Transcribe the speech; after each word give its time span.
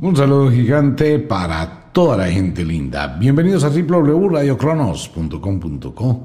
Un 0.00 0.14
saludo 0.14 0.52
gigante 0.52 1.18
para 1.18 1.90
toda 1.90 2.18
la 2.18 2.28
gente 2.28 2.64
linda. 2.64 3.16
Bienvenidos 3.18 3.64
a 3.64 3.68
www.radiocronos.com.co, 3.68 6.22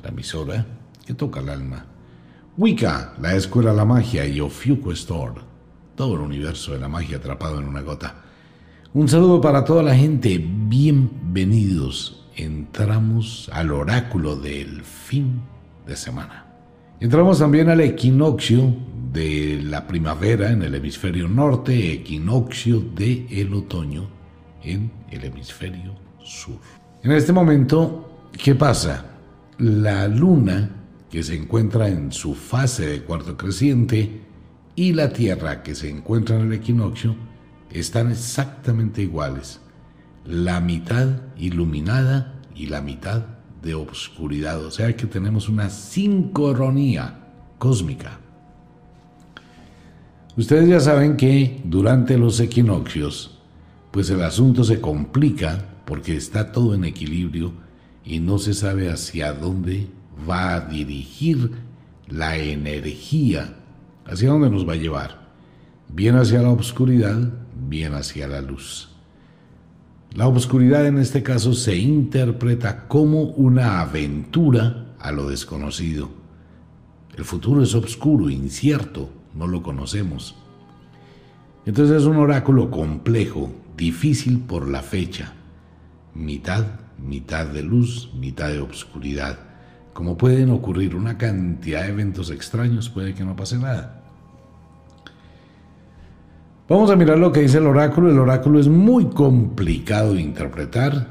la 0.00 0.08
emisora 0.08 0.64
que 1.04 1.14
toca 1.14 1.40
el 1.40 1.48
alma. 1.48 1.84
Wicca, 2.56 3.14
la 3.20 3.34
escuela 3.34 3.72
de 3.72 3.76
la 3.76 3.84
magia 3.84 4.24
y 4.24 4.38
Ofiuco 4.38 4.92
Store, 4.92 5.34
todo 5.96 6.14
el 6.14 6.20
universo 6.20 6.74
de 6.74 6.78
la 6.78 6.86
magia 6.86 7.16
atrapado 7.16 7.58
en 7.58 7.66
una 7.66 7.80
gota. 7.80 8.22
Un 8.94 9.08
saludo 9.08 9.40
para 9.40 9.64
toda 9.64 9.82
la 9.82 9.96
gente, 9.96 10.38
bienvenidos. 10.38 12.28
Entramos 12.36 13.50
al 13.52 13.72
oráculo 13.72 14.36
del 14.36 14.84
fin 14.84 15.40
de 15.84 15.96
semana. 15.96 16.46
Entramos 17.00 17.40
también 17.40 17.68
al 17.68 17.80
equinoccio 17.80 18.76
de 19.12 19.60
la 19.62 19.86
primavera 19.86 20.50
en 20.50 20.62
el 20.62 20.74
hemisferio 20.74 21.28
norte, 21.28 21.92
equinoccio 21.92 22.80
del 22.80 23.26
el 23.30 23.54
otoño 23.54 24.08
en 24.62 24.90
el 25.10 25.24
hemisferio 25.24 25.94
sur. 26.22 26.58
En 27.02 27.12
este 27.12 27.32
momento, 27.32 28.28
¿qué 28.32 28.54
pasa? 28.54 29.06
La 29.58 30.08
luna, 30.08 30.70
que 31.10 31.22
se 31.22 31.36
encuentra 31.36 31.88
en 31.88 32.12
su 32.12 32.34
fase 32.34 32.86
de 32.86 33.02
cuarto 33.02 33.36
creciente, 33.36 34.22
y 34.74 34.92
la 34.92 35.12
Tierra, 35.12 35.62
que 35.62 35.74
se 35.74 35.90
encuentra 35.90 36.36
en 36.36 36.46
el 36.46 36.52
equinoccio, 36.52 37.16
están 37.70 38.10
exactamente 38.10 39.02
iguales. 39.02 39.60
La 40.24 40.60
mitad 40.60 41.08
iluminada 41.36 42.40
y 42.54 42.66
la 42.66 42.80
mitad 42.80 43.24
de 43.62 43.74
obscuridad. 43.74 44.64
O 44.64 44.70
sea 44.70 44.94
que 44.96 45.06
tenemos 45.06 45.48
una 45.48 45.70
sincronía 45.70 47.26
cósmica. 47.58 48.20
Ustedes 50.38 50.68
ya 50.68 50.78
saben 50.78 51.16
que 51.16 51.60
durante 51.64 52.16
los 52.16 52.38
equinoccios, 52.38 53.36
pues 53.90 54.08
el 54.08 54.22
asunto 54.22 54.62
se 54.62 54.80
complica 54.80 55.64
porque 55.84 56.14
está 56.14 56.52
todo 56.52 56.76
en 56.76 56.84
equilibrio 56.84 57.50
y 58.04 58.20
no 58.20 58.38
se 58.38 58.54
sabe 58.54 58.88
hacia 58.88 59.32
dónde 59.32 59.88
va 60.30 60.54
a 60.54 60.60
dirigir 60.60 61.50
la 62.06 62.36
energía, 62.36 63.56
hacia 64.06 64.28
dónde 64.28 64.48
nos 64.48 64.66
va 64.66 64.74
a 64.74 64.76
llevar, 64.76 65.26
bien 65.88 66.14
hacia 66.14 66.40
la 66.40 66.50
oscuridad, 66.50 67.18
bien 67.68 67.94
hacia 67.94 68.28
la 68.28 68.40
luz. 68.40 68.90
La 70.14 70.28
oscuridad 70.28 70.86
en 70.86 70.98
este 70.98 71.24
caso 71.24 71.52
se 71.52 71.74
interpreta 71.74 72.86
como 72.86 73.22
una 73.22 73.80
aventura 73.80 74.94
a 75.00 75.10
lo 75.10 75.28
desconocido. 75.28 76.10
El 77.16 77.24
futuro 77.24 77.60
es 77.60 77.74
oscuro, 77.74 78.30
incierto, 78.30 79.17
no 79.34 79.46
lo 79.46 79.62
conocemos. 79.62 80.36
Entonces 81.66 82.02
es 82.02 82.04
un 82.04 82.16
oráculo 82.16 82.70
complejo, 82.70 83.52
difícil 83.76 84.40
por 84.40 84.68
la 84.68 84.82
fecha. 84.82 85.34
Mitad, 86.14 86.64
mitad 86.98 87.46
de 87.46 87.62
luz, 87.62 88.10
mitad 88.14 88.48
de 88.48 88.60
obscuridad. 88.60 89.38
Como 89.92 90.16
pueden 90.16 90.50
ocurrir 90.50 90.94
una 90.94 91.18
cantidad 91.18 91.82
de 91.82 91.90
eventos 91.90 92.30
extraños, 92.30 92.88
puede 92.88 93.14
que 93.14 93.24
no 93.24 93.36
pase 93.36 93.58
nada. 93.58 94.02
Vamos 96.68 96.90
a 96.90 96.96
mirar 96.96 97.18
lo 97.18 97.32
que 97.32 97.40
dice 97.40 97.58
el 97.58 97.66
oráculo. 97.66 98.10
El 98.10 98.18
oráculo 98.18 98.60
es 98.60 98.68
muy 98.68 99.06
complicado 99.06 100.14
de 100.14 100.20
interpretar. 100.20 101.08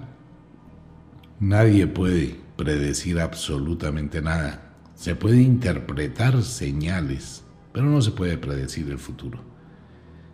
Nadie 1.40 1.88
puede 1.88 2.36
predecir 2.56 3.20
absolutamente 3.20 4.22
nada. 4.22 4.74
Se 4.96 5.16
puede 5.16 5.42
interpretar 5.42 6.42
señales, 6.44 7.44
pero 7.78 7.92
no 7.92 8.02
se 8.02 8.10
puede 8.10 8.40
predecir 8.40 8.90
el 8.90 8.98
futuro. 8.98 9.38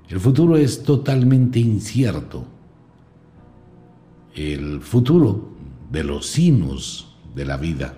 El 0.08 0.22
futuro 0.22 0.56
es 0.56 0.82
totalmente 0.82 1.60
incierto. 1.60 2.46
El 4.34 4.80
futuro 4.80 5.50
de 5.92 6.06
los 6.06 6.26
signos 6.26 7.18
de 7.36 7.44
la 7.44 7.58
vida. 7.58 7.96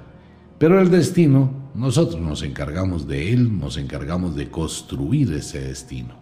Pero 0.57 0.81
el 0.81 0.89
destino, 0.89 1.69
nosotros 1.75 2.19
nos 2.19 2.41
encargamos 2.41 3.07
de 3.07 3.33
él, 3.33 3.55
nos 3.59 3.77
encargamos 3.77 4.35
de 4.35 4.49
construir 4.49 5.31
ese 5.33 5.59
destino. 5.61 6.15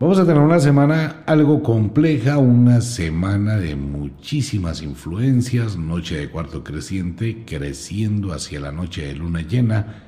Vamos 0.00 0.18
a 0.18 0.24
tener 0.24 0.40
una 0.40 0.60
semana 0.60 1.22
algo 1.26 1.62
compleja, 1.62 2.38
una 2.38 2.80
semana 2.80 3.56
de 3.56 3.76
muchísimas 3.76 4.80
influencias, 4.80 5.76
noche 5.76 6.16
de 6.16 6.30
cuarto 6.30 6.64
creciente, 6.64 7.44
creciendo 7.44 8.32
hacia 8.32 8.58
la 8.58 8.72
noche 8.72 9.06
de 9.06 9.16
luna 9.16 9.42
llena, 9.42 10.03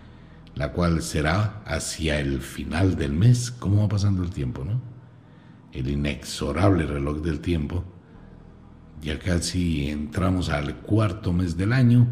la 0.57 0.73
cual 0.73 1.03
será 1.03 1.63
hacia 1.67 2.19
el 2.19 2.41
final 2.41 2.97
del 2.97 3.13
mes. 3.13 3.51
¿Cómo 3.51 3.83
va 3.83 3.89
pasando 3.89 4.23
el 4.23 4.31
tiempo, 4.31 4.65
no? 4.65 4.81
El 5.73 5.89
inexorable 5.89 6.87
reloj 6.87 7.19
del 7.19 7.41
tiempo. 7.41 7.85
Ya 9.03 9.19
casi 9.19 9.91
entramos 9.91 10.49
al 10.49 10.77
cuarto 10.77 11.33
mes 11.33 11.59
del 11.59 11.75
año, 11.75 12.07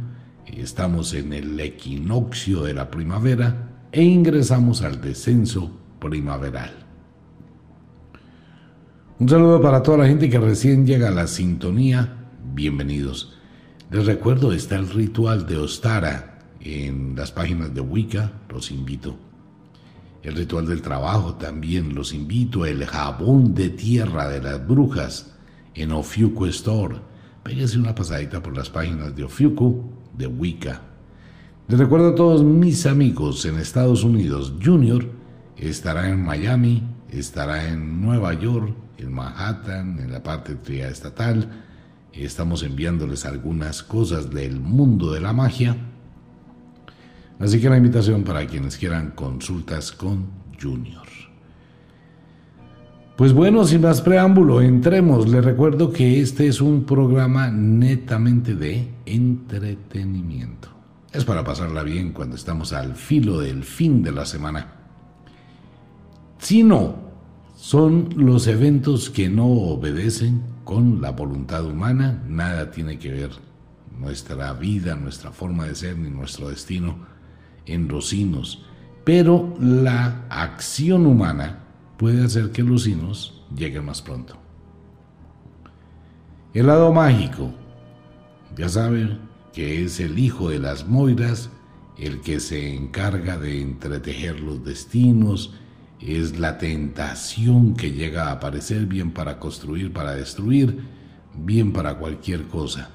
estamos 0.46 1.14
en 1.14 1.32
el 1.32 1.58
equinoccio 1.58 2.62
de 2.62 2.74
la 2.74 2.90
primavera 2.90 3.70
e 3.90 4.02
ingresamos 4.02 4.82
al 4.82 5.00
descenso 5.00 5.72
primaveral. 5.98 6.72
Un 9.18 9.28
saludo 9.28 9.62
para 9.62 9.82
toda 9.82 9.98
la 9.98 10.06
gente 10.06 10.28
que 10.28 10.38
recién 10.38 10.86
llega 10.86 11.08
a 11.08 11.12
la 11.12 11.26
sintonía. 11.26 12.26
Bienvenidos. 12.52 13.38
Les 13.90 14.04
recuerdo, 14.04 14.52
está 14.52 14.76
el 14.76 14.90
ritual 14.90 15.46
de 15.46 15.56
Ostara 15.56 16.33
en 16.64 17.14
las 17.14 17.30
páginas 17.30 17.74
de 17.74 17.80
Wicca, 17.82 18.32
los 18.48 18.70
invito. 18.70 19.16
El 20.22 20.34
ritual 20.34 20.66
del 20.66 20.80
trabajo 20.80 21.34
también 21.34 21.94
los 21.94 22.14
invito. 22.14 22.64
El 22.64 22.86
jabón 22.86 23.54
de 23.54 23.68
tierra 23.68 24.28
de 24.28 24.40
las 24.40 24.66
brujas 24.66 25.34
en 25.74 25.92
Ofiuco 25.92 26.46
Store. 26.46 26.96
Pégase 27.42 27.78
una 27.78 27.94
pasadita 27.94 28.42
por 28.42 28.56
las 28.56 28.70
páginas 28.70 29.14
de 29.14 29.24
Ofiuco 29.24 29.84
de 30.16 30.26
Wicca. 30.26 30.80
Les 31.68 31.78
recuerdo 31.78 32.08
a 32.08 32.14
todos 32.14 32.42
mis 32.42 32.86
amigos 32.86 33.44
en 33.44 33.58
Estados 33.58 34.02
Unidos. 34.02 34.54
Junior 34.64 35.06
estará 35.58 36.08
en 36.08 36.24
Miami, 36.24 36.82
estará 37.10 37.68
en 37.68 38.00
Nueva 38.00 38.32
York, 38.32 38.74
en 38.96 39.12
Manhattan, 39.12 39.98
en 39.98 40.10
la 40.10 40.22
parte 40.22 40.56
estatal. 40.88 41.62
Estamos 42.14 42.62
enviándoles 42.62 43.26
algunas 43.26 43.82
cosas 43.82 44.30
del 44.30 44.58
mundo 44.58 45.12
de 45.12 45.20
la 45.20 45.34
magia 45.34 45.76
Así 47.38 47.60
que 47.60 47.68
la 47.68 47.76
invitación 47.76 48.22
para 48.22 48.46
quienes 48.46 48.76
quieran 48.76 49.10
consultas 49.12 49.92
con 49.92 50.26
Junior. 50.60 51.04
Pues 53.16 53.32
bueno, 53.32 53.64
sin 53.64 53.82
más 53.82 54.00
preámbulo, 54.00 54.60
entremos. 54.60 55.28
Les 55.28 55.44
recuerdo 55.44 55.92
que 55.92 56.20
este 56.20 56.48
es 56.48 56.60
un 56.60 56.84
programa 56.84 57.48
netamente 57.48 58.54
de 58.54 58.88
entretenimiento. 59.06 60.68
Es 61.12 61.24
para 61.24 61.44
pasarla 61.44 61.84
bien 61.84 62.12
cuando 62.12 62.34
estamos 62.34 62.72
al 62.72 62.96
filo 62.96 63.38
del 63.38 63.62
fin 63.62 64.02
de 64.02 64.10
la 64.10 64.26
semana. 64.26 64.72
Si 66.38 66.64
no, 66.64 66.96
son 67.54 68.08
los 68.16 68.48
eventos 68.48 69.10
que 69.10 69.28
no 69.28 69.46
obedecen 69.46 70.42
con 70.64 71.00
la 71.00 71.10
voluntad 71.10 71.64
humana, 71.64 72.24
nada 72.26 72.72
tiene 72.72 72.98
que 72.98 73.12
ver 73.12 73.30
nuestra 73.96 74.52
vida, 74.54 74.96
nuestra 74.96 75.30
forma 75.30 75.66
de 75.66 75.76
ser 75.76 75.96
ni 75.96 76.10
nuestro 76.10 76.48
destino 76.48 77.13
en 77.66 77.88
rocinos, 77.88 78.64
pero 79.04 79.54
la 79.60 80.26
acción 80.28 81.06
humana 81.06 81.60
puede 81.96 82.24
hacer 82.24 82.50
que 82.50 82.62
los 82.62 82.84
sinos 82.84 83.42
lleguen 83.54 83.84
más 83.84 84.02
pronto. 84.02 84.36
El 86.52 86.68
lado 86.68 86.92
mágico, 86.92 87.52
ya 88.56 88.68
saben 88.68 89.18
que 89.52 89.84
es 89.84 90.00
el 90.00 90.18
hijo 90.18 90.50
de 90.50 90.58
las 90.58 90.86
moiras, 90.86 91.50
el 91.98 92.20
que 92.20 92.40
se 92.40 92.74
encarga 92.74 93.38
de 93.38 93.60
entretejer 93.60 94.40
los 94.40 94.64
destinos, 94.64 95.54
es 96.00 96.38
la 96.38 96.58
tentación 96.58 97.74
que 97.74 97.92
llega 97.92 98.28
a 98.28 98.32
aparecer 98.32 98.86
bien 98.86 99.12
para 99.12 99.38
construir, 99.38 99.92
para 99.92 100.14
destruir, 100.14 100.78
bien 101.34 101.72
para 101.72 101.96
cualquier 101.96 102.44
cosa. 102.44 102.90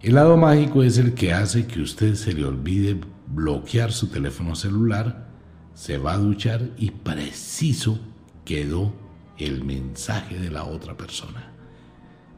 El 0.00 0.14
lado 0.14 0.36
mágico 0.36 0.82
es 0.82 0.98
el 0.98 1.14
que 1.14 1.32
hace 1.32 1.66
que 1.66 1.82
usted 1.82 2.14
se 2.14 2.32
le 2.32 2.44
olvide 2.44 3.00
bloquear 3.32 3.92
su 3.92 4.08
teléfono 4.08 4.54
celular, 4.54 5.28
se 5.74 5.98
va 5.98 6.14
a 6.14 6.18
duchar 6.18 6.70
y 6.76 6.90
preciso 6.90 7.98
quedó 8.44 8.92
el 9.38 9.64
mensaje 9.64 10.38
de 10.38 10.50
la 10.50 10.64
otra 10.64 10.96
persona. 10.96 11.52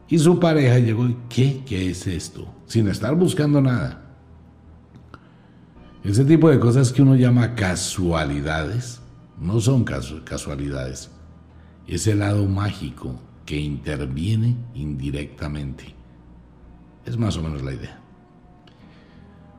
Y 0.08 0.18
su 0.18 0.38
pareja 0.38 0.78
llegó 0.78 1.06
y 1.06 1.16
¿qué? 1.28 1.62
¿Qué 1.64 1.90
es 1.90 2.06
esto? 2.06 2.46
Sin 2.66 2.88
estar 2.88 3.14
buscando 3.14 3.60
nada. 3.60 4.02
Ese 6.04 6.24
tipo 6.24 6.50
de 6.50 6.58
cosas 6.58 6.92
que 6.92 7.02
uno 7.02 7.14
llama 7.14 7.54
casualidades 7.54 9.00
no 9.40 9.60
son 9.60 9.84
casualidades. 9.84 11.10
Es 11.86 12.06
el 12.06 12.18
lado 12.18 12.46
mágico 12.46 13.18
que 13.46 13.58
interviene 13.58 14.56
indirectamente. 14.74 15.94
Es 17.04 17.16
más 17.16 17.36
o 17.36 17.42
menos 17.42 17.62
la 17.62 17.72
idea. 17.72 17.98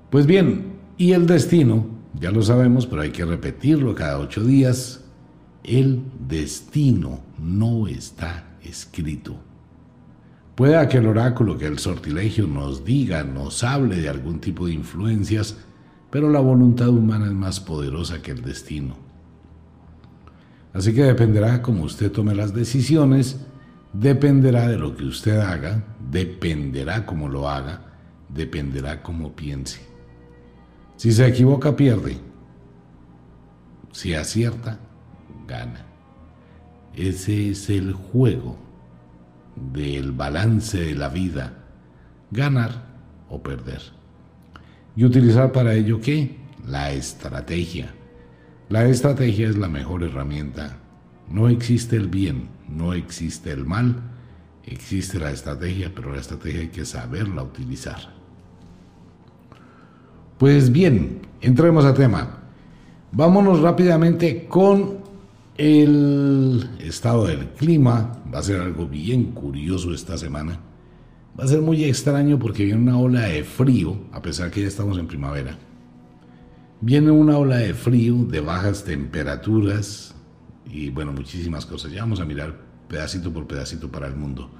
Pues 0.09 0.25
bien, 0.25 0.73
y 0.97 1.13
el 1.13 1.25
destino, 1.25 1.85
ya 2.19 2.31
lo 2.31 2.41
sabemos, 2.41 2.85
pero 2.85 3.01
hay 3.01 3.11
que 3.11 3.25
repetirlo 3.25 3.95
cada 3.95 4.19
ocho 4.19 4.43
días, 4.43 4.99
El 5.63 6.03
destino 6.27 7.21
no 7.39 7.87
está 7.87 8.57
escrito. 8.61 9.37
Pueda 10.55 10.87
que 10.89 10.97
el 10.97 11.07
oráculo, 11.07 11.57
que 11.57 11.65
el 11.65 11.79
sortilegio 11.79 12.47
nos 12.47 12.83
diga, 12.83 13.23
nos 13.23 13.63
hable 13.63 13.95
de 13.95 14.09
algún 14.09 14.39
tipo 14.39 14.67
de 14.67 14.73
influencias, 14.73 15.57
pero 16.11 16.29
la 16.29 16.41
voluntad 16.41 16.89
humana 16.89 17.27
es 17.27 17.31
más 17.31 17.59
poderosa 17.59 18.21
que 18.21 18.31
el 18.31 18.43
destino. 18.43 18.95
Así 20.73 20.93
que 20.93 21.03
dependerá 21.03 21.61
como 21.61 21.83
usted 21.83 22.11
tome 22.11 22.35
las 22.35 22.53
decisiones, 22.53 23.39
dependerá 23.93 24.67
de 24.67 24.77
lo 24.77 24.95
que 24.95 25.05
usted 25.05 25.39
haga, 25.39 25.83
dependerá 26.11 27.05
cómo 27.05 27.29
lo 27.29 27.49
haga, 27.49 27.93
dependerá 28.29 29.01
cómo 29.01 29.35
piense. 29.35 29.92
Si 30.95 31.11
se 31.11 31.27
equivoca, 31.27 31.75
pierde. 31.75 32.17
Si 33.91 34.13
acierta, 34.13 34.79
gana. 35.47 35.85
Ese 36.95 37.49
es 37.49 37.69
el 37.69 37.93
juego 37.93 38.57
del 39.55 40.11
balance 40.11 40.79
de 40.79 40.95
la 40.95 41.09
vida, 41.09 41.53
ganar 42.31 42.85
o 43.29 43.41
perder. 43.41 43.81
¿Y 44.95 45.05
utilizar 45.05 45.51
para 45.51 45.73
ello 45.73 45.99
qué? 45.99 46.37
La 46.67 46.91
estrategia. 46.91 47.93
La 48.69 48.85
estrategia 48.85 49.49
es 49.49 49.57
la 49.57 49.67
mejor 49.67 50.03
herramienta. 50.03 50.77
No 51.29 51.49
existe 51.49 51.95
el 51.95 52.07
bien, 52.07 52.49
no 52.69 52.93
existe 52.93 53.51
el 53.51 53.65
mal, 53.65 54.01
existe 54.63 55.19
la 55.19 55.31
estrategia, 55.31 55.91
pero 55.93 56.13
la 56.13 56.21
estrategia 56.21 56.61
hay 56.61 56.69
que 56.69 56.85
saberla 56.85 57.43
utilizar. 57.43 58.13
Pues 60.43 60.73
bien, 60.73 61.21
entremos 61.39 61.85
a 61.85 61.93
tema. 61.93 62.39
Vámonos 63.13 63.61
rápidamente 63.61 64.45
con 64.45 64.97
el 65.55 66.69
estado 66.79 67.27
del 67.27 67.47
clima 67.51 68.21
va 68.27 68.39
a 68.39 68.43
ser 68.43 68.59
algo 68.59 68.85
bien 68.85 69.31
curioso 69.31 69.93
esta 69.93 70.17
semana. 70.17 70.59
Va 71.39 71.45
a 71.45 71.47
ser 71.47 71.61
muy 71.61 71.85
extraño 71.85 72.39
porque 72.39 72.65
viene 72.65 72.81
una 72.81 72.97
ola 72.97 73.21
de 73.21 73.45
frío, 73.45 73.95
a 74.11 74.21
pesar 74.21 74.51
que 74.51 74.59
ya 74.59 74.67
estamos 74.67 74.97
en 74.97 75.07
primavera. 75.07 75.57
Viene 76.81 77.09
una 77.11 77.37
ola 77.37 77.59
de 77.59 77.73
frío, 77.73 78.25
de 78.25 78.41
bajas 78.41 78.83
temperaturas 78.83 80.13
y 80.69 80.89
bueno, 80.89 81.13
muchísimas 81.13 81.65
cosas. 81.65 81.93
Ya 81.93 82.01
vamos 82.01 82.19
a 82.19 82.25
mirar 82.25 82.53
pedacito 82.89 83.31
por 83.31 83.47
pedacito 83.47 83.89
para 83.89 84.07
el 84.07 84.17
mundo. 84.17 84.51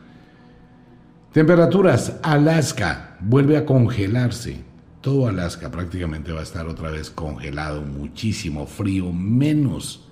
Temperaturas, 1.33 2.21
Alaska 2.23 3.17
vuelve 3.19 3.57
a 3.57 3.65
congelarse. 3.65 4.71
Todo 5.03 5.27
Alaska 5.27 5.69
prácticamente 5.69 6.31
va 6.31 6.39
a 6.39 6.43
estar 6.43 6.65
otra 6.65 6.89
vez 6.89 7.11
congelado, 7.11 7.83
muchísimo 7.83 8.65
frío, 8.65 9.13
menos 9.13 10.09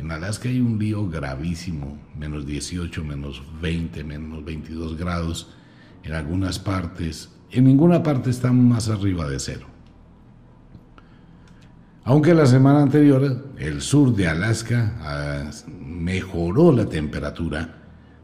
en 0.00 0.10
Alaska 0.10 0.48
hay 0.48 0.60
un 0.60 0.78
lío 0.78 1.06
gravísimo, 1.10 1.98
menos 2.18 2.46
18, 2.46 3.04
menos 3.04 3.42
20, 3.60 4.02
menos 4.02 4.42
22 4.42 4.96
grados 4.96 5.52
en 6.02 6.14
algunas 6.14 6.58
partes. 6.58 7.28
En 7.50 7.64
ninguna 7.64 8.02
parte 8.02 8.30
están 8.30 8.66
más 8.66 8.88
arriba 8.88 9.28
de 9.28 9.38
cero. 9.38 9.66
Aunque 12.02 12.32
la 12.32 12.46
semana 12.46 12.80
anterior 12.80 13.52
el 13.58 13.82
sur 13.82 14.14
de 14.14 14.26
Alaska 14.26 14.96
ah, 15.00 15.50
mejoró 15.84 16.72
la 16.72 16.86
temperatura, 16.86 17.76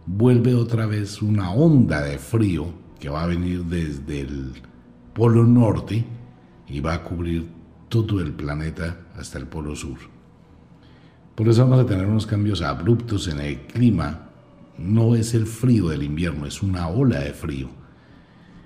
vuelve 0.07 0.55
otra 0.55 0.87
vez 0.87 1.21
una 1.21 1.51
onda 1.51 2.01
de 2.01 2.17
frío 2.17 2.73
que 2.99 3.11
va 3.11 3.25
a 3.25 3.27
venir 3.27 3.65
desde 3.65 4.21
el 4.21 4.63
polo 5.17 5.45
norte 5.45 6.05
y 6.69 6.81
va 6.81 6.93
a 6.93 7.03
cubrir 7.03 7.49
todo 7.89 8.21
el 8.21 8.33
planeta 8.35 8.99
hasta 9.17 9.39
el 9.39 9.47
polo 9.47 9.75
sur. 9.75 9.97
Por 11.35 11.49
eso 11.49 11.63
vamos 11.63 11.81
a 11.81 11.87
tener 11.87 12.07
unos 12.07 12.27
cambios 12.27 12.61
abruptos 12.61 13.27
en 13.29 13.41
el 13.41 13.61
clima. 13.63 14.29
No 14.77 15.15
es 15.15 15.33
el 15.33 15.47
frío 15.47 15.89
del 15.89 16.03
invierno, 16.03 16.45
es 16.45 16.63
una 16.63 16.89
ola 16.89 17.21
de 17.21 17.33
frío. 17.33 17.71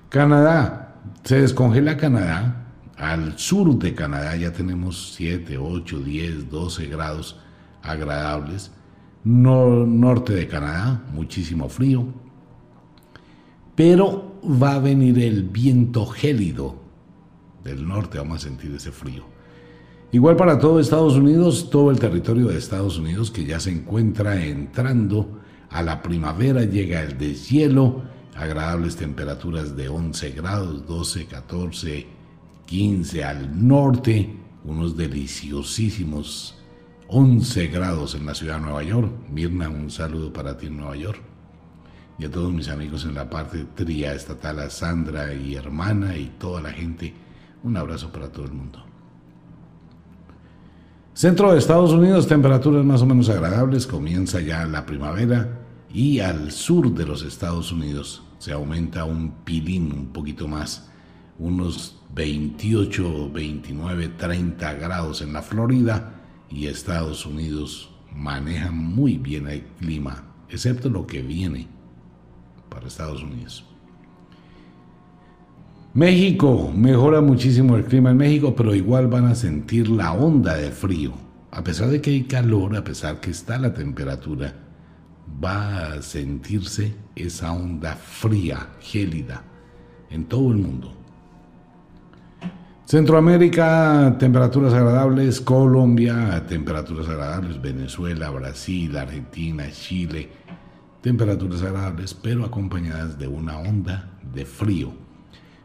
Canadá, 0.08 0.96
se 1.22 1.40
descongela 1.40 1.96
Canadá. 1.96 2.66
Al 2.96 3.38
sur 3.38 3.78
de 3.78 3.94
Canadá 3.94 4.34
ya 4.34 4.52
tenemos 4.52 5.14
7, 5.14 5.56
8, 5.56 6.00
10, 6.00 6.50
12 6.50 6.86
grados 6.86 7.40
agradables. 7.80 8.72
norte 9.22 10.32
de 10.32 10.48
Canadá, 10.48 11.04
muchísimo 11.12 11.68
frío. 11.68 12.06
Pero 13.76 14.29
va 14.44 14.74
a 14.74 14.78
venir 14.78 15.18
el 15.18 15.44
viento 15.44 16.06
gélido 16.06 16.76
del 17.64 17.86
norte, 17.86 18.18
vamos 18.18 18.38
a 18.44 18.48
sentir 18.48 18.74
ese 18.74 18.90
frío. 18.90 19.24
Igual 20.12 20.36
para 20.36 20.58
todo 20.58 20.80
Estados 20.80 21.14
Unidos, 21.14 21.70
todo 21.70 21.90
el 21.90 22.00
territorio 22.00 22.48
de 22.48 22.58
Estados 22.58 22.98
Unidos 22.98 23.30
que 23.30 23.44
ya 23.44 23.60
se 23.60 23.70
encuentra 23.70 24.44
entrando 24.44 25.40
a 25.70 25.82
la 25.82 26.02
primavera, 26.02 26.64
llega 26.64 27.02
el 27.02 27.16
deshielo, 27.16 28.02
agradables 28.34 28.96
temperaturas 28.96 29.76
de 29.76 29.88
11 29.88 30.30
grados, 30.32 30.86
12, 30.86 31.26
14, 31.26 32.06
15 32.66 33.24
al 33.24 33.68
norte, 33.68 34.34
unos 34.64 34.96
deliciosísimos 34.96 36.56
11 37.06 37.66
grados 37.68 38.14
en 38.14 38.26
la 38.26 38.34
ciudad 38.34 38.56
de 38.56 38.62
Nueva 38.62 38.82
York. 38.82 39.12
Mirna, 39.30 39.68
un 39.68 39.90
saludo 39.90 40.32
para 40.32 40.56
ti 40.56 40.66
en 40.66 40.76
Nueva 40.76 40.96
York. 40.96 41.29
Y 42.20 42.26
a 42.26 42.30
todos 42.30 42.52
mis 42.52 42.68
amigos 42.68 43.06
en 43.06 43.14
la 43.14 43.30
parte 43.30 43.64
tría 43.74 44.12
estatal, 44.12 44.58
a 44.58 44.68
Sandra 44.68 45.32
y 45.32 45.54
hermana 45.54 46.18
y 46.18 46.26
toda 46.38 46.60
la 46.60 46.70
gente, 46.70 47.14
un 47.62 47.78
abrazo 47.78 48.12
para 48.12 48.30
todo 48.30 48.44
el 48.44 48.52
mundo. 48.52 48.84
Centro 51.14 51.50
de 51.50 51.58
Estados 51.58 51.92
Unidos, 51.92 52.28
temperaturas 52.28 52.84
más 52.84 53.00
o 53.00 53.06
menos 53.06 53.30
agradables, 53.30 53.86
comienza 53.86 54.38
ya 54.42 54.66
la 54.66 54.84
primavera 54.84 55.60
y 55.90 56.20
al 56.20 56.52
sur 56.52 56.92
de 56.92 57.06
los 57.06 57.22
Estados 57.22 57.72
Unidos 57.72 58.22
se 58.38 58.52
aumenta 58.52 59.06
un 59.06 59.36
pilín, 59.42 59.90
un 59.90 60.08
poquito 60.08 60.46
más, 60.46 60.90
unos 61.38 62.02
28, 62.14 63.30
29, 63.32 64.08
30 64.08 64.74
grados 64.74 65.22
en 65.22 65.32
la 65.32 65.40
Florida 65.40 66.20
y 66.50 66.66
Estados 66.66 67.24
Unidos 67.24 67.90
maneja 68.12 68.70
muy 68.70 69.16
bien 69.16 69.48
el 69.48 69.62
clima, 69.78 70.22
excepto 70.50 70.90
lo 70.90 71.06
que 71.06 71.22
viene 71.22 71.79
para 72.70 72.86
Estados 72.86 73.22
Unidos. 73.22 73.66
México, 75.92 76.72
mejora 76.74 77.20
muchísimo 77.20 77.76
el 77.76 77.84
clima 77.84 78.10
en 78.10 78.16
México, 78.16 78.54
pero 78.56 78.74
igual 78.74 79.08
van 79.08 79.26
a 79.26 79.34
sentir 79.34 79.88
la 79.88 80.12
onda 80.12 80.54
de 80.54 80.70
frío. 80.70 81.12
A 81.50 81.64
pesar 81.64 81.88
de 81.88 82.00
que 82.00 82.10
hay 82.10 82.22
calor, 82.24 82.76
a 82.76 82.84
pesar 82.84 83.18
que 83.18 83.30
está 83.30 83.58
la 83.58 83.74
temperatura, 83.74 84.54
va 85.44 85.94
a 85.94 86.02
sentirse 86.02 86.94
esa 87.16 87.52
onda 87.52 87.96
fría, 87.96 88.68
gélida, 88.80 89.42
en 90.10 90.26
todo 90.26 90.52
el 90.52 90.58
mundo. 90.58 90.96
Centroamérica, 92.84 94.16
temperaturas 94.18 94.72
agradables, 94.72 95.40
Colombia, 95.40 96.44
temperaturas 96.48 97.08
agradables, 97.08 97.60
Venezuela, 97.60 98.30
Brasil, 98.30 98.96
Argentina, 98.96 99.70
Chile, 99.70 100.28
temperaturas 101.00 101.62
agradables, 101.62 102.14
pero 102.14 102.44
acompañadas 102.44 103.18
de 103.18 103.28
una 103.28 103.58
onda 103.58 104.10
de 104.34 104.44
frío 104.44 104.92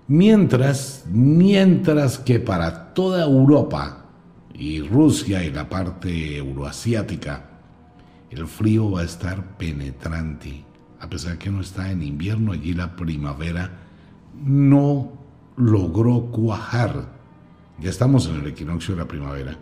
Mientras, 0.07 1.05
mientras 1.09 2.19
que 2.19 2.39
para 2.39 2.93
toda 2.93 3.23
Europa 3.23 4.05
y 4.53 4.81
Rusia 4.81 5.43
y 5.43 5.51
la 5.51 5.67
parte 5.67 6.37
euroasiática, 6.37 7.49
el 8.29 8.45
frío 8.45 8.91
va 8.91 9.01
a 9.01 9.05
estar 9.05 9.57
penetrante. 9.57 10.63
A 10.99 11.09
pesar 11.09 11.39
que 11.39 11.49
no 11.49 11.61
está 11.61 11.89
en 11.89 12.03
invierno, 12.03 12.51
allí 12.51 12.73
la 12.73 12.95
primavera 12.95 13.71
no 14.43 15.11
logró 15.57 16.27
cuajar. 16.27 17.15
Ya 17.79 17.89
estamos 17.89 18.27
en 18.27 18.35
el 18.35 18.47
equinoccio 18.47 18.93
de 18.93 19.01
la 19.01 19.07
primavera. 19.07 19.57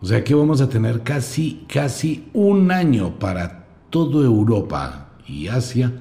O 0.00 0.06
sea 0.06 0.22
que 0.22 0.34
vamos 0.36 0.60
a 0.60 0.68
tener 0.68 1.02
casi, 1.02 1.66
casi 1.68 2.28
un 2.32 2.70
año 2.70 3.18
para 3.18 3.57
toda 3.90 4.24
Europa 4.24 5.16
y 5.26 5.48
Asia 5.48 5.92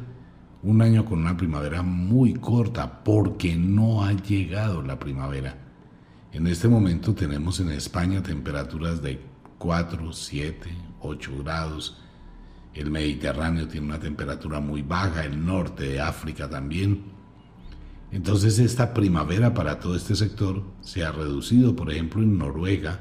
un 0.63 0.81
año 0.81 1.05
con 1.05 1.19
una 1.19 1.37
primavera 1.37 1.83
muy 1.83 2.33
corta 2.33 3.03
porque 3.03 3.55
no 3.55 4.03
ha 4.03 4.11
llegado 4.13 4.81
la 4.81 4.99
primavera. 4.99 5.55
En 6.33 6.47
este 6.47 6.67
momento 6.67 7.13
tenemos 7.13 7.59
en 7.59 7.71
España 7.71 8.21
temperaturas 8.21 9.01
de 9.01 9.21
4, 9.59 10.11
7, 10.11 10.69
8 10.99 11.31
grados. 11.43 12.01
El 12.73 12.91
Mediterráneo 12.91 13.67
tiene 13.67 13.87
una 13.87 13.99
temperatura 13.99 14.59
muy 14.59 14.81
baja, 14.81 15.23
el 15.23 15.45
norte 15.45 15.83
de 15.85 16.01
África 16.01 16.49
también. 16.49 17.03
Entonces 18.11 18.59
esta 18.59 18.93
primavera 18.93 19.53
para 19.53 19.79
todo 19.79 19.95
este 19.95 20.15
sector 20.15 20.63
se 20.81 21.05
ha 21.05 21.11
reducido, 21.11 21.75
por 21.75 21.91
ejemplo, 21.91 22.21
en 22.21 22.37
Noruega, 22.37 22.99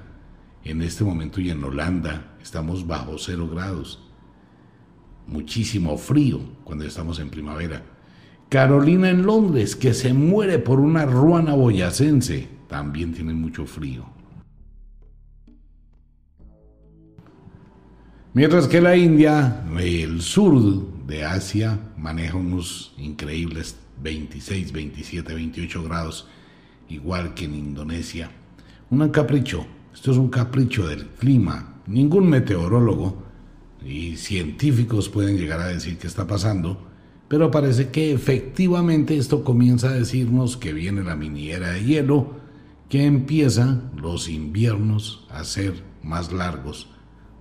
en 0.62 0.82
este 0.82 1.04
momento 1.04 1.40
y 1.40 1.50
en 1.50 1.62
Holanda 1.62 2.36
estamos 2.40 2.86
bajo 2.86 3.16
0 3.18 3.48
grados 3.48 4.05
muchísimo 5.26 5.96
frío 5.98 6.40
cuando 6.64 6.84
estamos 6.84 7.18
en 7.18 7.30
primavera. 7.30 7.82
Carolina 8.48 9.10
en 9.10 9.26
Londres, 9.26 9.74
que 9.74 9.92
se 9.92 10.12
muere 10.12 10.58
por 10.58 10.78
una 10.78 11.04
ruana 11.04 11.54
boyacense, 11.54 12.48
también 12.68 13.12
tiene 13.12 13.34
mucho 13.34 13.66
frío. 13.66 14.06
Mientras 18.34 18.68
que 18.68 18.80
la 18.80 18.96
India, 18.96 19.64
el 19.78 20.20
sur 20.20 21.06
de 21.06 21.24
Asia, 21.24 21.78
maneja 21.96 22.36
unos 22.36 22.94
increíbles 22.98 23.76
26, 24.02 24.72
27, 24.72 25.34
28 25.34 25.82
grados, 25.82 26.28
igual 26.88 27.34
que 27.34 27.46
en 27.46 27.54
Indonesia. 27.54 28.30
Un 28.90 29.08
capricho, 29.08 29.66
esto 29.92 30.12
es 30.12 30.18
un 30.18 30.28
capricho 30.28 30.86
del 30.86 31.06
clima. 31.06 31.80
Ningún 31.86 32.28
meteorólogo 32.28 33.25
y 33.86 34.16
científicos 34.16 35.08
pueden 35.08 35.36
llegar 35.36 35.60
a 35.60 35.68
decir 35.68 35.98
qué 35.98 36.06
está 36.06 36.26
pasando, 36.26 36.78
pero 37.28 37.50
parece 37.50 37.90
que 37.90 38.12
efectivamente 38.12 39.16
esto 39.16 39.44
comienza 39.44 39.88
a 39.88 39.94
decirnos 39.94 40.56
que 40.56 40.72
viene 40.72 41.02
la 41.02 41.16
miniera 41.16 41.70
de 41.70 41.84
hielo, 41.84 42.34
que 42.88 43.04
empiezan 43.04 43.90
los 43.96 44.28
inviernos 44.28 45.26
a 45.30 45.44
ser 45.44 45.82
más 46.02 46.32
largos, 46.32 46.88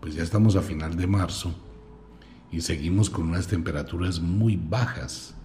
pues 0.01 0.15
ya 0.15 0.23
estamos 0.23 0.55
a 0.55 0.61
final 0.61 0.95
de 0.97 1.07
marzo 1.07 1.53
y 2.51 2.61
seguimos 2.61 3.09
con 3.09 3.29
unas 3.29 3.47
temperaturas 3.47 4.19
muy 4.19 4.55
bajas. 4.55 5.35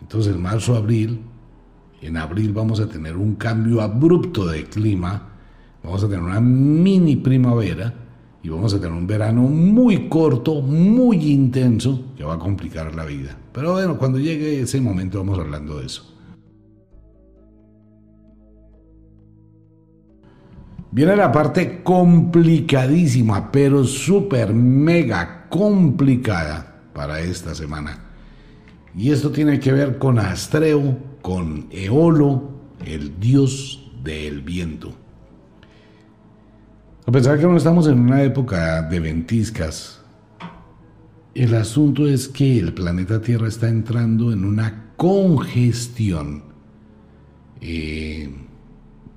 Entonces, 0.00 0.36
marzo-abril, 0.36 1.20
en 2.00 2.16
abril 2.16 2.52
vamos 2.52 2.80
a 2.80 2.88
tener 2.88 3.16
un 3.16 3.34
cambio 3.34 3.80
abrupto 3.80 4.46
de 4.46 4.64
clima, 4.64 5.30
vamos 5.82 6.04
a 6.04 6.08
tener 6.08 6.22
una 6.22 6.40
mini 6.40 7.16
primavera 7.16 8.05
y 8.46 8.48
vamos 8.48 8.72
a 8.74 8.76
tener 8.76 8.92
un 8.92 9.08
verano 9.08 9.42
muy 9.42 10.08
corto, 10.08 10.62
muy 10.62 11.32
intenso, 11.32 12.12
que 12.16 12.22
va 12.22 12.34
a 12.34 12.38
complicar 12.38 12.94
la 12.94 13.04
vida. 13.04 13.36
Pero 13.52 13.72
bueno, 13.72 13.98
cuando 13.98 14.20
llegue 14.20 14.60
ese 14.60 14.80
momento 14.80 15.18
vamos 15.18 15.40
hablando 15.40 15.80
de 15.80 15.86
eso. 15.86 16.14
Viene 20.92 21.16
la 21.16 21.32
parte 21.32 21.82
complicadísima, 21.82 23.50
pero 23.50 23.82
súper 23.82 24.54
mega 24.54 25.48
complicada 25.48 26.84
para 26.94 27.18
esta 27.18 27.52
semana. 27.52 27.98
Y 28.96 29.10
esto 29.10 29.32
tiene 29.32 29.58
que 29.58 29.72
ver 29.72 29.98
con 29.98 30.20
Astreo, 30.20 30.96
con 31.20 31.66
Eolo, 31.72 32.52
el 32.84 33.18
dios 33.18 33.90
del 34.04 34.42
viento. 34.42 35.05
A 37.08 37.12
pesar 37.12 37.38
que 37.38 37.46
no 37.46 37.56
estamos 37.56 37.86
en 37.86 38.00
una 38.00 38.24
época 38.24 38.82
de 38.82 38.98
ventiscas, 38.98 40.00
el 41.36 41.54
asunto 41.54 42.08
es 42.08 42.26
que 42.26 42.58
el 42.58 42.74
planeta 42.74 43.20
Tierra 43.20 43.46
está 43.46 43.68
entrando 43.68 44.32
en 44.32 44.44
una 44.44 44.86
congestión, 44.96 46.42
eh, 47.60 48.28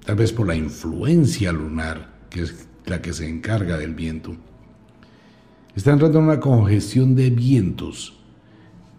tal 0.05 0.17
vez 0.17 0.31
por 0.31 0.45
la 0.45 0.55
influencia 0.55 1.51
lunar, 1.51 2.19
que 2.29 2.43
es 2.43 2.67
la 2.85 3.01
que 3.01 3.11
se 3.11 3.27
encarga 3.27 3.75
del 3.75 3.95
viento. 3.95 4.35
Está 5.75 5.91
entrando 5.91 6.19
en 6.19 6.25
una 6.25 6.39
congestión 6.39 7.15
de 7.15 7.31
vientos. 7.31 8.19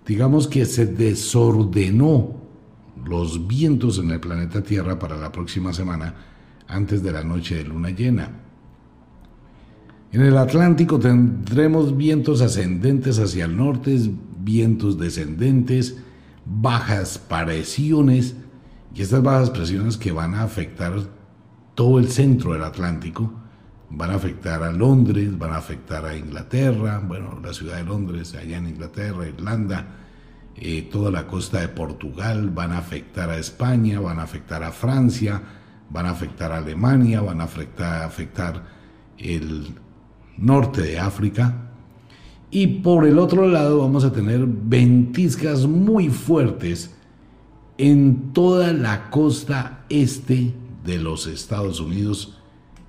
Digamos 0.04 0.48
que 0.48 0.64
se 0.64 0.86
desordenó 0.86 2.40
los 3.04 3.46
vientos 3.46 4.00
en 4.00 4.10
el 4.10 4.18
planeta 4.18 4.64
Tierra 4.64 4.98
para 4.98 5.16
la 5.16 5.30
próxima 5.30 5.72
semana 5.72 6.12
antes 6.66 7.04
de 7.04 7.12
la 7.12 7.22
noche 7.22 7.54
de 7.54 7.64
luna 7.64 7.90
llena. 7.90 8.49
En 10.12 10.22
el 10.22 10.36
Atlántico 10.38 10.98
tendremos 10.98 11.96
vientos 11.96 12.40
ascendentes 12.40 13.20
hacia 13.20 13.44
el 13.44 13.56
norte, 13.56 13.96
vientos 14.40 14.98
descendentes, 14.98 15.98
bajas 16.44 17.18
presiones, 17.18 18.34
y 18.92 19.02
estas 19.02 19.22
bajas 19.22 19.50
presiones 19.50 19.96
que 19.96 20.10
van 20.10 20.34
a 20.34 20.42
afectar 20.42 20.94
todo 21.76 22.00
el 22.00 22.08
centro 22.08 22.54
del 22.54 22.64
Atlántico, 22.64 23.32
van 23.88 24.10
a 24.10 24.16
afectar 24.16 24.64
a 24.64 24.72
Londres, 24.72 25.38
van 25.38 25.52
a 25.52 25.58
afectar 25.58 26.04
a 26.04 26.16
Inglaterra, 26.16 27.00
bueno, 27.06 27.38
la 27.40 27.52
ciudad 27.52 27.76
de 27.76 27.84
Londres, 27.84 28.34
allá 28.34 28.56
en 28.56 28.66
Inglaterra, 28.66 29.28
Irlanda, 29.28 29.86
eh, 30.56 30.88
toda 30.90 31.12
la 31.12 31.28
costa 31.28 31.60
de 31.60 31.68
Portugal, 31.68 32.50
van 32.50 32.72
a 32.72 32.78
afectar 32.78 33.30
a 33.30 33.38
España, 33.38 34.00
van 34.00 34.18
a 34.18 34.24
afectar 34.24 34.64
a 34.64 34.72
Francia, 34.72 35.40
van 35.88 36.06
a 36.06 36.10
afectar 36.10 36.50
a 36.50 36.56
Alemania, 36.56 37.20
van 37.20 37.40
a 37.40 37.44
afectar, 37.44 38.02
afectar 38.02 38.64
el 39.16 39.72
norte 40.40 40.82
de 40.82 40.98
África. 40.98 41.70
Y 42.50 42.66
por 42.66 43.06
el 43.06 43.18
otro 43.18 43.46
lado 43.46 43.78
vamos 43.78 44.04
a 44.04 44.12
tener 44.12 44.44
ventiscas 44.44 45.66
muy 45.66 46.08
fuertes 46.08 46.96
en 47.78 48.32
toda 48.32 48.72
la 48.72 49.10
costa 49.10 49.84
este 49.88 50.52
de 50.84 50.98
los 50.98 51.26
Estados 51.26 51.80
Unidos, 51.80 52.38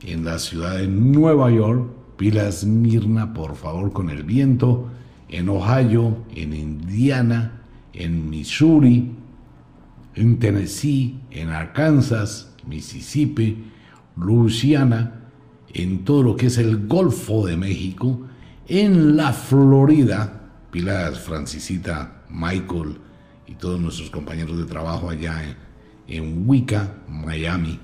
en 0.01 0.25
la 0.25 0.39
ciudad 0.39 0.77
de 0.77 0.87
Nueva 0.87 1.51
York. 1.51 1.91
Pilas 2.17 2.65
Mirna, 2.65 3.33
por 3.33 3.55
favor, 3.55 3.93
con 3.93 4.09
el 4.09 4.23
viento. 4.23 4.89
En 5.29 5.47
Ohio, 5.47 6.17
en 6.35 6.53
Indiana, 6.53 7.61
en 7.93 8.29
Missouri, 8.29 9.11
en 10.15 10.39
Tennessee, 10.39 11.19
en 11.31 11.49
Arkansas, 11.49 12.53
Mississippi, 12.67 13.63
Louisiana, 14.17 15.20
en 15.73 16.03
todo 16.03 16.23
lo 16.23 16.35
que 16.35 16.47
es 16.47 16.57
el 16.57 16.87
Golfo 16.87 17.45
de 17.45 17.57
México, 17.57 18.21
en 18.67 19.15
la 19.15 19.33
Florida, 19.33 20.49
Pilar 20.71 21.15
Francisita, 21.15 22.23
Michael 22.29 22.97
y 23.47 23.55
todos 23.55 23.79
nuestros 23.79 24.09
compañeros 24.09 24.57
de 24.57 24.65
trabajo 24.65 25.09
allá 25.09 25.43
en, 26.07 26.25
en 26.25 26.47
Wicca, 26.47 26.97
Miami. 27.07 27.79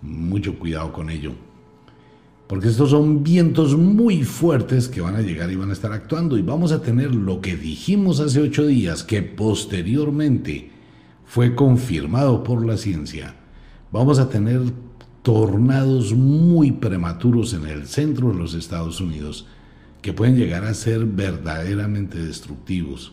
Mucho 0.00 0.58
cuidado 0.58 0.92
con 0.92 1.10
ello. 1.10 1.32
Porque 2.46 2.68
estos 2.68 2.90
son 2.90 3.22
vientos 3.22 3.76
muy 3.76 4.24
fuertes 4.24 4.88
que 4.88 5.00
van 5.00 5.16
a 5.16 5.22
llegar 5.22 5.50
y 5.50 5.56
van 5.56 5.70
a 5.70 5.72
estar 5.72 5.92
actuando. 5.92 6.36
Y 6.36 6.42
vamos 6.42 6.70
a 6.70 6.82
tener 6.82 7.14
lo 7.14 7.40
que 7.40 7.56
dijimos 7.56 8.20
hace 8.20 8.40
ocho 8.40 8.66
días, 8.66 9.04
que 9.04 9.22
posteriormente 9.22 10.70
fue 11.24 11.54
confirmado 11.54 12.44
por 12.44 12.66
la 12.66 12.76
ciencia. 12.76 13.36
Vamos 13.90 14.18
a 14.18 14.28
tener 14.28 14.60
tornados 15.22 16.14
muy 16.14 16.72
prematuros 16.72 17.54
en 17.54 17.66
el 17.66 17.86
centro 17.86 18.28
de 18.28 18.34
los 18.34 18.54
Estados 18.54 19.00
Unidos 19.00 19.46
que 20.00 20.12
pueden 20.12 20.36
llegar 20.36 20.64
a 20.64 20.74
ser 20.74 21.06
verdaderamente 21.06 22.18
destructivos. 22.18 23.12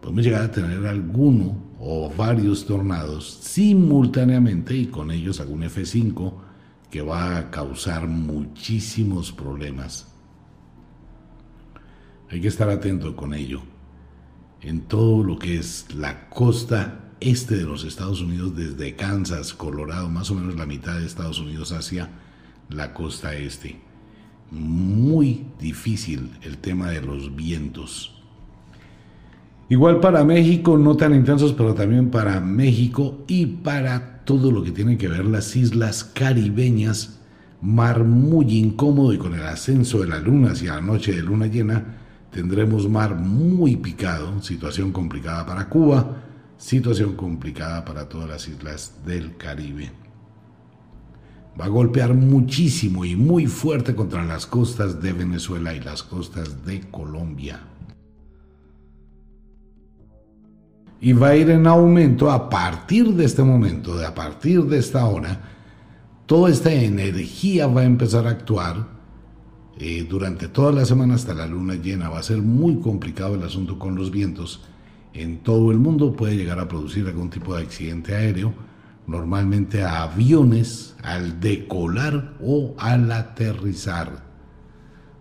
Podemos 0.00 0.24
llegar 0.24 0.42
a 0.42 0.50
tener 0.50 0.86
alguno 0.86 1.56
o 1.78 2.12
varios 2.16 2.66
tornados 2.66 3.38
simultáneamente 3.42 4.76
y 4.76 4.86
con 4.86 5.10
ellos 5.12 5.40
algún 5.40 5.62
F5 5.62 6.34
que 6.90 7.02
va 7.02 7.36
a 7.36 7.50
causar 7.50 8.08
muchísimos 8.08 9.30
problemas. 9.30 10.12
Hay 12.30 12.40
que 12.40 12.48
estar 12.48 12.68
atento 12.68 13.14
con 13.14 13.34
ello. 13.34 13.62
En 14.60 14.82
todo 14.82 15.22
lo 15.22 15.38
que 15.38 15.56
es 15.58 15.94
la 15.94 16.28
costa 16.28 17.07
este 17.20 17.56
de 17.56 17.64
los 17.64 17.84
Estados 17.84 18.20
Unidos, 18.20 18.56
desde 18.56 18.94
Kansas, 18.96 19.52
Colorado, 19.52 20.08
más 20.08 20.30
o 20.30 20.34
menos 20.34 20.56
la 20.56 20.66
mitad 20.66 20.98
de 20.98 21.06
Estados 21.06 21.40
Unidos 21.40 21.72
hacia 21.72 22.08
la 22.68 22.94
costa 22.94 23.34
este. 23.34 23.80
Muy 24.50 25.44
difícil 25.60 26.30
el 26.42 26.58
tema 26.58 26.90
de 26.90 27.02
los 27.02 27.34
vientos. 27.34 28.14
Igual 29.68 30.00
para 30.00 30.24
México, 30.24 30.78
no 30.78 30.96
tan 30.96 31.14
intensos, 31.14 31.52
pero 31.52 31.74
también 31.74 32.10
para 32.10 32.40
México 32.40 33.24
y 33.26 33.44
para 33.46 34.24
todo 34.24 34.50
lo 34.50 34.62
que 34.62 34.70
tiene 34.70 34.96
que 34.96 35.08
ver 35.08 35.26
las 35.26 35.56
islas 35.56 36.04
caribeñas, 36.04 37.20
mar 37.60 38.04
muy 38.04 38.56
incómodo 38.56 39.12
y 39.12 39.18
con 39.18 39.34
el 39.34 39.42
ascenso 39.42 40.00
de 40.00 40.08
la 40.08 40.20
luna 40.20 40.52
hacia 40.52 40.76
la 40.76 40.80
noche 40.80 41.12
de 41.12 41.22
luna 41.22 41.46
llena, 41.48 41.96
tendremos 42.30 42.88
mar 42.88 43.14
muy 43.16 43.76
picado, 43.76 44.40
situación 44.42 44.92
complicada 44.92 45.44
para 45.44 45.68
Cuba, 45.68 46.27
situación 46.58 47.14
complicada 47.14 47.84
para 47.84 48.08
todas 48.08 48.28
las 48.28 48.48
islas 48.48 48.92
del 49.06 49.36
Caribe. 49.36 49.90
Va 51.58 51.64
a 51.64 51.68
golpear 51.68 52.14
muchísimo 52.14 53.04
y 53.04 53.16
muy 53.16 53.46
fuerte 53.46 53.94
contra 53.94 54.24
las 54.24 54.46
costas 54.46 55.00
de 55.00 55.12
Venezuela 55.12 55.74
y 55.74 55.80
las 55.80 56.02
costas 56.02 56.64
de 56.66 56.82
Colombia. 56.90 57.60
Y 61.00 61.12
va 61.12 61.28
a 61.28 61.36
ir 61.36 61.50
en 61.50 61.66
aumento 61.66 62.30
a 62.30 62.50
partir 62.50 63.14
de 63.14 63.24
este 63.24 63.42
momento, 63.42 63.96
de 63.96 64.04
a 64.04 64.14
partir 64.14 64.64
de 64.64 64.78
esta 64.78 65.06
hora, 65.06 65.40
toda 66.26 66.50
esta 66.50 66.72
energía 66.72 67.68
va 67.68 67.82
a 67.82 67.84
empezar 67.84 68.26
a 68.26 68.30
actuar 68.30 68.88
eh, 69.78 70.04
durante 70.08 70.48
toda 70.48 70.72
la 70.72 70.84
semana 70.84 71.14
hasta 71.14 71.34
la 71.34 71.46
luna 71.46 71.74
llena. 71.74 72.08
Va 72.08 72.18
a 72.18 72.24
ser 72.24 72.38
muy 72.38 72.80
complicado 72.80 73.36
el 73.36 73.44
asunto 73.44 73.78
con 73.78 73.94
los 73.94 74.10
vientos 74.10 74.60
en 75.14 75.38
todo 75.38 75.70
el 75.70 75.78
mundo 75.78 76.12
puede 76.12 76.36
llegar 76.36 76.58
a 76.60 76.68
producir 76.68 77.06
algún 77.06 77.30
tipo 77.30 77.56
de 77.56 77.62
accidente 77.62 78.14
aéreo, 78.14 78.52
normalmente 79.06 79.82
a 79.82 80.02
aviones 80.02 80.94
al 81.02 81.40
decolar 81.40 82.34
o 82.42 82.74
al 82.78 83.10
aterrizar. 83.10 84.24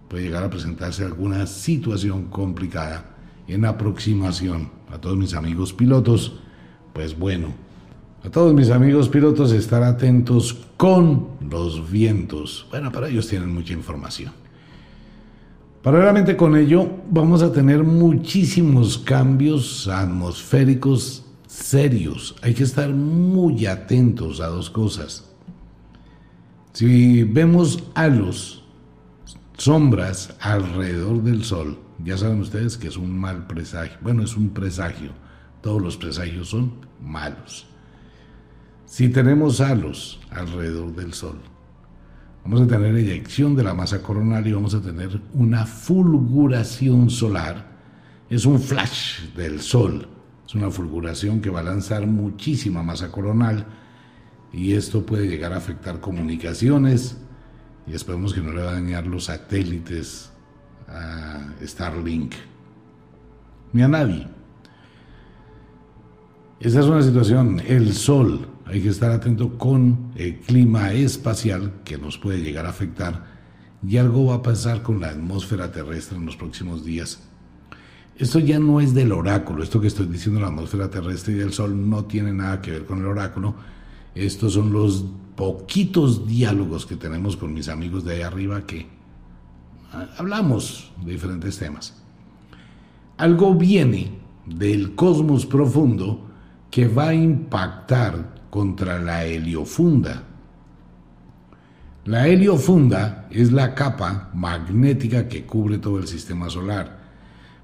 Puede 0.08 0.24
llegar 0.24 0.44
a 0.44 0.50
presentarse 0.50 1.04
alguna 1.04 1.48
situación 1.48 2.26
complicada 2.26 3.16
en 3.48 3.66
aproximación. 3.66 4.70
A 4.90 5.00
todos 5.00 5.18
mis 5.18 5.34
amigos 5.34 5.74
pilotos, 5.74 6.40
pues 6.94 7.18
bueno, 7.18 7.54
a 8.24 8.30
todos 8.30 8.54
mis 8.54 8.70
amigos 8.70 9.10
pilotos 9.10 9.52
estar 9.52 9.84
atentos 9.84 10.66
con 10.76 11.30
los 11.50 11.90
vientos. 11.90 12.68
Bueno, 12.70 12.92
para 12.92 13.10
ellos 13.10 13.28
tienen 13.28 13.54
mucha 13.54 13.74
información. 13.74 14.32
Paralelamente 15.88 16.36
con 16.36 16.58
ello, 16.58 16.86
vamos 17.10 17.42
a 17.42 17.54
tener 17.54 17.82
muchísimos 17.82 18.98
cambios 18.98 19.88
atmosféricos 19.88 21.26
serios. 21.48 22.36
Hay 22.42 22.54
que 22.54 22.64
estar 22.64 22.90
muy 22.90 23.68
atentos 23.68 24.42
a 24.42 24.48
dos 24.48 24.70
cosas. 24.70 25.34
Si 26.74 27.24
vemos 27.24 27.86
halos, 27.96 28.66
sombras 29.58 30.36
alrededor 30.42 31.24
del 31.24 31.46
Sol, 31.46 31.80
ya 32.04 32.18
saben 32.18 32.42
ustedes 32.42 32.76
que 32.76 32.90
es 32.90 32.98
un 32.98 33.18
mal 33.18 33.48
presagio. 33.48 33.98
Bueno, 34.02 34.24
es 34.24 34.36
un 34.36 34.50
presagio. 34.50 35.12
Todos 35.62 35.82
los 35.82 35.96
presagios 35.96 36.50
son 36.50 36.74
malos. 37.02 37.66
Si 38.86 39.08
tenemos 39.08 39.62
halos 39.62 40.20
alrededor 40.32 40.94
del 40.94 41.14
Sol, 41.14 41.38
vamos 42.50 42.62
a 42.62 42.68
tener 42.68 42.96
eyección 42.96 43.58
de 43.58 43.64
la 43.64 43.74
masa 43.74 44.02
coronal 44.02 44.48
y 44.48 44.54
vamos 44.54 44.74
a 44.74 44.82
tener 44.82 45.20
una 45.34 45.66
fulguración 45.66 47.10
solar. 47.10 47.68
Es 48.30 48.46
un 48.46 48.62
flash 48.62 49.34
del 49.36 49.60
Sol. 49.60 50.08
Es 50.48 50.56
una 50.56 50.72
fulguración 50.72 51.42
que 51.42 51.50
va 51.50 51.60
a 51.60 51.64
lanzar 51.64 52.08
muchísima 52.08 52.84
masa 52.84 53.12
coronal 53.12 53.66
y 54.54 54.74
esto 54.74 55.06
puede 55.06 55.28
llegar 55.28 55.52
a 55.52 55.58
afectar 55.58 56.00
comunicaciones 56.00 57.18
y 57.86 57.94
esperemos 57.94 58.34
que 58.34 58.40
no 58.40 58.54
le 58.54 58.62
va 58.62 58.70
a 58.70 58.76
dañar 58.76 59.06
los 59.08 59.26
satélites 59.26 60.32
a 60.88 61.50
Starlink 61.62 62.34
ni 63.74 63.82
a 63.82 63.90
nadie. 63.90 64.26
Esa 66.62 66.80
es 66.80 66.86
una 66.86 67.02
situación, 67.02 67.62
el 67.68 67.92
Sol, 67.92 68.48
hay 68.70 68.82
que 68.82 68.90
estar 68.90 69.12
atento 69.12 69.58
con 69.58 70.12
el 70.16 70.40
clima 70.40 70.92
espacial 70.94 71.74
que 71.86 71.98
nos 71.98 72.18
puede 72.18 72.42
llegar 72.42 72.66
a 72.66 72.70
afectar 72.70 73.26
y 73.88 73.98
algo 73.98 74.26
va 74.26 74.36
a 74.36 74.42
pasar 74.42 74.84
con 74.84 75.00
la 75.00 75.10
atmósfera 75.10 75.72
terrestre 75.72 76.18
en 76.18 76.26
los 76.26 76.36
próximos 76.36 76.84
días. 76.84 77.24
Esto 78.18 78.40
ya 78.40 78.60
no 78.60 78.82
es 78.82 78.94
del 78.94 79.12
oráculo, 79.12 79.64
esto 79.64 79.80
que 79.80 79.88
estoy 79.88 80.08
diciendo, 80.08 80.42
la 80.42 80.48
atmósfera 80.48 80.90
terrestre 80.90 81.36
y 81.36 81.38
del 81.38 81.54
Sol 81.54 81.90
no 81.90 82.06
tiene 82.06 82.34
nada 82.34 82.62
que 82.62 82.72
ver 82.72 82.86
con 82.86 83.00
el 83.00 83.06
oráculo. 83.06 83.56
Estos 84.16 84.54
son 84.54 84.74
los 84.74 85.06
poquitos 85.36 86.28
diálogos 86.28 86.88
que 86.88 86.96
tenemos 86.96 87.38
con 87.38 87.54
mis 87.54 87.70
amigos 87.70 88.04
de 88.04 88.16
ahí 88.16 88.22
arriba 88.24 88.66
que 88.66 88.88
ah, 89.94 90.08
hablamos 90.18 90.92
de 91.06 91.12
diferentes 91.12 91.58
temas. 91.58 92.02
Algo 93.18 93.54
viene 93.54 94.12
del 94.48 94.96
cosmos 94.96 95.46
profundo 95.46 96.28
que 96.72 96.88
va 96.88 97.10
a 97.10 97.14
impactar 97.14 98.37
contra 98.50 99.00
la 99.00 99.26
heliofunda. 99.26 100.24
La 102.06 102.28
heliofunda 102.28 103.28
es 103.30 103.52
la 103.52 103.76
capa 103.76 104.30
magnética 104.34 105.28
que 105.28 105.46
cubre 105.46 105.78
todo 105.78 106.00
el 106.00 106.08
sistema 106.08 106.50
solar, 106.50 107.00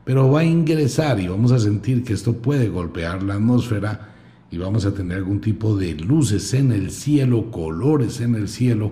pero 0.03 0.29
va 0.29 0.41
a 0.41 0.45
ingresar 0.45 1.19
y 1.19 1.29
vamos 1.29 1.53
a 1.53 1.59
sentir 1.59 2.03
que 2.03 2.13
esto 2.13 2.33
puede 2.33 2.67
golpear 2.67 3.23
la 3.23 3.35
atmósfera 3.35 4.09
y 4.51 4.57
vamos 4.57 4.85
a 4.85 4.93
tener 4.93 5.17
algún 5.17 5.39
tipo 5.39 5.77
de 5.77 5.93
luces 5.93 6.53
en 6.53 6.73
el 6.73 6.91
cielo, 6.91 7.51
colores 7.51 8.19
en 8.19 8.35
el 8.35 8.49
cielo 8.49 8.91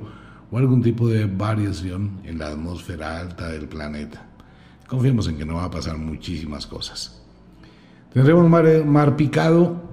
o 0.50 0.58
algún 0.58 0.82
tipo 0.82 1.08
de 1.10 1.26
variación 1.26 2.22
en 2.24 2.40
la 2.40 2.48
atmósfera 2.48 3.20
alta 3.20 3.50
del 3.50 3.68
planeta. 3.68 4.26
Confiemos 4.88 5.28
en 5.28 5.38
que 5.38 5.46
no 5.46 5.56
va 5.56 5.66
a 5.66 5.72
pasar 5.72 5.98
muchísimas 5.98 6.66
cosas. 6.66 7.22
Tendremos 8.14 8.50
mar, 8.50 8.86
mar 8.86 9.16
picado 9.18 9.91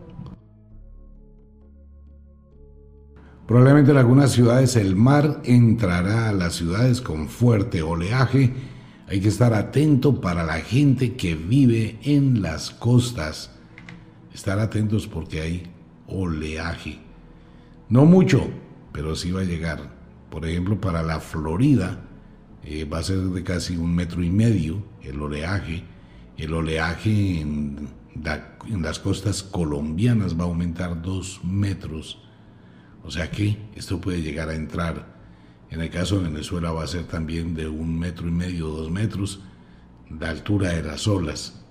Probablemente 3.48 3.92
en 3.92 3.96
algunas 3.96 4.32
ciudades 4.32 4.76
el 4.76 4.94
mar 4.94 5.40
entrará 5.42 6.28
a 6.28 6.32
las 6.34 6.56
ciudades 6.56 7.00
con 7.00 7.30
fuerte 7.30 7.80
oleaje. 7.80 8.52
Hay 9.06 9.20
que 9.20 9.28
estar 9.28 9.54
atento 9.54 10.20
para 10.20 10.44
la 10.44 10.60
gente 10.60 11.14
que 11.14 11.34
vive 11.34 11.98
en 12.02 12.42
las 12.42 12.70
costas. 12.70 13.50
Estar 14.34 14.58
atentos 14.58 15.06
porque 15.06 15.40
hay 15.40 15.62
oleaje. 16.08 16.98
No 17.88 18.04
mucho, 18.04 18.46
pero 18.92 19.16
sí 19.16 19.30
va 19.30 19.40
a 19.40 19.44
llegar. 19.44 19.80
Por 20.28 20.44
ejemplo, 20.44 20.78
para 20.78 21.02
la 21.02 21.18
Florida 21.18 22.02
eh, 22.64 22.84
va 22.84 22.98
a 22.98 23.02
ser 23.02 23.16
de 23.16 23.44
casi 23.44 23.78
un 23.78 23.94
metro 23.94 24.22
y 24.22 24.28
medio 24.28 24.82
el 25.00 25.22
oleaje. 25.22 25.84
El 26.36 26.52
oleaje 26.52 27.40
en, 27.40 27.88
en 28.68 28.82
las 28.82 28.98
costas 28.98 29.42
colombianas 29.42 30.38
va 30.38 30.44
a 30.44 30.48
aumentar 30.48 31.00
dos 31.00 31.40
metros 31.42 32.27
o 33.04 33.10
sea 33.10 33.30
que 33.30 33.56
esto 33.74 34.00
puede 34.00 34.22
llegar 34.22 34.48
a 34.48 34.54
entrar. 34.54 35.18
En 35.70 35.80
el 35.80 35.90
caso 35.90 36.18
de 36.18 36.28
Venezuela 36.28 36.72
va 36.72 36.84
a 36.84 36.86
ser 36.86 37.04
también 37.04 37.54
de 37.54 37.68
un 37.68 37.98
metro 37.98 38.28
y 38.28 38.30
medio, 38.30 38.68
dos 38.68 38.90
metros 38.90 39.40
de 40.08 40.26
altura 40.26 40.70
de 40.70 40.82
las 40.82 41.06
olas. 41.06 41.62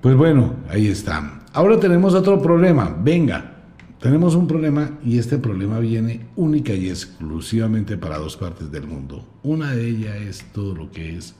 Pues 0.00 0.16
bueno, 0.16 0.54
ahí 0.68 0.86
está. 0.86 1.42
Ahora 1.52 1.80
tenemos 1.80 2.14
otro 2.14 2.40
problema. 2.40 2.96
Venga, 3.02 3.58
tenemos 4.00 4.36
un 4.36 4.46
problema 4.46 4.98
y 5.04 5.18
este 5.18 5.38
problema 5.38 5.80
viene 5.80 6.28
única 6.36 6.72
y 6.72 6.88
exclusivamente 6.88 7.98
para 7.98 8.18
dos 8.18 8.36
partes 8.36 8.70
del 8.70 8.86
mundo. 8.86 9.26
Una 9.42 9.72
de 9.72 9.88
ellas 9.88 10.16
es 10.16 10.44
todo 10.52 10.74
lo 10.74 10.90
que 10.92 11.16
es 11.16 11.34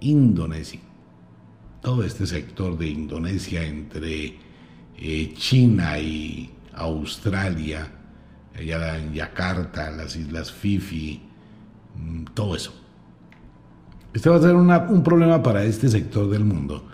Indonesia. 0.00 0.80
Todo 1.80 2.04
este 2.04 2.26
sector 2.26 2.76
de 2.76 2.88
Indonesia 2.88 3.64
entre 3.64 4.34
eh, 4.98 5.32
China 5.34 5.98
y 5.98 6.50
Australia, 6.76 7.90
allá 8.54 8.98
en 8.98 9.12
Yakarta, 9.12 9.90
las 9.90 10.16
Islas 10.16 10.52
Fifi, 10.52 11.22
mm, 11.96 12.24
todo 12.34 12.56
eso. 12.56 12.72
Este 14.14 14.30
va 14.30 14.36
a 14.36 14.40
ser 14.40 14.54
un 14.54 15.02
problema 15.02 15.42
para 15.42 15.64
este 15.64 15.88
sector 15.88 16.30
del 16.30 16.44
mundo. 16.44 16.86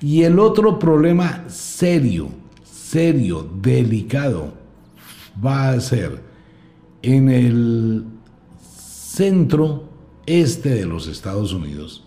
Y 0.00 0.22
el 0.22 0.38
otro 0.38 0.78
problema 0.78 1.44
serio, 1.48 2.28
serio, 2.62 3.48
delicado, 3.62 4.52
va 5.44 5.70
a 5.70 5.80
ser 5.80 6.22
en 7.02 7.30
el 7.30 8.04
centro 8.60 9.88
este 10.26 10.70
de 10.70 10.84
los 10.84 11.06
Estados 11.08 11.52
Unidos, 11.52 12.04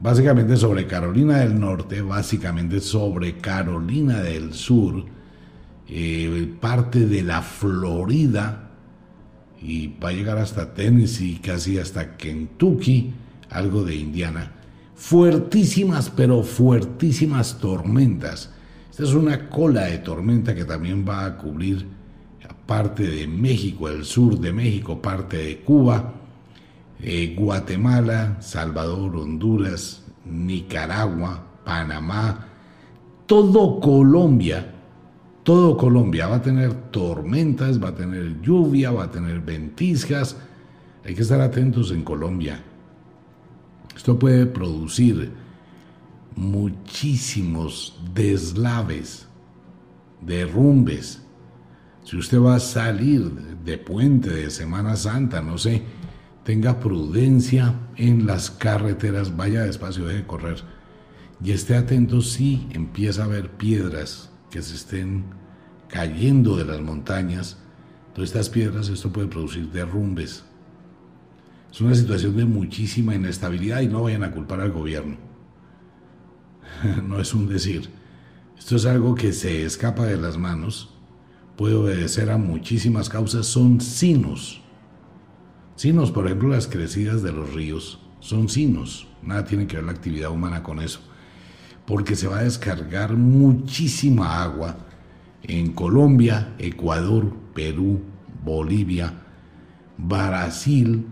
básicamente 0.00 0.56
sobre 0.56 0.86
Carolina 0.86 1.38
del 1.38 1.60
Norte, 1.60 2.00
básicamente 2.00 2.80
sobre 2.80 3.36
Carolina 3.36 4.20
del 4.20 4.54
Sur, 4.54 5.04
eh, 5.92 6.54
parte 6.60 7.06
de 7.06 7.22
la 7.22 7.42
Florida 7.42 8.70
y 9.60 9.88
va 9.88 10.10
a 10.10 10.12
llegar 10.12 10.38
hasta 10.38 10.72
Tennessee, 10.72 11.40
casi 11.42 11.78
hasta 11.78 12.16
Kentucky, 12.16 13.12
algo 13.50 13.82
de 13.82 13.96
Indiana. 13.96 14.52
Fuertísimas, 14.94 16.08
pero 16.10 16.44
fuertísimas 16.44 17.58
tormentas. 17.58 18.50
Esta 18.88 19.02
es 19.02 19.14
una 19.14 19.48
cola 19.48 19.86
de 19.86 19.98
tormenta 19.98 20.54
que 20.54 20.64
también 20.64 21.04
va 21.06 21.24
a 21.24 21.36
cubrir 21.36 21.86
parte 22.70 23.02
de 23.02 23.26
México, 23.26 23.88
el 23.88 24.04
sur 24.04 24.38
de 24.38 24.52
México, 24.52 25.02
parte 25.02 25.38
de 25.38 25.58
Cuba, 25.58 26.14
eh, 27.00 27.34
Guatemala, 27.36 28.36
Salvador, 28.40 29.16
Honduras, 29.16 30.04
Nicaragua, 30.24 31.46
Panamá, 31.64 32.46
todo 33.26 33.80
Colombia 33.80 34.69
todo 35.50 35.76
Colombia 35.76 36.28
va 36.28 36.36
a 36.36 36.42
tener 36.42 36.72
tormentas, 36.92 37.82
va 37.82 37.88
a 37.88 37.94
tener 37.96 38.40
lluvia, 38.40 38.92
va 38.92 39.06
a 39.06 39.10
tener 39.10 39.40
ventiscas. 39.40 40.36
Hay 41.04 41.12
que 41.12 41.22
estar 41.22 41.40
atentos 41.40 41.90
en 41.90 42.04
Colombia. 42.04 42.62
Esto 43.96 44.16
puede 44.16 44.46
producir 44.46 45.32
muchísimos 46.36 47.98
deslaves, 48.14 49.26
derrumbes. 50.20 51.20
Si 52.04 52.16
usted 52.16 52.40
va 52.40 52.54
a 52.54 52.60
salir 52.60 53.32
de 53.64 53.76
puente 53.76 54.30
de 54.30 54.50
Semana 54.50 54.94
Santa, 54.94 55.40
no 55.40 55.58
sé, 55.58 55.82
tenga 56.44 56.78
prudencia 56.78 57.74
en 57.96 58.24
las 58.24 58.52
carreteras, 58.52 59.36
vaya 59.36 59.64
despacio, 59.64 60.06
de 60.06 60.24
correr 60.24 60.62
y 61.42 61.50
esté 61.50 61.74
atento 61.74 62.20
si 62.20 62.68
empieza 62.70 63.22
a 63.22 63.24
haber 63.24 63.50
piedras 63.50 64.30
que 64.48 64.62
se 64.62 64.76
estén 64.76 65.39
cayendo 65.90 66.56
de 66.56 66.64
las 66.64 66.80
montañas, 66.80 67.58
todas 68.14 68.30
estas 68.30 68.48
piedras, 68.48 68.88
esto 68.88 69.12
puede 69.12 69.28
producir 69.28 69.70
derrumbes. 69.70 70.44
Es 71.70 71.80
una 71.80 71.94
situación 71.94 72.36
de 72.36 72.44
muchísima 72.44 73.14
inestabilidad 73.14 73.80
y 73.80 73.88
no 73.88 74.02
vayan 74.02 74.24
a 74.24 74.32
culpar 74.32 74.60
al 74.60 74.72
gobierno. 74.72 75.16
no 77.06 77.20
es 77.20 77.34
un 77.34 77.48
decir. 77.48 77.88
Esto 78.58 78.76
es 78.76 78.86
algo 78.86 79.14
que 79.14 79.32
se 79.32 79.64
escapa 79.64 80.04
de 80.04 80.16
las 80.16 80.36
manos, 80.36 80.94
puede 81.56 81.74
obedecer 81.74 82.30
a 82.30 82.38
muchísimas 82.38 83.08
causas, 83.08 83.46
son 83.46 83.80
sinos. 83.80 84.62
Sinos, 85.76 86.10
por 86.10 86.26
ejemplo, 86.26 86.48
las 86.48 86.66
crecidas 86.66 87.22
de 87.22 87.32
los 87.32 87.54
ríos, 87.54 88.00
son 88.20 88.48
sinos. 88.48 89.08
Nada 89.22 89.44
tiene 89.44 89.66
que 89.66 89.76
ver 89.76 89.86
la 89.86 89.92
actividad 89.92 90.30
humana 90.30 90.62
con 90.62 90.80
eso 90.80 91.00
porque 91.90 92.14
se 92.14 92.28
va 92.28 92.38
a 92.38 92.44
descargar 92.44 93.16
muchísima 93.16 94.44
agua 94.44 94.76
en 95.42 95.72
Colombia, 95.72 96.54
Ecuador, 96.58 97.32
Perú, 97.54 98.00
Bolivia, 98.44 99.12
Brasil, 99.96 101.06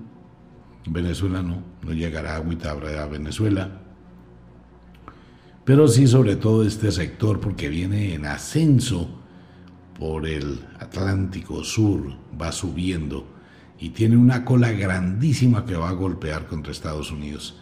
En 0.87 0.93
Venezuela 0.93 1.43
no, 1.43 1.62
no 1.83 1.93
llegará 1.93 2.37
agüita 2.37 2.71
a 2.71 3.07
Venezuela. 3.07 3.83
Pero 5.64 5.87
sí 5.87 6.07
sobre 6.07 6.37
todo 6.37 6.64
este 6.64 6.91
sector 6.91 7.41
porque 7.41 7.69
viene 7.69 8.14
en 8.14 8.25
ascenso 8.25 9.19
por 9.99 10.27
el 10.27 10.61
Atlántico 10.79 11.62
Sur, 11.64 12.14
va 12.41 12.53
subiendo 12.53 13.27
y 13.79 13.91
tiene 13.91 14.17
una 14.17 14.45
cola 14.45 14.73
grandísima 14.73 15.67
que 15.67 15.77
va 15.77 15.91
a 15.91 15.93
golpear 15.93 16.47
contra 16.47 16.73
Estados 16.73 17.11
Unidos. 17.11 17.61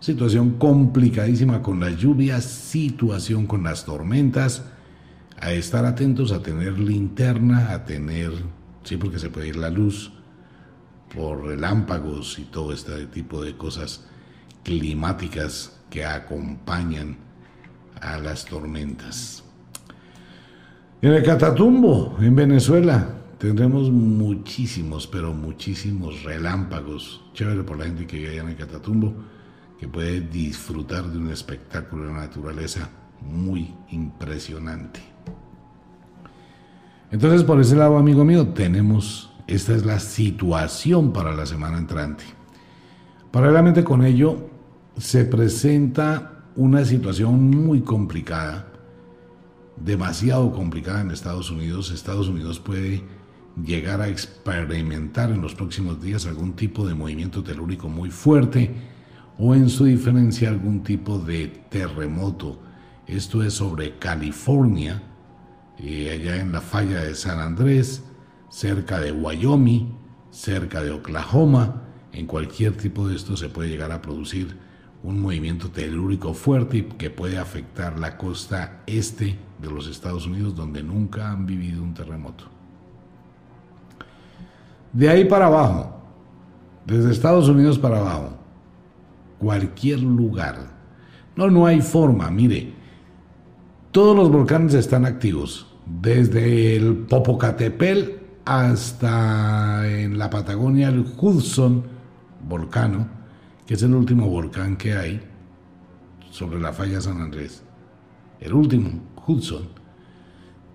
Situación 0.00 0.52
complicadísima 0.58 1.62
con 1.62 1.78
las 1.78 1.96
lluvias, 1.96 2.44
situación 2.44 3.46
con 3.46 3.64
las 3.64 3.84
tormentas, 3.84 4.64
a 5.42 5.52
estar 5.52 5.84
atentos 5.84 6.30
a 6.30 6.40
tener 6.40 6.78
linterna, 6.78 7.72
a 7.72 7.84
tener, 7.84 8.30
sí, 8.84 8.96
porque 8.96 9.18
se 9.18 9.28
puede 9.28 9.48
ir 9.48 9.56
la 9.56 9.70
luz 9.70 10.12
por 11.12 11.44
relámpagos 11.44 12.38
y 12.38 12.44
todo 12.44 12.72
este 12.72 13.06
tipo 13.06 13.42
de 13.42 13.56
cosas 13.56 14.06
climáticas 14.62 15.80
que 15.90 16.04
acompañan 16.04 17.16
a 18.00 18.18
las 18.18 18.44
tormentas. 18.44 19.42
En 21.02 21.12
el 21.12 21.24
Catatumbo, 21.24 22.16
en 22.20 22.36
Venezuela, 22.36 23.12
tendremos 23.38 23.90
muchísimos, 23.90 25.08
pero 25.08 25.34
muchísimos 25.34 26.22
relámpagos. 26.22 27.20
Chévere 27.34 27.64
por 27.64 27.78
la 27.78 27.86
gente 27.86 28.06
que 28.06 28.18
vive 28.18 28.30
allá 28.30 28.42
en 28.42 28.48
el 28.50 28.56
Catatumbo, 28.56 29.12
que 29.76 29.88
puede 29.88 30.20
disfrutar 30.20 31.10
de 31.10 31.18
un 31.18 31.32
espectáculo 31.32 32.06
de 32.06 32.12
naturaleza 32.12 32.88
muy 33.20 33.74
impresionante. 33.90 35.11
Entonces, 37.12 37.44
por 37.44 37.60
ese 37.60 37.76
lado, 37.76 37.98
amigo 37.98 38.24
mío, 38.24 38.48
tenemos, 38.48 39.30
esta 39.46 39.74
es 39.74 39.84
la 39.84 40.00
situación 40.00 41.12
para 41.12 41.32
la 41.32 41.46
semana 41.46 41.78
entrante. 41.78 42.24
Paralelamente 43.30 43.84
con 43.84 44.04
ello, 44.04 44.48
se 44.96 45.24
presenta 45.24 46.46
una 46.56 46.84
situación 46.84 47.50
muy 47.50 47.82
complicada 47.82 48.72
demasiado 49.84 50.52
complicada 50.52 51.00
en 51.00 51.10
Estados 51.10 51.50
Unidos. 51.50 51.90
Estados 51.90 52.28
Unidos 52.28 52.60
puede 52.60 53.02
llegar 53.62 54.00
a 54.00 54.08
experimentar 54.08 55.30
en 55.30 55.40
los 55.40 55.54
próximos 55.54 56.00
días 56.00 56.26
algún 56.26 56.54
tipo 56.54 56.86
de 56.86 56.94
movimiento 56.94 57.42
telúrico 57.42 57.88
muy 57.88 58.10
fuerte 58.10 58.74
o 59.38 59.54
en 59.54 59.68
su 59.68 59.84
diferencia 59.84 60.48
algún 60.48 60.82
tipo 60.82 61.18
de 61.18 61.48
terremoto. 61.68 62.60
Esto 63.06 63.42
es 63.42 63.54
sobre 63.54 63.98
California, 63.98 65.02
eh, 65.82 66.10
allá 66.10 66.40
en 66.40 66.52
la 66.52 66.60
falla 66.60 67.00
de 67.00 67.14
San 67.14 67.40
Andrés, 67.40 68.04
cerca 68.48 69.00
de 69.00 69.12
Wyoming, 69.12 69.94
cerca 70.30 70.82
de 70.82 70.90
Oklahoma. 70.90 71.82
En 72.12 72.26
cualquier 72.26 72.76
tipo 72.76 73.08
de 73.08 73.16
esto 73.16 73.36
se 73.36 73.48
puede 73.48 73.68
llegar 73.68 73.90
a 73.90 74.00
producir 74.00 74.56
un 75.02 75.20
movimiento 75.20 75.70
telúrico 75.70 76.34
fuerte 76.34 76.86
que 76.86 77.10
puede 77.10 77.38
afectar 77.38 77.98
la 77.98 78.16
costa 78.16 78.82
este 78.86 79.36
de 79.60 79.70
los 79.70 79.88
Estados 79.88 80.26
Unidos 80.26 80.54
donde 80.54 80.82
nunca 80.82 81.30
han 81.30 81.46
vivido 81.46 81.82
un 81.82 81.94
terremoto. 81.94 82.44
De 84.92 85.08
ahí 85.08 85.24
para 85.24 85.46
abajo, 85.46 86.00
desde 86.86 87.10
Estados 87.10 87.48
Unidos 87.48 87.78
para 87.78 87.98
abajo, 87.98 88.36
cualquier 89.38 90.00
lugar. 90.00 90.70
No, 91.34 91.50
no 91.50 91.66
hay 91.66 91.80
forma, 91.80 92.30
mire, 92.30 92.74
todos 93.90 94.14
los 94.16 94.30
volcanes 94.30 94.74
están 94.74 95.04
activos, 95.04 95.71
desde 95.86 96.76
el 96.76 96.96
Popocatépetl 97.08 98.22
hasta 98.44 99.88
en 99.88 100.18
la 100.18 100.30
Patagonia 100.30 100.88
el 100.88 101.06
Hudson 101.16 101.84
volcano, 102.48 103.08
que 103.66 103.74
es 103.74 103.82
el 103.82 103.94
último 103.94 104.28
volcán 104.28 104.76
que 104.76 104.94
hay 104.94 105.20
sobre 106.30 106.60
la 106.60 106.72
falla 106.72 107.00
San 107.00 107.20
Andrés. 107.20 107.62
El 108.40 108.54
último, 108.54 108.90
Hudson. 109.26 109.68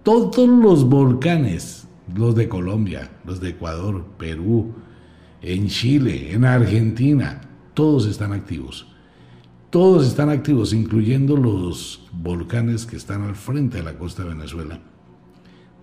Todos 0.03 0.47
los 0.47 0.87
volcanes, 0.87 1.87
los 2.15 2.35
de 2.35 2.47
Colombia, 2.47 3.11
los 3.25 3.41
de 3.41 3.49
Ecuador, 3.49 4.05
Perú, 4.17 4.73
en 5.41 5.67
Chile, 5.67 6.31
en 6.33 6.45
Argentina, 6.45 7.41
todos 7.73 8.05
están 8.05 8.31
activos. 8.31 8.87
Todos 9.69 10.07
están 10.07 10.29
activos, 10.29 10.71
incluyendo 10.71 11.35
los 11.35 12.07
volcanes 12.13 12.85
que 12.85 12.95
están 12.95 13.23
al 13.23 13.35
frente 13.35 13.77
de 13.77 13.83
la 13.83 13.97
costa 13.97 14.23
de 14.23 14.29
Venezuela. 14.29 14.79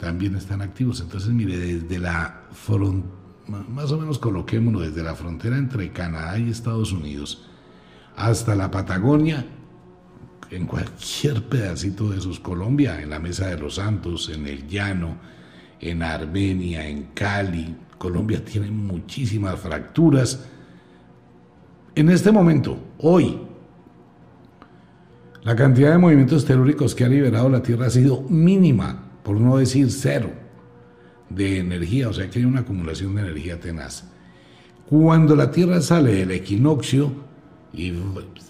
También 0.05 0.37
están 0.37 0.61
activos. 0.61 1.01
Entonces, 1.01 1.31
mire, 1.31 1.57
desde 1.57 1.99
la 1.99 2.43
frontera 2.53 3.25
más 3.49 3.93
o 3.93 3.99
menos 3.99 4.19
coloquémonos 4.19 4.83
desde 4.83 5.03
la 5.03 5.14
frontera 5.14 5.59
entre 5.59 5.93
Canadá 5.93 6.38
y 6.38 6.49
Estados 6.49 6.93
Unidos 6.93 7.47
hasta 8.17 8.55
la 8.55 8.71
Patagonia, 8.71 9.45
en 10.51 10.67
cualquier 10.67 11.43
pedacito 11.49 12.11
de 12.11 12.21
sus 12.21 12.38
Colombia, 12.38 13.01
en 13.03 13.11
la 13.11 13.19
Mesa 13.19 13.49
de 13.49 13.59
los 13.59 13.77
Santos, 13.77 14.31
en 14.33 14.47
el 14.47 14.69
Llano, 14.69 15.17
en 15.81 16.03
Armenia, 16.03 16.87
en 16.87 17.09
Cali. 17.14 17.75
Colombia 17.99 18.45
tiene 18.45 18.71
muchísimas 18.71 19.59
fracturas. 19.59 20.47
En 21.97 22.09
este 22.09 22.31
momento, 22.31 22.79
hoy, 22.99 23.40
la 25.43 25.57
cantidad 25.57 25.90
de 25.90 25.99
movimientos 25.99 26.45
telúricos 26.45 26.95
que 26.95 27.05
ha 27.05 27.09
liberado 27.09 27.49
la 27.49 27.62
Tierra 27.62 27.87
ha 27.87 27.90
sido 27.90 28.23
mínima, 28.29 29.04
por 29.25 29.41
no 29.41 29.57
decir 29.57 29.91
cero 29.91 30.31
de 31.31 31.59
energía, 31.59 32.09
o 32.09 32.13
sea 32.13 32.31
que 32.31 32.39
hay 32.39 32.45
una 32.45 32.61
acumulación 32.61 33.17
de 33.17 33.23
energía 33.23 33.59
tenaz. 33.59 34.05
Cuando 34.87 35.35
la 35.35 35.51
Tierra 35.51 35.81
sale 35.81 36.13
del 36.15 36.31
equinoccio 36.31 37.13
y 37.73 37.93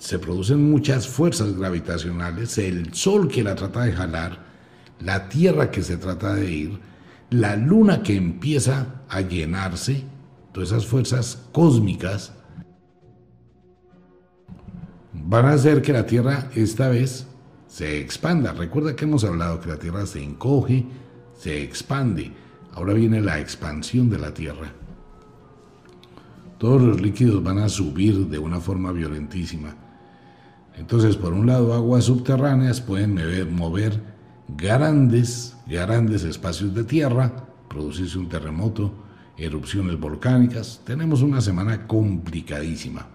se 0.00 0.18
producen 0.18 0.68
muchas 0.68 1.08
fuerzas 1.08 1.56
gravitacionales, 1.56 2.58
el 2.58 2.92
Sol 2.92 3.28
que 3.28 3.44
la 3.44 3.54
trata 3.54 3.84
de 3.84 3.92
jalar, 3.92 4.44
la 5.00 5.28
Tierra 5.28 5.70
que 5.70 5.82
se 5.82 5.96
trata 5.96 6.34
de 6.34 6.50
ir, 6.50 6.80
la 7.30 7.56
Luna 7.56 8.02
que 8.02 8.16
empieza 8.16 9.02
a 9.08 9.20
llenarse, 9.20 10.02
todas 10.52 10.70
esas 10.70 10.86
fuerzas 10.86 11.46
cósmicas 11.52 12.32
van 15.12 15.46
a 15.46 15.52
hacer 15.52 15.82
que 15.82 15.92
la 15.92 16.04
Tierra 16.04 16.50
esta 16.54 16.88
vez 16.88 17.28
se 17.74 17.98
expanda. 17.98 18.52
Recuerda 18.52 18.94
que 18.94 19.04
hemos 19.04 19.24
hablado 19.24 19.60
que 19.60 19.68
la 19.68 19.80
Tierra 19.80 20.06
se 20.06 20.22
encoge, 20.22 20.86
se 21.36 21.60
expande. 21.60 22.30
Ahora 22.72 22.92
viene 22.92 23.20
la 23.20 23.40
expansión 23.40 24.08
de 24.08 24.16
la 24.16 24.32
Tierra. 24.32 24.70
Todos 26.58 26.80
los 26.80 27.00
líquidos 27.00 27.42
van 27.42 27.58
a 27.58 27.68
subir 27.68 28.28
de 28.28 28.38
una 28.38 28.60
forma 28.60 28.92
violentísima. 28.92 29.74
Entonces, 30.76 31.16
por 31.16 31.32
un 31.32 31.48
lado, 31.48 31.74
aguas 31.74 32.04
subterráneas 32.04 32.80
pueden 32.80 33.18
mover 33.52 34.00
grandes, 34.56 35.56
grandes 35.66 36.22
espacios 36.22 36.76
de 36.76 36.84
tierra, 36.84 37.48
producirse 37.68 38.18
un 38.18 38.28
terremoto, 38.28 38.94
erupciones 39.36 39.98
volcánicas. 39.98 40.80
Tenemos 40.84 41.22
una 41.22 41.40
semana 41.40 41.88
complicadísima. 41.88 43.13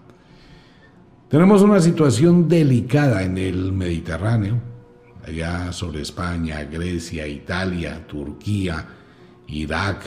Tenemos 1.30 1.62
una 1.62 1.80
situación 1.80 2.48
delicada 2.48 3.22
en 3.22 3.38
el 3.38 3.72
Mediterráneo, 3.72 4.60
allá 5.24 5.72
sobre 5.72 6.02
España, 6.02 6.64
Grecia, 6.64 7.24
Italia, 7.24 8.04
Turquía, 8.04 8.84
Irak, 9.46 10.02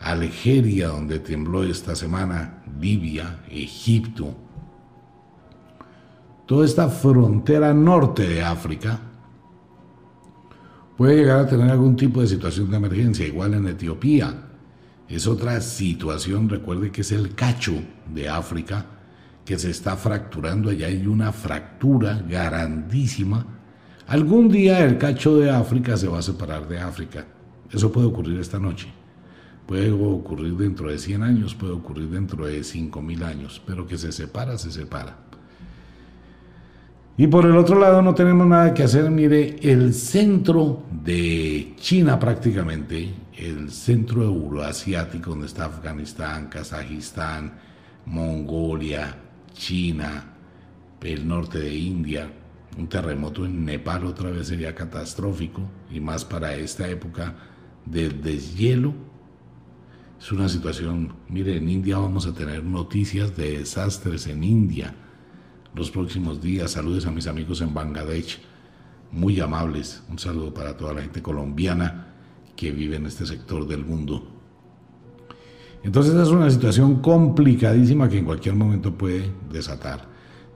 Algeria, 0.00 0.88
donde 0.88 1.20
tembló 1.20 1.64
esta 1.64 1.96
semana, 1.96 2.62
Libia, 2.78 3.44
Egipto, 3.48 4.34
toda 6.44 6.66
esta 6.66 6.90
frontera 6.90 7.72
norte 7.72 8.28
de 8.28 8.42
África 8.42 9.00
puede 10.98 11.16
llegar 11.16 11.38
a 11.40 11.48
tener 11.48 11.70
algún 11.70 11.96
tipo 11.96 12.20
de 12.20 12.26
situación 12.26 12.70
de 12.70 12.76
emergencia, 12.76 13.26
igual 13.26 13.54
en 13.54 13.68
Etiopía. 13.68 14.50
Es 15.08 15.26
otra 15.26 15.58
situación, 15.62 16.50
recuerde 16.50 16.92
que 16.92 17.00
es 17.00 17.10
el 17.10 17.34
cacho 17.34 17.72
de 18.12 18.28
África 18.28 18.93
que 19.44 19.58
se 19.58 19.70
está 19.70 19.96
fracturando, 19.96 20.70
allá 20.70 20.86
hay 20.86 21.06
una 21.06 21.32
fractura 21.32 22.22
grandísima. 22.26 23.46
Algún 24.06 24.48
día 24.48 24.84
el 24.84 24.98
cacho 24.98 25.36
de 25.36 25.50
África 25.50 25.96
se 25.96 26.08
va 26.08 26.18
a 26.18 26.22
separar 26.22 26.66
de 26.68 26.80
África. 26.80 27.26
Eso 27.70 27.92
puede 27.92 28.06
ocurrir 28.06 28.40
esta 28.40 28.58
noche. 28.58 28.88
Puede 29.66 29.90
ocurrir 29.90 30.56
dentro 30.56 30.90
de 30.90 30.98
100 30.98 31.22
años, 31.22 31.54
puede 31.54 31.72
ocurrir 31.72 32.08
dentro 32.08 32.46
de 32.46 32.62
5000 32.62 33.24
años, 33.24 33.62
pero 33.66 33.86
que 33.86 33.96
se 33.96 34.12
separa, 34.12 34.58
se 34.58 34.70
separa. 34.70 35.16
Y 37.16 37.28
por 37.28 37.46
el 37.46 37.56
otro 37.56 37.78
lado 37.78 38.02
no 38.02 38.14
tenemos 38.14 38.46
nada 38.46 38.74
que 38.74 38.82
hacer, 38.82 39.10
mire, 39.10 39.56
el 39.62 39.94
centro 39.94 40.82
de 40.90 41.74
China 41.76 42.18
prácticamente, 42.18 43.14
el 43.38 43.70
centro 43.70 44.24
euroasiático 44.24 45.30
donde 45.30 45.46
está 45.46 45.66
Afganistán, 45.66 46.48
Kazajistán, 46.48 47.54
Mongolia, 48.04 49.16
China, 49.54 50.34
el 51.00 51.26
norte 51.26 51.58
de 51.58 51.74
India, 51.74 52.30
un 52.76 52.88
terremoto 52.88 53.46
en 53.46 53.64
Nepal 53.64 54.04
otra 54.04 54.30
vez 54.30 54.48
sería 54.48 54.74
catastrófico 54.74 55.62
y 55.90 56.00
más 56.00 56.24
para 56.24 56.54
esta 56.56 56.88
época 56.88 57.34
del 57.86 58.20
deshielo 58.20 58.94
Es 60.18 60.32
una 60.32 60.48
situación, 60.48 61.14
mire, 61.28 61.56
en 61.56 61.68
India 61.68 61.98
vamos 61.98 62.26
a 62.26 62.32
tener 62.32 62.64
noticias 62.64 63.36
de 63.36 63.58
desastres 63.58 64.26
en 64.26 64.42
India 64.42 64.94
los 65.74 65.90
próximos 65.90 66.40
días. 66.40 66.72
Saludos 66.72 67.06
a 67.06 67.10
mis 67.10 67.26
amigos 67.26 67.60
en 67.60 67.74
Bangladesh, 67.74 68.40
muy 69.12 69.38
amables. 69.40 70.02
Un 70.08 70.18
saludo 70.18 70.54
para 70.54 70.76
toda 70.76 70.94
la 70.94 71.02
gente 71.02 71.20
colombiana 71.20 72.14
que 72.56 72.70
vive 72.70 72.96
en 72.96 73.06
este 73.06 73.26
sector 73.26 73.66
del 73.66 73.84
mundo. 73.84 74.33
Entonces 75.84 76.14
es 76.14 76.28
una 76.28 76.50
situación 76.50 77.02
complicadísima 77.02 78.08
que 78.08 78.18
en 78.18 78.24
cualquier 78.24 78.54
momento 78.54 78.94
puede 78.94 79.30
desatar. 79.52 80.00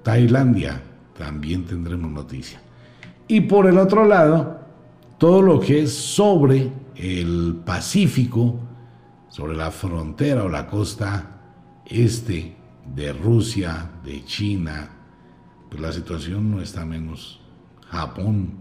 Tailandia, 0.03 0.83
también 1.17 1.65
tendremos 1.65 2.11
noticia. 2.11 2.63
Y 3.29 3.43
por 3.43 3.67
el 3.67 3.77
otro 3.77 4.07
lado, 4.07 4.59
todo 5.19 5.43
lo 5.43 5.61
que 5.61 5.83
es 5.83 5.93
sobre 5.93 6.73
el 6.97 7.61
Pacífico, 7.65 8.59
sobre 9.29 9.55
la 9.55 9.71
frontera 9.71 10.45
o 10.45 10.49
la 10.49 10.67
costa 10.67 11.43
este 11.85 12.57
de 12.95 13.13
Rusia, 13.13 13.91
de 14.03 14.25
China, 14.25 14.89
pues 15.69 15.83
la 15.83 15.93
situación 15.93 16.51
no 16.51 16.63
está 16.63 16.87
menos. 16.87 17.43
Japón. 17.91 18.55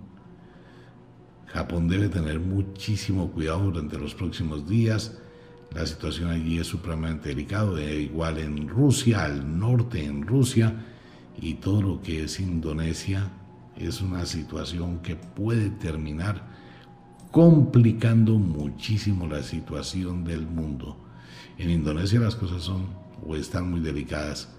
Japón 1.46 1.88
debe 1.88 2.10
tener 2.10 2.42
muchísimo 2.42 3.32
cuidado 3.32 3.72
durante 3.72 3.98
los 3.98 4.14
próximos 4.14 4.68
días. 4.68 5.18
La 5.78 5.86
situación 5.86 6.32
allí 6.32 6.58
es 6.58 6.66
supremamente 6.66 7.30
delicada, 7.30 7.80
igual 7.80 8.40
en 8.40 8.68
Rusia, 8.68 9.26
al 9.26 9.60
norte 9.60 10.04
en 10.04 10.26
Rusia, 10.26 10.74
y 11.40 11.54
todo 11.54 11.84
lo 11.84 12.02
que 12.02 12.24
es 12.24 12.40
Indonesia 12.40 13.30
es 13.76 14.02
una 14.02 14.26
situación 14.26 15.04
que 15.04 15.16
puede 15.16 15.70
terminar 15.70 16.48
complicando 17.30 18.40
muchísimo 18.40 19.28
la 19.28 19.44
situación 19.44 20.24
del 20.24 20.48
mundo. 20.48 20.98
En 21.60 21.70
Indonesia 21.70 22.20
las 22.22 22.36
cosas 22.36 22.64
son 22.64 22.88
o 23.24 23.36
están 23.36 23.70
muy 23.70 23.80
delicadas. 23.80 24.50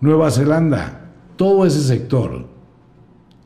Nueva 0.00 0.30
Zelanda, 0.30 1.10
todo 1.34 1.66
ese 1.66 1.82
sector, 1.82 2.48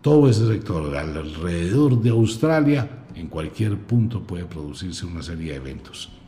todo 0.03 0.29
ese 0.29 0.47
sector 0.49 0.95
alrededor 0.95 1.99
de 2.03 2.11
Australia, 2.11 3.07
en 3.15 3.29
cualquier 3.29 3.79
punto 3.79 4.23
puede 4.23 4.45
producirse 4.45 5.07
una 5.07 5.23
serie 5.23 5.53
de 5.53 5.57
eventos. 5.57 6.19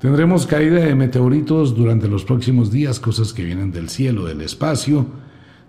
Tendremos 0.00 0.46
caída 0.46 0.78
de 0.78 0.94
meteoritos 0.94 1.74
durante 1.74 2.06
los 2.06 2.24
próximos 2.24 2.70
días, 2.70 3.00
cosas 3.00 3.32
que 3.32 3.42
vienen 3.42 3.72
del 3.72 3.88
cielo, 3.88 4.26
del 4.26 4.42
espacio. 4.42 5.06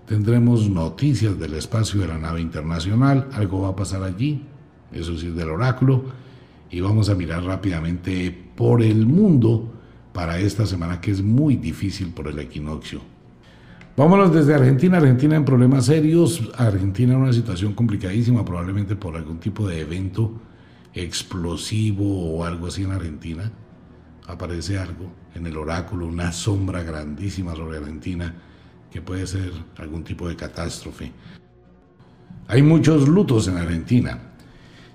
Tendremos 0.05 0.69
noticias 0.69 1.39
del 1.39 1.55
espacio 1.55 1.99
de 1.99 2.09
la 2.09 2.19
nave 2.19 2.39
internacional, 2.39 3.27
algo 3.33 3.61
va 3.61 3.69
a 3.69 3.75
pasar 3.75 4.03
allí, 4.03 4.43
eso 4.91 5.17
sí 5.17 5.27
es 5.27 5.35
del 5.35 5.49
oráculo. 5.49 6.03
Y 6.69 6.79
vamos 6.79 7.09
a 7.09 7.15
mirar 7.15 7.43
rápidamente 7.43 8.29
por 8.55 8.83
el 8.83 9.07
mundo 9.07 9.73
para 10.13 10.37
esta 10.37 10.67
semana 10.67 11.01
que 11.01 11.09
es 11.09 11.23
muy 11.23 11.55
difícil 11.55 12.09
por 12.09 12.27
el 12.27 12.37
equinoccio. 12.37 13.01
Vámonos 13.97 14.31
desde 14.31 14.53
Argentina. 14.53 14.97
Argentina 14.97 15.37
en 15.37 15.43
problemas 15.43 15.85
serios. 15.85 16.51
Argentina 16.55 17.15
en 17.15 17.21
una 17.21 17.33
situación 17.33 17.73
complicadísima, 17.73 18.45
probablemente 18.45 18.95
por 18.95 19.17
algún 19.17 19.39
tipo 19.39 19.67
de 19.67 19.79
evento 19.79 20.33
explosivo 20.93 22.35
o 22.35 22.45
algo 22.45 22.67
así 22.67 22.83
en 22.83 22.91
Argentina. 22.91 23.51
Aparece 24.29 24.77
algo 24.77 25.11
en 25.35 25.45
el 25.45 25.57
oráculo, 25.57 26.07
una 26.07 26.31
sombra 26.31 26.83
grandísima 26.83 27.55
sobre 27.55 27.79
Argentina 27.79 28.33
que 28.91 29.01
puede 29.01 29.27
ser 29.27 29.51
algún 29.77 30.03
tipo 30.03 30.27
de 30.29 30.35
catástrofe. 30.35 31.11
Hay 32.47 32.61
muchos 32.61 33.07
lutos 33.07 33.47
en 33.47 33.57
Argentina. 33.57 34.19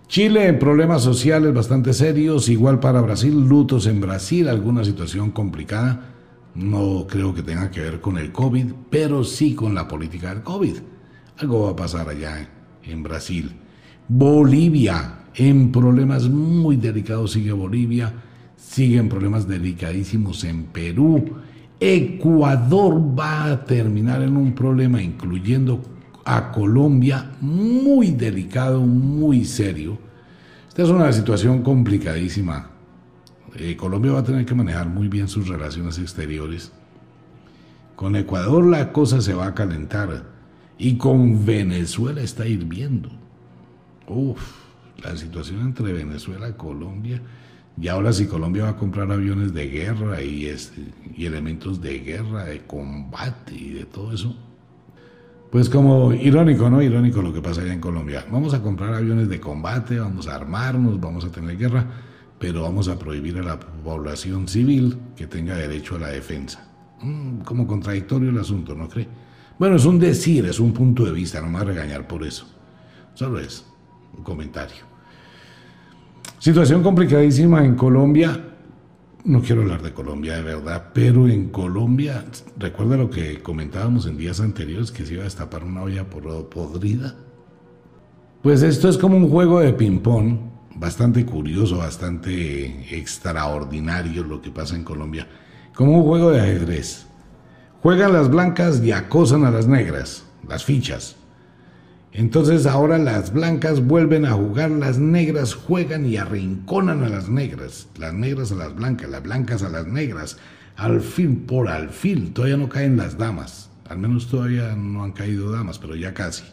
Chile 0.09 0.47
en 0.47 0.59
problemas 0.59 1.03
sociales 1.03 1.53
bastante 1.53 1.93
serios, 1.93 2.49
igual 2.49 2.81
para 2.81 3.01
Brasil, 3.01 3.35
lutos 3.49 3.87
en 3.87 4.01
Brasil, 4.01 4.49
alguna 4.49 4.85
situación 4.85 5.31
complicada 5.31 6.15
no 6.55 7.07
creo 7.09 7.35
que 7.35 7.43
tenga 7.43 7.71
que 7.71 7.81
ver 7.81 8.01
con 8.01 8.17
el 8.17 8.31
COVID, 8.31 8.73
pero 8.89 9.25
sí 9.25 9.55
con 9.55 9.75
la 9.75 9.89
política 9.89 10.29
del 10.33 10.43
COVID. 10.43 10.77
Algo 11.39 11.65
va 11.65 11.71
a 11.71 11.77
pasar 11.77 12.09
allá 12.09 12.49
en 12.85 13.03
Brasil. 13.03 13.51
Bolivia, 14.07 15.25
en 15.35 15.73
problemas 15.73 16.29
muy 16.29 16.77
delicados 16.77 17.33
sigue 17.33 17.53
Bolivia, 17.53 18.13
siguen 18.69 19.09
problemas 19.09 19.47
delicadísimos 19.47 20.45
en 20.45 20.65
Perú. 20.65 21.25
Ecuador 21.81 23.01
va 23.19 23.45
a 23.45 23.65
terminar 23.65 24.23
en 24.23 24.37
un 24.37 24.55
problema, 24.55 25.03
incluyendo 25.03 25.83
a 26.25 26.53
Colombia, 26.53 27.33
muy 27.41 28.11
delicado, 28.11 28.81
muy 28.81 29.45
serio. 29.45 29.99
Esta 30.69 30.83
es 30.83 30.89
una 30.89 31.13
situación 31.13 31.63
complicadísima 31.63 32.71
eh, 33.57 33.77
Colombia 33.77 34.13
va 34.13 34.19
a 34.21 34.25
tener 34.25 34.45
que 34.45 34.55
manejar 34.55 34.89
muy 34.89 35.09
bien 35.09 35.29
sus 35.29 35.49
relaciones 35.49 35.99
exteriores. 35.99 36.73
Con 37.95 38.17
Ecuador 38.17 38.67
la 38.67 38.93
cosa 38.93 39.21
se 39.21 39.35
va 39.35 39.47
a 39.47 39.55
calentar 39.55 40.25
y 40.77 40.97
con 40.97 41.47
Venezuela 41.47 42.21
está 42.21 42.47
hirviendo. 42.47 43.11
Uf, 44.09 44.41
la 45.03 45.17
situación 45.17 45.61
entre 45.61 45.93
Venezuela 45.93 46.49
y 46.49 46.55
Colombia. 46.55 47.23
Y 47.81 47.89
ahora 47.89 48.13
si 48.13 48.27
Colombia 48.27 48.65
va 48.65 48.71
a 48.71 48.77
comprar 48.77 49.11
aviones 49.11 49.53
de 49.53 49.67
guerra 49.67 50.23
y, 50.23 50.49
y 51.17 51.27
elementos 51.27 51.81
de 51.81 51.99
guerra, 51.99 52.45
de 52.45 52.61
combate 52.67 53.55
y 53.55 53.71
de 53.71 53.85
todo 53.85 54.13
eso. 54.13 54.37
Pues 55.51 55.69
como 55.69 56.13
irónico, 56.13 56.69
¿no? 56.71 56.83
Irónico 56.83 57.23
lo 57.23 57.33
que 57.33 57.41
pasa 57.41 57.63
allá 57.63 57.73
en 57.73 57.81
Colombia. 57.81 58.25
Vamos 58.31 58.55
a 58.55 58.63
comprar 58.63 58.95
aviones 58.95 59.29
de 59.29 59.41
combate, 59.41 59.99
vamos 59.99 60.29
a 60.29 60.37
armarnos, 60.37 61.01
vamos 61.01 61.25
a 61.25 61.31
tener 61.31 61.57
guerra 61.57 61.87
pero 62.39 62.61
vamos 62.61 62.89
a 62.89 62.99
prohibir 62.99 63.39
a 63.39 63.43
la 63.43 63.59
población 63.59 64.49
civil 64.49 64.99
que 65.17 65.27
tenga 65.27 65.57
derecho 65.57 65.97
a 65.97 66.01
la 66.01 66.09
defensa. 66.09 66.69
Mm, 67.01 67.39
como 67.39 67.67
contradictorio 67.67 68.29
el 68.29 68.39
asunto, 68.39 68.75
¿no 68.75 68.87
cree? 68.87 69.09
Bueno, 69.59 69.77
es 69.77 69.85
un 69.85 69.99
decir, 69.99 70.45
es 70.45 70.61
un 70.61 70.75
punto 70.75 71.07
de 71.07 71.13
vista, 71.13 71.41
no 71.41 71.47
me 71.47 71.55
va 71.55 71.61
a 71.61 71.65
regañar 71.65 72.07
por 72.07 72.23
eso. 72.23 72.47
Solo 73.15 73.39
es 73.39 73.65
un 74.15 74.25
comentario. 74.25 74.94
Situación 76.45 76.83
complicadísima 76.83 77.65
en 77.65 77.75
Colombia. 77.75 78.39
No 79.25 79.41
quiero 79.41 79.63
hablar 79.63 79.81
de 79.81 79.95
Colombia 79.95 80.37
de 80.37 80.43
verdad, 80.43 80.91
pero 80.93 81.27
en 81.27 81.49
Colombia, 81.49 82.23
recuerda 82.59 82.99
lo 82.99 83.09
que 83.09 83.43
comentábamos 83.43 84.05
en 84.05 84.19
días 84.19 84.41
anteriores, 84.41 84.91
que 84.91 85.07
se 85.07 85.15
iba 85.15 85.23
a 85.23 85.25
destapar 85.25 85.65
una 85.65 85.83
olla 85.83 86.05
podrida. 86.05 87.15
Pues 88.43 88.63
esto 88.63 88.91
es 88.91 88.99
como 88.99 89.17
un 89.17 89.31
juego 89.31 89.61
de 89.61 89.73
ping-pong 89.73 90.37
bastante 90.75 91.25
curioso, 91.25 91.79
bastante 91.79 92.95
extraordinario 92.95 94.23
lo 94.23 94.43
que 94.43 94.51
pasa 94.51 94.77
en 94.77 94.85
Colombia, 94.85 95.27
como 95.75 95.97
un 95.97 96.05
juego 96.05 96.31
de 96.31 96.43
ajedrez. 96.43 97.07
Juegan 97.83 98.13
las 98.13 98.29
blancas 98.29 98.83
y 98.85 98.93
acosan 98.93 99.47
a 99.47 99.51
las 99.51 99.67
negras, 99.67 100.27
las 100.47 100.63
fichas. 100.63 101.17
Entonces 102.17 102.65
ahora 102.67 102.97
las 102.97 103.33
blancas 103.33 103.85
vuelven 103.85 104.25
a 104.25 104.35
jugar, 104.35 104.71
las 104.71 105.01
negras 105.01 105.53
juegan 105.53 106.07
y 106.07 106.17
arrinconan 106.17 107.03
a 107.03 107.09
las 107.09 107.29
negras, 107.29 107.89
las 107.99 108.15
negras 108.15 108.53
a 108.53 108.55
las 108.55 108.73
blancas, 108.73 109.11
las 109.11 109.25
blancas 109.25 109.65
a 109.65 109.69
las 109.69 109.89
negras, 109.89 110.37
al 110.77 111.01
fin 111.01 111.41
por 111.41 111.69
al 111.69 111.91
fin, 111.91 112.33
todavía 112.33 112.57
no 112.57 112.69
caen 112.69 112.97
las 112.97 113.19
damas, 113.19 113.69
al 113.89 113.99
menos 113.99 114.29
todavía 114.29 114.77
no 114.77 115.03
han 115.03 115.11
caído 115.11 115.51
damas, 115.51 115.81
pero 115.81 115.97
ya 115.97 116.15
casi. 116.15 116.45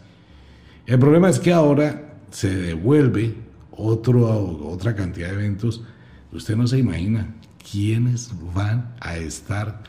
El 0.88 0.98
problema 0.98 1.30
es 1.30 1.40
que 1.40 1.54
ahora 1.54 2.16
se 2.32 2.50
devuelve 2.50 3.36
otra 3.70 4.96
cantidad 4.96 5.28
de 5.28 5.36
eventos, 5.36 5.84
usted 6.32 6.56
no 6.56 6.66
se 6.66 6.80
imagina 6.80 7.36
quiénes 7.72 8.32
van 8.56 8.96
a 9.00 9.18
estar 9.18 9.84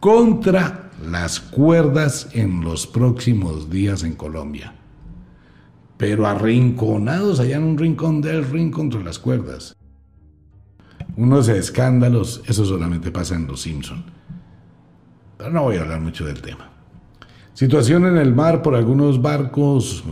contra 0.00 0.90
las 1.06 1.38
cuerdas 1.38 2.30
en 2.32 2.62
los 2.62 2.86
próximos 2.86 3.68
días 3.68 4.04
en 4.04 4.14
Colombia. 4.14 4.72
Pero 6.02 6.26
arrinconados 6.26 7.38
allá 7.38 7.58
en 7.58 7.62
un 7.62 7.78
rincón 7.78 8.20
del 8.20 8.44
ring 8.44 8.72
contra 8.72 9.00
las 9.04 9.20
cuerdas. 9.20 9.76
Unos 11.16 11.46
escándalos, 11.46 12.42
eso 12.44 12.64
solamente 12.64 13.12
pasa 13.12 13.36
en 13.36 13.46
Los 13.46 13.60
Simpson. 13.60 14.02
Pero 15.38 15.50
no 15.50 15.62
voy 15.62 15.76
a 15.76 15.82
hablar 15.82 16.00
mucho 16.00 16.24
del 16.24 16.42
tema. 16.42 16.72
Situación 17.54 18.04
en 18.06 18.16
el 18.16 18.34
mar 18.34 18.62
por 18.62 18.74
algunos 18.74 19.22
barcos 19.22 20.02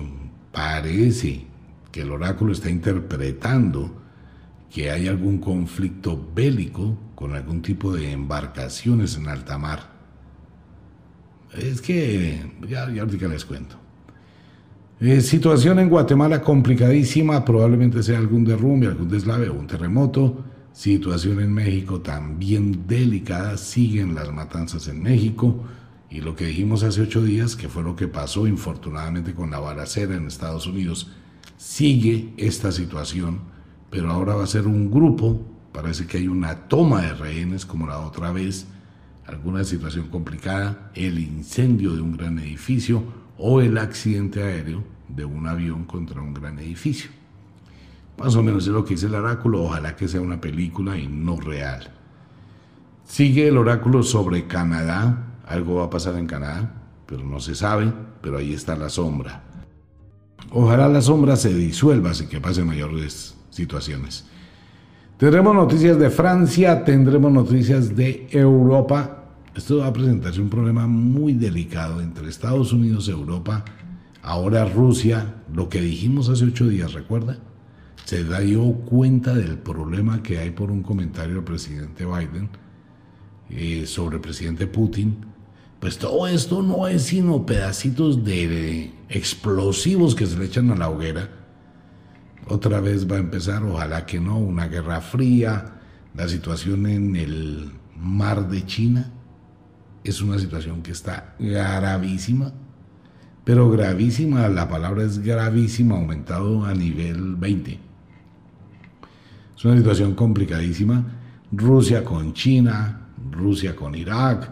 parece 0.53 1.46
que 1.90 2.03
el 2.03 2.12
oráculo 2.12 2.53
está 2.53 2.70
interpretando 2.70 3.90
que 4.70 4.92
hay 4.92 5.09
algún 5.09 5.38
conflicto 5.38 6.24
bélico 6.37 6.96
con 7.16 7.35
algún 7.35 7.62
tipo 7.62 7.92
de 7.92 8.12
embarcaciones 8.12 9.16
en 9.16 9.26
alta 9.26 9.59
mar. 9.59 9.90
Es 11.53 11.83
que, 11.83 12.48
ya, 12.68 12.88
ya 12.92 13.03
ahorita 13.03 13.26
les 13.26 13.44
cuento. 13.44 13.79
Eh, 15.00 15.22
situación 15.22 15.78
en 15.78 15.88
Guatemala 15.88 16.42
complicadísima, 16.42 17.44
probablemente 17.44 18.02
sea 18.02 18.18
algún 18.18 18.44
derrumbe, 18.44 18.86
algún 18.86 19.08
deslave 19.08 19.48
o 19.48 19.54
un 19.54 19.66
terremoto. 19.66 20.44
Situación 20.72 21.40
en 21.40 21.52
México 21.52 22.00
también 22.00 22.86
delicada, 22.86 23.56
siguen 23.56 24.14
las 24.14 24.30
matanzas 24.32 24.88
en 24.88 25.02
México. 25.02 25.64
Y 26.10 26.20
lo 26.20 26.36
que 26.36 26.46
dijimos 26.46 26.82
hace 26.82 27.00
ocho 27.00 27.22
días, 27.22 27.56
que 27.56 27.68
fue 27.68 27.82
lo 27.82 27.96
que 27.96 28.08
pasó 28.08 28.46
infortunadamente 28.46 29.34
con 29.34 29.50
la 29.50 29.58
balacera 29.58 30.14
en 30.14 30.26
Estados 30.26 30.66
Unidos, 30.66 31.10
sigue 31.56 32.34
esta 32.36 32.70
situación, 32.70 33.40
pero 33.90 34.10
ahora 34.10 34.34
va 34.34 34.44
a 34.44 34.48
ser 34.48 34.66
un 34.66 34.90
grupo 34.90 35.40
Parece 35.72 36.06
que 36.06 36.18
hay 36.18 36.28
una 36.28 36.68
toma 36.68 37.02
de 37.02 37.14
rehenes 37.14 37.64
como 37.64 37.86
la 37.86 38.00
otra 38.00 38.32
vez, 38.32 38.66
alguna 39.26 39.62
situación 39.62 40.08
complicada, 40.08 40.90
el 40.94 41.18
incendio 41.18 41.94
de 41.94 42.00
un 42.00 42.16
gran 42.16 42.38
edificio 42.40 43.04
o 43.42 43.61
el 43.62 43.79
accidente 43.79 44.42
aéreo 44.42 44.85
de 45.09 45.24
un 45.24 45.46
avión 45.46 45.85
contra 45.85 46.20
un 46.20 46.35
gran 46.35 46.59
edificio. 46.59 47.11
Más 48.18 48.37
o 48.37 48.42
menos 48.42 48.66
es 48.66 48.72
lo 48.72 48.85
que 48.85 48.94
dice 48.94 49.07
el 49.07 49.14
oráculo, 49.14 49.62
ojalá 49.62 49.96
que 49.96 50.07
sea 50.07 50.20
una 50.20 50.40
película 50.40 50.98
y 50.98 51.09
no 51.09 51.40
real. 51.40 51.90
Sigue 53.05 53.48
el 53.48 53.57
oráculo 53.57 54.03
sobre 54.03 54.46
Canadá, 54.46 55.38
algo 55.46 55.76
va 55.76 55.87
a 55.87 55.90
pasar 55.90 56.16
en 56.16 56.26
Canadá, 56.26 56.70
pero 57.07 57.24
no 57.24 57.40
se 57.40 57.55
sabe, 57.55 57.90
pero 58.20 58.37
ahí 58.37 58.53
está 58.53 58.76
la 58.76 58.90
sombra. 58.90 59.42
Ojalá 60.53 60.88
la 60.88 61.00
sombra 61.00 61.35
se 61.37 61.55
disuelva 61.55 62.12
sin 62.12 62.29
que 62.29 62.40
pasen 62.40 62.66
mayores 62.66 63.37
situaciones. 63.48 64.26
Tendremos 65.16 65.55
noticias 65.55 65.98
de 65.98 66.11
Francia, 66.11 66.85
tendremos 66.85 67.33
noticias 67.33 67.96
de 67.96 68.29
Europa. 68.31 69.19
Esto 69.54 69.78
va 69.78 69.88
a 69.88 69.92
presentarse 69.92 70.40
un 70.40 70.48
problema 70.48 70.86
muy 70.86 71.32
delicado 71.32 72.00
entre 72.00 72.28
Estados 72.28 72.72
Unidos, 72.72 73.08
Europa, 73.08 73.64
ahora 74.22 74.64
Rusia, 74.64 75.42
lo 75.52 75.68
que 75.68 75.80
dijimos 75.80 76.28
hace 76.28 76.44
ocho 76.44 76.68
días, 76.68 76.92
¿recuerda? 76.92 77.38
Se 78.04 78.24
dio 78.24 78.72
cuenta 78.72 79.34
del 79.34 79.58
problema 79.58 80.22
que 80.22 80.38
hay 80.38 80.50
por 80.50 80.70
un 80.70 80.82
comentario 80.82 81.36
del 81.36 81.44
presidente 81.44 82.04
Biden 82.04 82.48
eh, 83.50 83.86
sobre 83.86 84.16
el 84.16 84.22
presidente 84.22 84.66
Putin 84.66 85.30
pues 85.80 85.96
todo 85.96 86.26
esto 86.26 86.62
no 86.62 86.86
es 86.86 87.04
sino 87.04 87.46
pedacitos 87.46 88.22
de 88.22 88.92
explosivos 89.08 90.14
que 90.14 90.26
se 90.26 90.38
le 90.38 90.44
echan 90.44 90.70
a 90.70 90.76
la 90.76 90.90
hoguera. 90.90 91.30
Otra 92.46 92.80
vez 92.80 93.10
va 93.10 93.16
a 93.16 93.20
empezar, 93.20 93.62
ojalá 93.64 94.04
que 94.04 94.20
no, 94.20 94.36
una 94.36 94.68
guerra 94.68 95.00
fría. 95.00 95.80
La 96.14 96.28
situación 96.28 96.86
en 96.86 97.16
el 97.16 97.72
mar 97.96 98.50
de 98.50 98.66
China 98.66 99.10
es 100.04 100.22
una 100.22 100.38
situación 100.38 100.82
que 100.82 100.92
está 100.92 101.34
gravísima, 101.38 102.52
pero 103.44 103.70
gravísima, 103.70 104.48
la 104.48 104.68
palabra 104.68 105.04
es 105.04 105.18
gravísima, 105.18 105.96
aumentado 105.96 106.64
a 106.64 106.74
nivel 106.74 107.36
20. 107.36 107.78
Es 109.56 109.64
una 109.64 109.76
situación 109.76 110.14
complicadísima. 110.14 111.04
Rusia 111.52 112.04
con 112.04 112.32
China, 112.32 113.08
Rusia 113.30 113.74
con 113.74 113.94
Irak, 113.94 114.50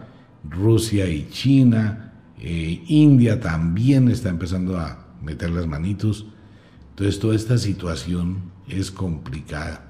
Rusia 0.49 1.07
y 1.09 1.29
China, 1.29 2.13
eh, 2.39 2.83
India 2.87 3.39
también 3.39 4.09
está 4.09 4.29
empezando 4.29 4.77
a 4.77 5.07
meter 5.21 5.49
las 5.49 5.67
manitos. 5.67 6.25
Entonces 6.91 7.19
toda 7.19 7.35
esta 7.35 7.57
situación 7.57 8.51
es 8.67 8.91
complicada. 8.91 9.88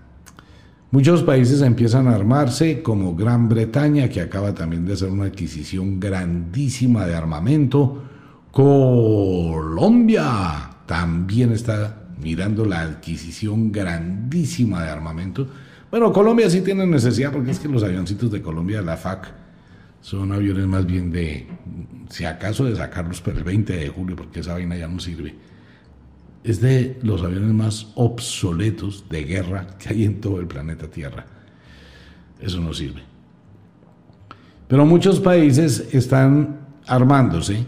Muchos 0.91 1.21
países 1.21 1.62
empiezan 1.62 2.08
a 2.08 2.15
armarse, 2.15 2.82
como 2.82 3.15
Gran 3.15 3.47
Bretaña, 3.47 4.10
que 4.10 4.21
acaba 4.21 4.56
también 4.56 4.88
de 4.88 4.93
hacer 4.93 5.10
una 5.10 5.25
adquisición 5.25 5.99
grandísima 5.99 7.06
de 7.06 7.13
armamento. 7.13 8.06
Colombia 8.52 10.23
también 10.88 11.52
está 11.52 12.08
mirando 12.19 12.65
la 12.65 12.82
adquisición 12.82 13.71
grandísima 13.71 14.82
de 14.82 14.89
armamento. 14.89 15.47
Bueno, 15.91 16.12
Colombia 16.12 16.49
sí 16.49 16.62
tiene 16.62 16.88
necesidad 16.88 17.32
porque 17.32 17.52
es 17.52 17.60
que 17.60 17.67
los 17.67 17.84
avioncitos 17.84 18.32
de 18.32 18.41
Colombia, 18.41 18.82
la 18.82 18.97
FAC, 18.97 19.32
son 20.02 20.32
aviones 20.32 20.65
más 20.65 20.88
bien 20.88 21.12
de, 21.12 21.45
si 22.10 22.25
acaso, 22.25 22.65
de 22.65 22.75
sacarlos 22.75 23.21
para 23.21 23.38
el 23.38 23.43
20 23.43 23.73
de 23.73 23.89
julio, 23.89 24.15
porque 24.15 24.39
esa 24.39 24.54
vaina 24.54 24.75
ya 24.75 24.88
no 24.88 24.99
sirve. 24.99 25.36
Es 26.43 26.62
de 26.62 26.97
los 27.04 27.21
aviones 27.21 27.54
más 27.54 27.88
obsoletos 27.95 29.06
de 29.10 29.23
guerra 29.23 29.67
que 29.78 29.89
hay 29.89 30.06
en 30.06 30.21
todo 30.21 30.39
el 30.39 30.47
planeta 30.47 30.88
Tierra. 30.89 31.25
Eso 32.39 32.62
no 32.62 32.73
sirve. 32.73 33.02
Pero 34.67 34.86
muchos 34.86 35.19
países 35.19 35.93
están 35.93 36.60
armándose 36.88 37.65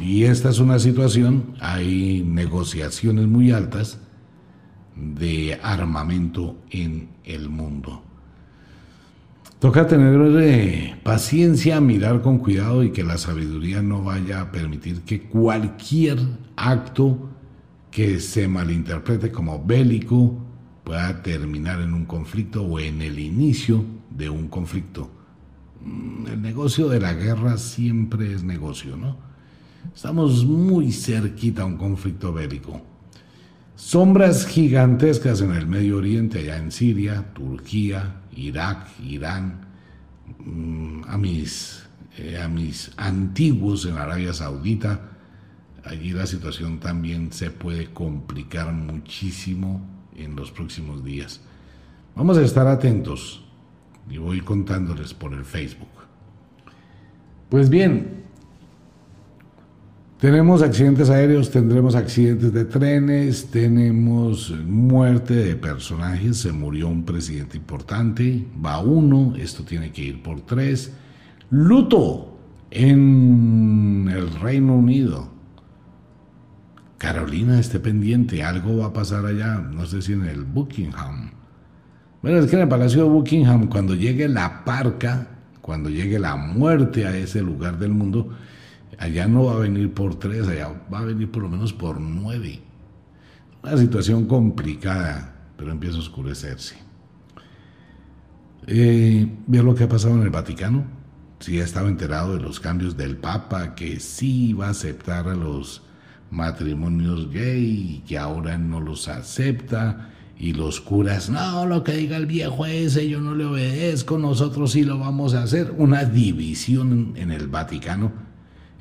y 0.00 0.24
esta 0.24 0.50
es 0.50 0.58
una 0.58 0.78
situación, 0.78 1.54
hay 1.60 2.22
negociaciones 2.26 3.26
muy 3.26 3.50
altas 3.50 3.98
de 4.96 5.58
armamento 5.62 6.56
en 6.70 7.08
el 7.24 7.48
mundo. 7.48 8.02
Toca 9.58 9.86
tener 9.86 10.20
eh, 10.42 10.96
paciencia, 11.04 11.80
mirar 11.80 12.20
con 12.20 12.38
cuidado 12.38 12.82
y 12.82 12.90
que 12.90 13.04
la 13.04 13.16
sabiduría 13.16 13.80
no 13.80 14.02
vaya 14.02 14.40
a 14.40 14.50
permitir 14.50 15.02
que 15.02 15.22
cualquier 15.22 16.18
acto 16.56 17.30
que 17.92 18.18
se 18.20 18.48
malinterprete 18.48 19.30
como 19.30 19.62
bélico 19.62 20.34
pueda 20.82 21.22
terminar 21.22 21.80
en 21.82 21.92
un 21.92 22.06
conflicto 22.06 22.64
o 22.64 22.80
en 22.80 23.02
el 23.02 23.18
inicio 23.18 23.84
de 24.10 24.30
un 24.30 24.48
conflicto. 24.48 25.10
Mm, 25.84 26.26
el 26.26 26.42
negocio 26.42 26.88
de 26.88 26.98
la 26.98 27.12
guerra 27.12 27.58
siempre 27.58 28.32
es 28.32 28.42
negocio, 28.42 28.96
¿no? 28.96 29.18
Estamos 29.94 30.46
muy 30.46 30.90
cerquita 30.90 31.62
a 31.62 31.66
un 31.66 31.76
conflicto 31.76 32.32
bélico. 32.32 32.80
Sombras 33.76 34.46
gigantescas 34.46 35.42
en 35.42 35.52
el 35.52 35.66
Medio 35.66 35.98
Oriente, 35.98 36.38
allá 36.38 36.56
en 36.56 36.72
Siria, 36.72 37.32
Turquía, 37.34 38.22
Irak, 38.34 38.86
Irán, 39.04 39.66
mm, 40.38 41.02
a 41.08 41.18
mis, 41.18 41.82
eh, 42.16 42.40
a 42.40 42.48
mis 42.48 42.90
antiguos 42.96 43.84
en 43.84 43.98
Arabia 43.98 44.32
Saudita. 44.32 45.11
Allí 45.84 46.12
la 46.12 46.26
situación 46.26 46.78
también 46.78 47.32
se 47.32 47.50
puede 47.50 47.92
complicar 47.92 48.72
muchísimo 48.72 49.80
en 50.16 50.36
los 50.36 50.50
próximos 50.50 51.04
días. 51.04 51.40
Vamos 52.14 52.38
a 52.38 52.42
estar 52.42 52.66
atentos 52.66 53.44
y 54.08 54.18
voy 54.18 54.40
contándoles 54.40 55.14
por 55.14 55.32
el 55.34 55.44
Facebook. 55.44 55.88
Pues 57.48 57.68
bien, 57.68 58.22
tenemos 60.22 60.62
accidentes 60.62 61.10
aéreos, 61.10 61.50
tendremos 61.50 61.96
accidentes 61.96 62.52
de 62.52 62.64
trenes, 62.64 63.50
tenemos 63.50 64.50
muerte 64.64 65.34
de 65.34 65.56
personajes, 65.56 66.36
se 66.36 66.52
murió 66.52 66.86
un 66.86 67.04
presidente 67.04 67.56
importante, 67.56 68.46
va 68.64 68.78
uno, 68.78 69.34
esto 69.36 69.64
tiene 69.64 69.90
que 69.90 70.02
ir 70.02 70.22
por 70.22 70.42
tres. 70.42 70.92
Luto 71.50 72.38
en 72.70 74.08
el 74.14 74.30
Reino 74.40 74.76
Unido. 74.76 75.31
Carolina, 77.02 77.58
esté 77.58 77.80
pendiente, 77.80 78.42
algo 78.42 78.78
va 78.78 78.86
a 78.86 78.92
pasar 78.92 79.26
allá, 79.26 79.58
no 79.58 79.84
sé 79.86 80.00
si 80.00 80.12
en 80.12 80.24
el 80.24 80.44
Buckingham. 80.44 81.32
Bueno, 82.22 82.38
es 82.38 82.46
que 82.46 82.56
en 82.56 82.62
el 82.62 82.68
Palacio 82.68 83.02
de 83.02 83.10
Buckingham, 83.10 83.66
cuando 83.66 83.94
llegue 83.94 84.28
la 84.28 84.64
parca, 84.64 85.26
cuando 85.60 85.90
llegue 85.90 86.18
la 86.18 86.36
muerte 86.36 87.06
a 87.06 87.16
ese 87.16 87.42
lugar 87.42 87.78
del 87.78 87.90
mundo, 87.90 88.30
Allá 89.02 89.26
no 89.26 89.46
va 89.46 89.54
a 89.54 89.58
venir 89.58 89.92
por 89.92 90.14
tres, 90.14 90.46
allá 90.46 90.70
va 90.92 91.00
a 91.00 91.04
venir 91.04 91.28
por 91.28 91.42
lo 91.42 91.48
menos 91.48 91.72
por 91.72 92.00
nueve. 92.00 92.60
Una 93.60 93.76
situación 93.76 94.26
complicada, 94.26 95.34
pero 95.56 95.72
empieza 95.72 95.96
a 95.96 96.00
oscurecerse. 96.00 96.76
Eh, 98.68 99.28
lo 99.48 99.74
que 99.74 99.84
ha 99.84 99.88
pasado 99.88 100.14
en 100.14 100.22
el 100.22 100.30
Vaticano? 100.30 100.84
Si 101.40 101.60
ha 101.60 101.64
estado 101.64 101.88
enterado 101.88 102.36
de 102.36 102.42
los 102.42 102.60
cambios 102.60 102.96
del 102.96 103.16
Papa, 103.16 103.74
que 103.74 103.98
sí 103.98 104.52
va 104.52 104.68
a 104.68 104.70
aceptar 104.70 105.26
a 105.26 105.34
los 105.34 105.82
matrimonios 106.32 107.30
gay 107.30 108.02
que 108.08 108.18
ahora 108.18 108.58
no 108.58 108.80
los 108.80 109.06
acepta. 109.06 110.08
Y 110.36 110.54
los 110.54 110.80
curas, 110.80 111.30
no, 111.30 111.66
lo 111.66 111.84
que 111.84 111.92
diga 111.92 112.16
el 112.16 112.26
viejo 112.26 112.66
ese, 112.66 113.08
yo 113.08 113.20
no 113.20 113.36
le 113.36 113.44
obedezco, 113.44 114.18
nosotros 114.18 114.72
sí 114.72 114.82
lo 114.82 114.98
vamos 114.98 115.34
a 115.34 115.44
hacer. 115.44 115.72
Una 115.78 116.04
división 116.04 117.12
en 117.14 117.30
el 117.30 117.46
Vaticano 117.46 118.10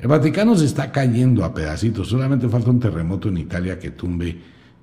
el 0.02 0.08
Vaticano 0.08 0.56
se 0.56 0.66
está 0.66 0.92
cayendo 0.92 1.46
a 1.46 1.54
pedacitos, 1.54 2.08
solamente 2.08 2.50
falta 2.50 2.72
un 2.72 2.80
terremoto 2.80 3.30
en 3.30 3.38
Italia 3.38 3.78
que 3.78 3.92
tumbe 3.92 4.36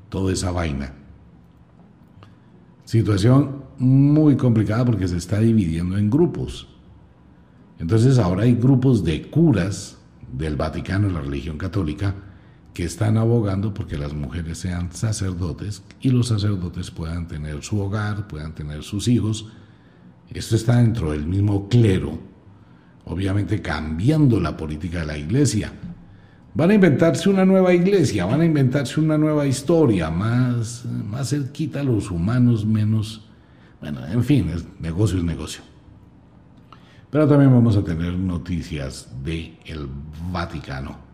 toda 0.08 0.32
esa 0.32 0.52
vaina. 0.52 0.92
Situación 2.84 3.64
muy 3.78 4.36
complicada 4.36 4.84
porque 4.84 5.08
se 5.08 5.16
está 5.16 5.40
dividiendo 5.40 5.98
en 5.98 6.08
grupos. 6.08 6.68
Entonces 7.80 8.16
ahora 8.16 8.44
hay 8.44 8.54
grupos 8.54 9.02
de 9.02 9.22
curas 9.22 9.98
del 10.32 10.54
Vaticano, 10.54 11.08
la 11.08 11.20
religión 11.20 11.58
católica, 11.58 12.14
que 12.78 12.84
están 12.84 13.16
abogando 13.16 13.74
porque 13.74 13.98
las 13.98 14.14
mujeres 14.14 14.58
sean 14.58 14.92
sacerdotes 14.92 15.82
y 16.00 16.10
los 16.10 16.28
sacerdotes 16.28 16.92
puedan 16.92 17.26
tener 17.26 17.64
su 17.64 17.80
hogar, 17.80 18.28
puedan 18.28 18.54
tener 18.54 18.84
sus 18.84 19.08
hijos. 19.08 19.48
Esto 20.30 20.54
está 20.54 20.76
dentro 20.76 21.10
del 21.10 21.26
mismo 21.26 21.68
clero 21.68 22.20
obviamente 23.04 23.60
cambiando 23.60 24.38
la 24.38 24.56
política 24.56 25.00
de 25.00 25.06
la 25.06 25.18
iglesia. 25.18 25.72
Van 26.54 26.70
a 26.70 26.74
inventarse 26.74 27.28
una 27.28 27.44
nueva 27.44 27.74
iglesia, 27.74 28.26
van 28.26 28.42
a 28.42 28.44
inventarse 28.44 29.00
una 29.00 29.18
nueva 29.18 29.44
historia, 29.44 30.08
más, 30.08 30.84
más 30.84 31.30
cerquita 31.30 31.80
a 31.80 31.82
los 31.82 32.12
humanos, 32.12 32.64
menos... 32.64 33.24
Bueno, 33.80 34.06
en 34.06 34.22
fin, 34.22 34.52
negocio 34.78 35.18
es 35.18 35.24
negocio. 35.24 35.62
Pero 37.10 37.26
también 37.26 37.50
vamos 37.50 37.76
a 37.76 37.82
tener 37.82 38.12
noticias 38.12 39.08
del 39.24 39.58
el 39.64 39.88
Vaticano. 40.30 41.07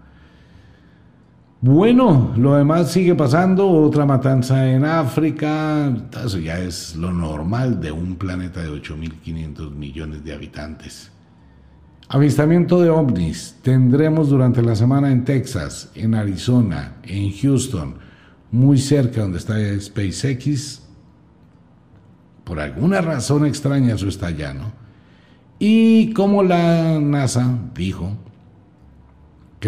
Bueno, 1.67 2.35
lo 2.37 2.57
demás 2.57 2.93
sigue 2.93 3.15
pasando, 3.15 3.67
otra 3.67 4.05
matanza 4.05 4.71
en 4.71 4.85
África, 4.85 5.97
eso 6.23 6.39
ya 6.39 6.59
es 6.59 6.95
lo 6.95 7.11
normal 7.11 7.81
de 7.81 7.91
un 7.91 8.17
planeta 8.17 8.61
de 8.61 8.69
8.500 8.69 9.71
millones 9.71 10.23
de 10.23 10.35
habitantes. 10.35 11.11
Avistamiento 12.11 12.83
de 12.83 12.91
ovnis 12.91 13.57
tendremos 13.63 14.29
durante 14.29 14.61
la 14.61 14.77
semana 14.77 15.11
en 15.11 15.25
Texas, 15.25 15.91
en 15.95 16.15
Arizona, 16.15 16.97
en 17.03 17.33
Houston, 17.33 17.95
muy 18.51 18.77
cerca 18.77 19.23
donde 19.23 19.39
está 19.39 19.55
SpaceX. 19.81 20.83
Por 22.45 22.61
alguna 22.61 23.01
razón 23.01 23.47
extraña 23.47 23.95
eso 23.95 24.09
está 24.09 24.27
allá, 24.27 24.53
¿no? 24.53 24.71
Y 25.59 26.13
como 26.13 26.43
la 26.43 27.01
NASA 27.01 27.59
dijo, 27.75 28.19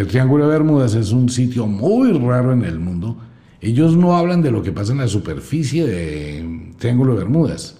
el 0.00 0.06
Triángulo 0.06 0.46
de 0.46 0.52
Bermudas 0.52 0.94
es 0.94 1.12
un 1.12 1.28
sitio 1.28 1.66
muy 1.66 2.12
raro 2.12 2.52
en 2.52 2.64
el 2.64 2.78
mundo, 2.78 3.18
ellos 3.60 3.96
no 3.96 4.16
hablan 4.16 4.42
de 4.42 4.50
lo 4.50 4.62
que 4.62 4.72
pasa 4.72 4.92
en 4.92 4.98
la 4.98 5.08
superficie 5.08 5.86
de 5.86 6.72
Triángulo 6.78 7.14
de 7.14 7.18
Bermudas. 7.18 7.78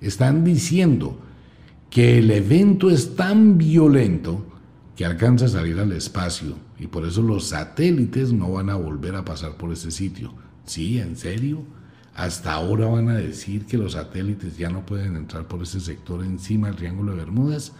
Están 0.00 0.44
diciendo 0.44 1.18
que 1.90 2.18
el 2.18 2.30
evento 2.30 2.90
es 2.90 3.16
tan 3.16 3.58
violento 3.58 4.44
que 4.94 5.04
alcanza 5.04 5.46
a 5.46 5.48
salir 5.48 5.78
al 5.78 5.92
espacio 5.92 6.54
y 6.78 6.86
por 6.86 7.04
eso 7.04 7.22
los 7.22 7.48
satélites 7.48 8.32
no 8.32 8.52
van 8.52 8.70
a 8.70 8.76
volver 8.76 9.14
a 9.16 9.24
pasar 9.24 9.56
por 9.56 9.72
ese 9.72 9.90
sitio. 9.90 10.32
Sí, 10.64 10.98
en 10.98 11.16
serio. 11.16 11.62
Hasta 12.14 12.54
ahora 12.54 12.86
van 12.86 13.10
a 13.10 13.14
decir 13.14 13.66
que 13.66 13.76
los 13.76 13.92
satélites 13.92 14.56
ya 14.56 14.70
no 14.70 14.86
pueden 14.86 15.16
entrar 15.16 15.46
por 15.46 15.62
ese 15.62 15.80
sector 15.80 16.24
encima 16.24 16.68
del 16.68 16.76
Triángulo 16.76 17.12
de 17.12 17.18
Bermudas. 17.18 17.72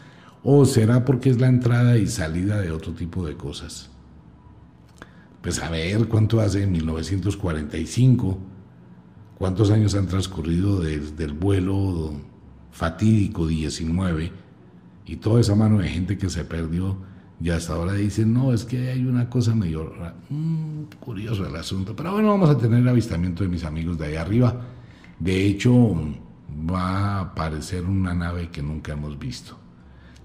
¿O 0.49 0.65
será 0.65 1.05
porque 1.05 1.29
es 1.29 1.41
la 1.41 1.49
entrada 1.49 1.99
y 1.99 2.07
salida 2.07 2.61
de 2.61 2.71
otro 2.71 2.93
tipo 2.93 3.27
de 3.27 3.37
cosas? 3.37 3.91
Pues 5.43 5.61
a 5.61 5.69
ver 5.71 6.07
cuánto 6.07 6.41
hace 6.41 6.63
en 6.63 6.71
1945, 6.71 8.39
cuántos 9.39 9.73
años 9.73 9.97
han 9.97 10.07
transcurrido 10.07 10.79
desde 10.79 11.25
el 11.25 11.33
vuelo 11.33 12.13
fatídico 12.71 13.49
19 13.49 14.31
y 15.07 15.17
toda 15.17 15.41
esa 15.41 15.57
mano 15.57 15.79
de 15.79 15.89
gente 15.89 16.17
que 16.17 16.31
se 16.31 16.45
perdió 16.45 16.97
y 17.41 17.51
hasta 17.51 17.73
ahora 17.73 17.95
dicen, 17.95 18.33
no, 18.33 18.53
es 18.53 18.65
que 18.65 18.91
hay 18.91 19.05
una 19.05 19.29
cosa 19.29 19.53
medio 19.53 19.93
mm, 20.31 20.83
curioso 21.01 21.45
el 21.45 21.57
asunto. 21.57 21.97
Pero 21.97 22.13
bueno, 22.13 22.29
vamos 22.29 22.51
a 22.51 22.57
tener 22.57 22.89
avistamiento 22.89 23.43
de 23.43 23.49
mis 23.49 23.65
amigos 23.65 23.99
de 23.99 24.07
ahí 24.07 24.15
arriba. 24.15 24.61
De 25.19 25.45
hecho, 25.45 25.93
va 26.71 27.17
a 27.17 27.21
aparecer 27.23 27.85
una 27.85 28.15
nave 28.15 28.49
que 28.51 28.63
nunca 28.63 28.93
hemos 28.93 29.19
visto 29.19 29.66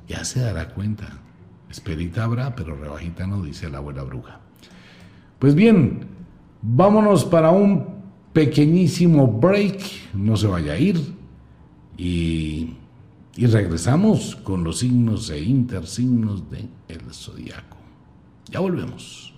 ya 0.07 0.23
se 0.25 0.41
dará 0.41 0.69
cuenta. 0.69 1.19
Esperita 1.69 2.23
habrá, 2.23 2.55
pero 2.55 2.75
rebajita 2.75 3.25
no, 3.27 3.41
dice 3.41 3.69
la 3.69 3.77
abuela 3.77 4.03
bruja. 4.03 4.39
Pues 5.39 5.55
bien, 5.55 6.01
vámonos 6.61 7.25
para 7.25 7.51
un 7.51 8.01
pequeñísimo 8.33 9.27
break, 9.27 9.81
no 10.13 10.37
se 10.37 10.47
vaya 10.47 10.73
a 10.73 10.77
ir, 10.77 10.99
y, 11.97 12.75
y 13.35 13.45
regresamos 13.47 14.35
con 14.35 14.63
los 14.63 14.79
signos 14.79 15.29
e 15.29 15.41
intersignos 15.41 16.49
del 16.49 16.69
el 16.87 17.13
zodiaco. 17.13 17.77
Ya 18.49 18.59
volvemos. 18.59 19.33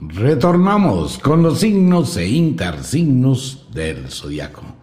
Retornamos 0.00 1.18
con 1.18 1.42
los 1.42 1.60
signos 1.60 2.16
e 2.16 2.28
intersignos 2.28 3.66
del 3.72 4.08
zodiaco. 4.08 4.79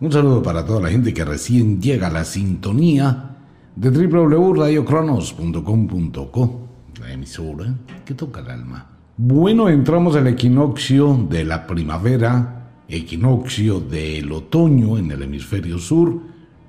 Un 0.00 0.10
saludo 0.10 0.42
para 0.42 0.64
toda 0.64 0.80
la 0.80 0.88
gente 0.88 1.12
que 1.12 1.26
recién 1.26 1.78
llega 1.78 2.06
a 2.06 2.10
la 2.10 2.24
sintonía 2.24 3.36
de 3.76 3.90
www.radiocronos.com.co, 3.90 6.68
la 6.98 7.12
emisora 7.12 7.74
que 8.06 8.14
toca 8.14 8.40
el 8.40 8.48
alma. 8.48 8.86
Bueno, 9.18 9.68
entramos 9.68 10.16
al 10.16 10.28
equinoccio 10.28 11.26
de 11.28 11.44
la 11.44 11.66
primavera, 11.66 12.70
equinoccio 12.88 13.80
del 13.80 14.32
otoño 14.32 14.96
en 14.96 15.10
el 15.10 15.20
hemisferio 15.20 15.78
sur, 15.78 16.18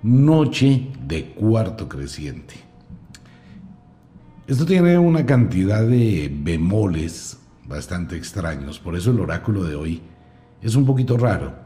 noche 0.04 0.90
de 1.08 1.28
cuarto 1.28 1.88
creciente. 1.88 2.56
Esto 4.46 4.66
tiene 4.66 4.98
una 4.98 5.26
cantidad 5.26 5.88
de 5.88 6.30
bemoles 6.44 7.40
bastante 7.66 8.18
extraños, 8.18 8.78
por 8.78 8.98
eso 8.98 9.12
el 9.12 9.22
oráculo 9.22 9.64
de 9.64 9.76
hoy 9.76 10.02
es 10.62 10.76
un 10.76 10.86
poquito 10.86 11.16
raro. 11.16 11.61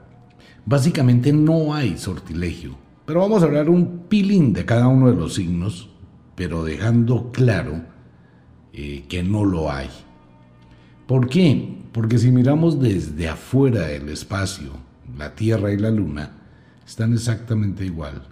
Básicamente 0.68 1.32
no 1.32 1.76
hay 1.76 1.96
sortilegio, 1.96 2.76
pero 3.06 3.20
vamos 3.20 3.44
a 3.44 3.46
hablar 3.46 3.70
un 3.70 4.06
pilín 4.10 4.52
de 4.52 4.66
cada 4.66 4.88
uno 4.88 5.12
de 5.12 5.16
los 5.16 5.36
signos, 5.36 5.90
pero 6.34 6.64
dejando 6.64 7.32
claro 7.32 7.84
eh, 8.74 9.06
que 9.08 9.22
no 9.22 9.46
lo 9.46 9.72
hay. 9.72 9.90
¿Por 11.06 11.30
qué? 11.30 11.78
Porque 11.92 12.18
si 12.18 12.32
miramos 12.32 12.80
desde 12.80 13.30
afuera 13.30 13.82
del 13.82 14.10
espacio, 14.10 14.72
la 15.16 15.36
Tierra 15.36 15.72
y 15.72 15.78
la 15.78 15.92
Luna 15.92 16.32
están 16.84 17.14
exactamente 17.14 17.86
igual. 17.86 18.24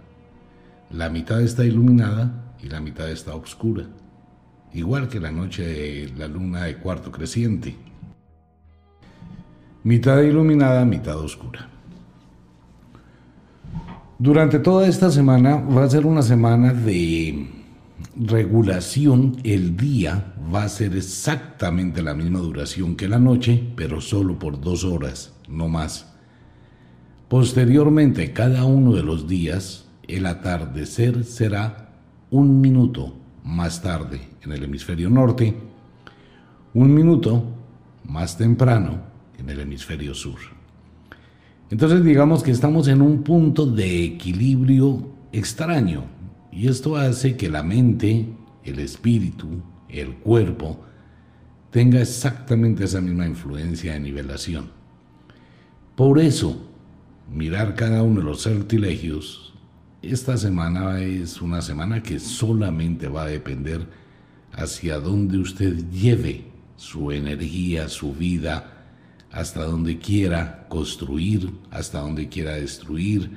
La 0.89 1.09
mitad 1.09 1.39
está 1.39 1.63
iluminada 1.63 2.55
y 2.63 2.67
la 2.67 2.81
mitad 2.81 3.11
está 3.11 3.35
oscura, 3.35 3.85
igual 4.73 5.07
que 5.07 5.19
la 5.19 5.31
noche 5.31 5.67
de 5.67 6.13
la 6.17 6.27
Luna 6.27 6.63
de 6.63 6.77
cuarto 6.77 7.11
creciente. 7.11 7.75
Mitad 9.83 10.19
iluminada, 10.21 10.83
mitad 10.83 11.17
oscura. 11.17 11.69
Durante 14.23 14.59
toda 14.59 14.87
esta 14.87 15.11
semana 15.11 15.57
va 15.57 15.83
a 15.83 15.89
ser 15.89 16.05
una 16.05 16.21
semana 16.21 16.71
de 16.71 17.45
regulación. 18.15 19.35
El 19.43 19.75
día 19.75 20.33
va 20.49 20.63
a 20.63 20.69
ser 20.69 20.95
exactamente 20.95 22.01
la 22.01 22.13
misma 22.13 22.39
duración 22.39 22.95
que 22.95 23.09
la 23.09 23.19
noche, 23.19 23.61
pero 23.75 23.99
solo 23.99 24.39
por 24.39 24.61
dos 24.61 24.85
horas, 24.85 25.33
no 25.49 25.67
más. 25.67 26.15
Posteriormente, 27.27 28.31
cada 28.31 28.63
uno 28.63 28.93
de 28.93 29.03
los 29.03 29.27
días, 29.27 29.89
el 30.07 30.25
atardecer 30.25 31.25
será 31.25 31.89
un 32.31 32.61
minuto 32.61 33.17
más 33.43 33.81
tarde 33.81 34.21
en 34.41 34.53
el 34.53 34.63
hemisferio 34.63 35.09
norte, 35.09 35.53
un 36.73 36.93
minuto 36.93 37.43
más 38.05 38.37
temprano 38.37 39.01
en 39.37 39.49
el 39.49 39.59
hemisferio 39.59 40.13
sur. 40.13 40.52
Entonces 41.73 42.03
digamos 42.03 42.43
que 42.43 42.51
estamos 42.51 42.87
en 42.87 43.01
un 43.01 43.23
punto 43.23 43.65
de 43.65 44.03
equilibrio 44.03 45.09
extraño 45.31 46.03
y 46.51 46.67
esto 46.67 46.97
hace 46.97 47.35
que 47.35 47.49
la 47.49 47.63
mente, 47.63 48.27
el 48.63 48.77
espíritu, 48.77 49.47
el 49.89 50.17
cuerpo 50.17 50.81
tenga 51.71 51.99
exactamente 51.99 52.83
esa 52.83 53.01
misma 53.01 53.25
influencia 53.25 53.93
de 53.93 54.01
nivelación. 54.01 54.69
Por 55.95 56.19
eso, 56.19 56.63
mirar 57.27 57.73
cada 57.73 58.03
uno 58.03 58.19
de 58.19 58.27
los 58.27 58.41
sortilegios, 58.41 59.55
esta 60.03 60.37
semana 60.37 61.01
es 61.01 61.41
una 61.41 61.63
semana 61.63 62.03
que 62.03 62.19
solamente 62.19 63.07
va 63.07 63.23
a 63.23 63.29
depender 63.29 63.87
hacia 64.51 64.99
dónde 64.99 65.39
usted 65.39 65.89
lleve 65.89 66.51
su 66.75 67.11
energía, 67.11 67.89
su 67.89 68.13
vida, 68.13 68.72
hasta 69.33 69.65
donde 69.65 69.97
quiera 69.97 70.67
construir, 70.69 71.49
hasta 71.71 71.99
donde 71.99 72.29
quiera 72.29 72.53
destruir, 72.53 73.31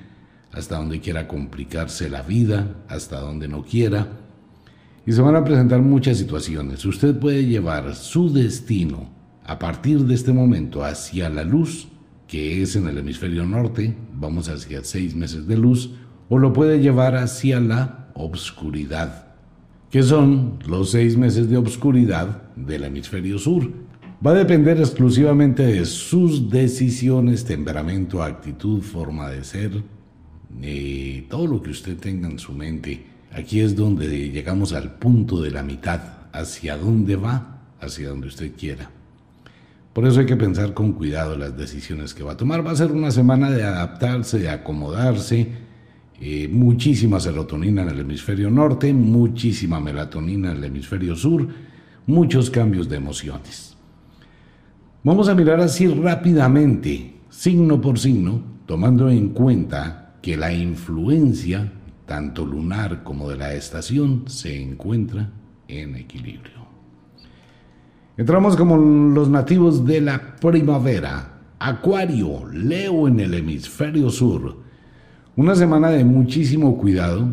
hasta 0.52 0.76
donde 0.76 1.00
quiera 1.00 1.26
complicarse 1.26 2.10
la 2.10 2.22
vida, 2.22 2.76
hasta 2.88 3.18
donde 3.18 3.48
no 3.48 3.64
quiera. 3.64 4.06
Y 5.06 5.12
se 5.12 5.22
van 5.22 5.36
a 5.36 5.44
presentar 5.44 5.80
muchas 5.80 6.18
situaciones. 6.18 6.84
Usted 6.84 7.18
puede 7.18 7.46
llevar 7.46 7.94
su 7.94 8.30
destino 8.30 9.08
a 9.44 9.58
partir 9.58 10.00
de 10.00 10.14
este 10.14 10.32
momento 10.32 10.84
hacia 10.84 11.30
la 11.30 11.44
luz, 11.44 11.88
que 12.26 12.62
es 12.62 12.76
en 12.76 12.88
el 12.88 12.98
hemisferio 12.98 13.46
norte, 13.46 13.96
vamos 14.12 14.48
hacia 14.50 14.84
seis 14.84 15.14
meses 15.14 15.46
de 15.46 15.56
luz, 15.56 15.92
o 16.28 16.38
lo 16.38 16.52
puede 16.52 16.80
llevar 16.80 17.16
hacia 17.16 17.58
la 17.58 18.10
obscuridad, 18.14 19.28
que 19.90 20.02
son 20.02 20.58
los 20.66 20.90
seis 20.90 21.16
meses 21.16 21.48
de 21.48 21.56
obscuridad 21.56 22.42
del 22.54 22.84
hemisferio 22.84 23.38
sur 23.38 23.85
va 24.24 24.30
a 24.30 24.34
depender 24.34 24.78
exclusivamente 24.78 25.64
de 25.66 25.84
sus 25.84 26.48
decisiones, 26.48 27.44
temperamento, 27.44 28.22
actitud, 28.22 28.80
forma 28.80 29.30
de 29.30 29.44
ser, 29.44 29.82
eh, 30.62 31.26
todo 31.28 31.46
lo 31.46 31.62
que 31.62 31.70
usted 31.70 31.96
tenga 31.96 32.28
en 32.28 32.38
su 32.38 32.52
mente. 32.52 33.04
Aquí 33.32 33.60
es 33.60 33.76
donde 33.76 34.30
llegamos 34.30 34.72
al 34.72 34.94
punto 34.94 35.42
de 35.42 35.50
la 35.50 35.62
mitad, 35.62 36.00
hacia 36.32 36.76
dónde 36.76 37.16
va, 37.16 37.62
hacia 37.80 38.08
donde 38.08 38.28
usted 38.28 38.52
quiera. 38.56 38.90
Por 39.92 40.06
eso 40.06 40.20
hay 40.20 40.26
que 40.26 40.36
pensar 40.36 40.74
con 40.74 40.92
cuidado 40.92 41.36
las 41.36 41.56
decisiones 41.56 42.12
que 42.12 42.22
va 42.22 42.32
a 42.32 42.36
tomar. 42.36 42.66
Va 42.66 42.70
a 42.70 42.76
ser 42.76 42.92
una 42.92 43.10
semana 43.10 43.50
de 43.50 43.64
adaptarse, 43.64 44.38
de 44.38 44.50
acomodarse. 44.50 45.48
Eh, 46.20 46.48
muchísima 46.48 47.18
serotonina 47.18 47.82
en 47.82 47.88
el 47.88 48.00
hemisferio 48.00 48.50
norte, 48.50 48.92
muchísima 48.92 49.80
melatonina 49.80 50.50
en 50.50 50.58
el 50.58 50.64
hemisferio 50.64 51.16
sur, 51.16 51.46
muchos 52.06 52.50
cambios 52.50 52.88
de 52.88 52.96
emociones. 52.96 53.65
Vamos 55.06 55.28
a 55.28 55.36
mirar 55.36 55.60
así 55.60 55.86
rápidamente, 55.86 57.20
signo 57.30 57.80
por 57.80 57.96
signo, 57.96 58.42
tomando 58.66 59.08
en 59.08 59.28
cuenta 59.28 60.16
que 60.20 60.36
la 60.36 60.52
influencia 60.52 61.70
tanto 62.06 62.44
lunar 62.44 63.02
como 63.02 63.28
de 63.28 63.36
la 63.36 63.54
estación, 63.54 64.24
se 64.26 64.60
encuentra 64.60 65.30
en 65.68 65.96
equilibrio. 65.96 66.66
Entramos 68.16 68.56
como 68.56 68.76
los 68.76 69.28
nativos 69.28 69.84
de 69.84 70.00
la 70.00 70.36
primavera. 70.36 71.32
Acuario, 71.58 72.46
Leo 72.52 73.08
en 73.08 73.20
el 73.20 73.34
hemisferio 73.34 74.10
sur. 74.10 74.56
Una 75.36 75.54
semana 75.54 75.90
de 75.90 76.04
muchísimo 76.04 76.78
cuidado 76.78 77.28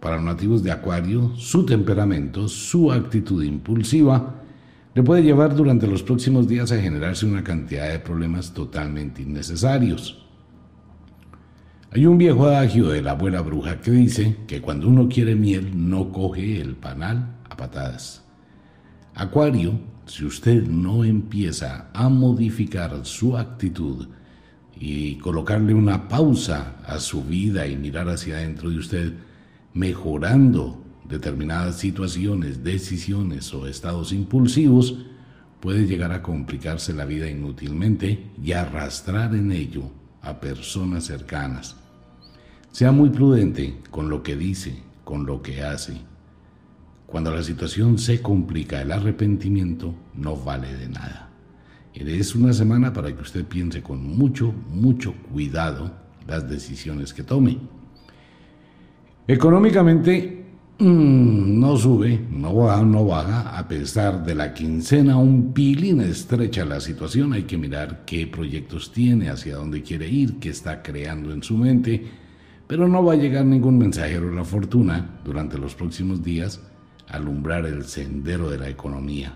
para 0.00 0.16
los 0.16 0.24
nativos 0.24 0.62
de 0.62 0.72
Acuario. 0.72 1.34
Su 1.36 1.64
temperamento, 1.64 2.48
su 2.48 2.90
actitud 2.90 3.42
impulsiva, 3.42 4.39
le 4.94 5.02
puede 5.02 5.22
llevar 5.22 5.54
durante 5.54 5.86
los 5.86 6.02
próximos 6.02 6.48
días 6.48 6.72
a 6.72 6.80
generarse 6.80 7.24
una 7.24 7.44
cantidad 7.44 7.88
de 7.88 8.00
problemas 8.00 8.52
totalmente 8.52 9.22
innecesarios. 9.22 10.26
Hay 11.92 12.06
un 12.06 12.18
viejo 12.18 12.46
adagio 12.46 12.88
de 12.88 13.02
la 13.02 13.12
abuela 13.12 13.40
bruja 13.40 13.80
que 13.80 13.90
dice 13.90 14.36
que 14.46 14.60
cuando 14.60 14.88
uno 14.88 15.08
quiere 15.08 15.34
miel 15.34 15.70
no 15.74 16.12
coge 16.12 16.60
el 16.60 16.76
panal 16.76 17.36
a 17.48 17.56
patadas. 17.56 18.24
Acuario, 19.14 19.78
si 20.06 20.24
usted 20.24 20.66
no 20.66 21.04
empieza 21.04 21.90
a 21.92 22.08
modificar 22.08 23.04
su 23.04 23.36
actitud 23.36 24.08
y 24.78 25.16
colocarle 25.16 25.74
una 25.74 26.08
pausa 26.08 26.76
a 26.86 26.98
su 26.98 27.22
vida 27.24 27.66
y 27.66 27.76
mirar 27.76 28.08
hacia 28.08 28.36
adentro 28.36 28.70
de 28.70 28.78
usted, 28.78 29.12
mejorando 29.74 30.79
determinadas 31.10 31.76
situaciones, 31.76 32.64
decisiones 32.64 33.52
o 33.52 33.66
estados 33.66 34.12
impulsivos, 34.12 34.96
puede 35.60 35.86
llegar 35.86 36.12
a 36.12 36.22
complicarse 36.22 36.94
la 36.94 37.04
vida 37.04 37.28
inútilmente 37.28 38.30
y 38.42 38.52
arrastrar 38.52 39.34
en 39.34 39.52
ello 39.52 39.90
a 40.22 40.40
personas 40.40 41.04
cercanas. 41.04 41.76
Sea 42.72 42.92
muy 42.92 43.10
prudente 43.10 43.76
con 43.90 44.08
lo 44.08 44.22
que 44.22 44.36
dice, 44.36 44.82
con 45.04 45.26
lo 45.26 45.42
que 45.42 45.62
hace. 45.62 46.00
Cuando 47.06 47.34
la 47.34 47.42
situación 47.42 47.98
se 47.98 48.22
complica, 48.22 48.80
el 48.80 48.92
arrepentimiento 48.92 49.94
no 50.14 50.36
vale 50.36 50.72
de 50.76 50.88
nada. 50.88 51.30
Es 51.92 52.36
una 52.36 52.52
semana 52.52 52.92
para 52.92 53.14
que 53.14 53.20
usted 53.20 53.44
piense 53.44 53.82
con 53.82 54.00
mucho, 54.00 54.54
mucho 54.70 55.12
cuidado 55.32 55.92
las 56.28 56.48
decisiones 56.48 57.12
que 57.12 57.24
tome. 57.24 57.58
Económicamente 59.26 60.39
mm, 60.80 61.60
no 61.60 61.76
sube, 61.76 62.26
no 62.30 62.54
baja, 62.54 62.82
no 62.82 63.04
baja, 63.04 63.56
a 63.56 63.68
pesar 63.68 64.24
de 64.24 64.34
la 64.34 64.52
quincena, 64.54 65.16
un 65.16 65.52
pilín 65.52 66.00
estrecha 66.00 66.64
la 66.64 66.80
situación, 66.80 67.32
hay 67.32 67.44
que 67.44 67.58
mirar 67.58 68.04
qué 68.06 68.26
proyectos 68.26 68.90
tiene, 68.92 69.28
hacia 69.28 69.56
dónde 69.56 69.82
quiere 69.82 70.08
ir, 70.08 70.38
qué 70.40 70.48
está 70.48 70.82
creando 70.82 71.32
en 71.32 71.42
su 71.42 71.56
mente, 71.56 72.04
pero 72.66 72.88
no 72.88 73.04
va 73.04 73.12
a 73.12 73.16
llegar 73.16 73.44
ningún 73.44 73.78
mensajero 73.78 74.30
de 74.30 74.36
la 74.36 74.44
fortuna 74.44 75.20
durante 75.24 75.58
los 75.58 75.74
próximos 75.74 76.22
días 76.22 76.60
a 77.08 77.16
alumbrar 77.16 77.66
el 77.66 77.84
sendero 77.84 78.48
de 78.48 78.58
la 78.58 78.68
economía. 78.68 79.34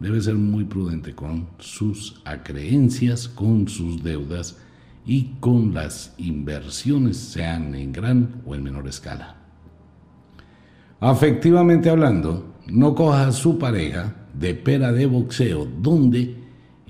Debe 0.00 0.20
ser 0.20 0.34
muy 0.34 0.64
prudente 0.64 1.14
con 1.14 1.48
sus 1.58 2.20
acreencias, 2.24 3.28
con 3.28 3.68
sus 3.68 4.02
deudas 4.02 4.58
y 5.06 5.34
con 5.40 5.72
las 5.72 6.14
inversiones, 6.18 7.16
sean 7.16 7.74
en 7.74 7.92
gran 7.92 8.42
o 8.44 8.54
en 8.54 8.64
menor 8.64 8.88
escala. 8.88 9.43
Afectivamente 11.00 11.90
hablando, 11.90 12.54
no 12.66 12.94
coja 12.94 13.28
a 13.28 13.32
su 13.32 13.58
pareja 13.58 14.14
de 14.32 14.54
pera 14.54 14.92
de 14.92 15.06
boxeo 15.06 15.66
donde 15.80 16.36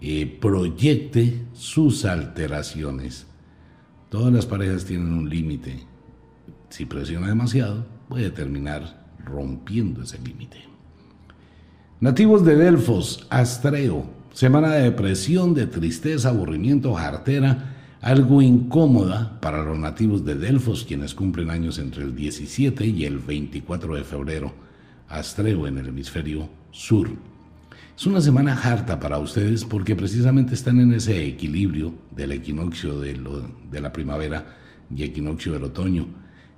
eh, 0.00 0.38
proyecte 0.40 1.46
sus 1.52 2.04
alteraciones 2.04 3.26
Todas 4.14 4.32
las 4.32 4.46
parejas 4.46 4.84
tienen 4.84 5.12
un 5.12 5.28
límite. 5.28 5.80
Si 6.68 6.84
presiona 6.84 7.26
demasiado, 7.26 7.84
puede 8.08 8.30
terminar 8.30 9.04
rompiendo 9.24 10.04
ese 10.04 10.20
límite. 10.20 10.58
Nativos 11.98 12.44
de 12.44 12.54
Delfos, 12.54 13.26
Astreo, 13.28 14.04
semana 14.32 14.70
de 14.74 14.84
depresión, 14.84 15.52
de 15.52 15.66
tristeza, 15.66 16.28
aburrimiento, 16.28 16.94
jartera, 16.94 17.73
algo 18.04 18.42
incómoda 18.42 19.40
para 19.40 19.64
los 19.64 19.78
nativos 19.78 20.26
de 20.26 20.34
Delfos, 20.34 20.84
quienes 20.84 21.14
cumplen 21.14 21.48
años 21.48 21.78
entre 21.78 22.04
el 22.04 22.14
17 22.14 22.86
y 22.86 23.06
el 23.06 23.18
24 23.18 23.94
de 23.94 24.04
febrero. 24.04 24.52
Astreo 25.08 25.66
en 25.66 25.78
el 25.78 25.88
hemisferio 25.88 26.50
sur. 26.70 27.08
Es 27.96 28.06
una 28.06 28.20
semana 28.20 28.60
harta 28.62 29.00
para 29.00 29.18
ustedes 29.18 29.64
porque 29.64 29.96
precisamente 29.96 30.52
están 30.52 30.80
en 30.80 30.92
ese 30.92 31.26
equilibrio 31.26 31.94
del 32.14 32.32
equinoccio 32.32 33.00
de, 33.00 33.18
la 33.80 33.90
primavera 33.90 34.54
y 34.94 35.02
equinoccio 35.02 35.54
del 35.54 35.64
otoño. 35.64 36.06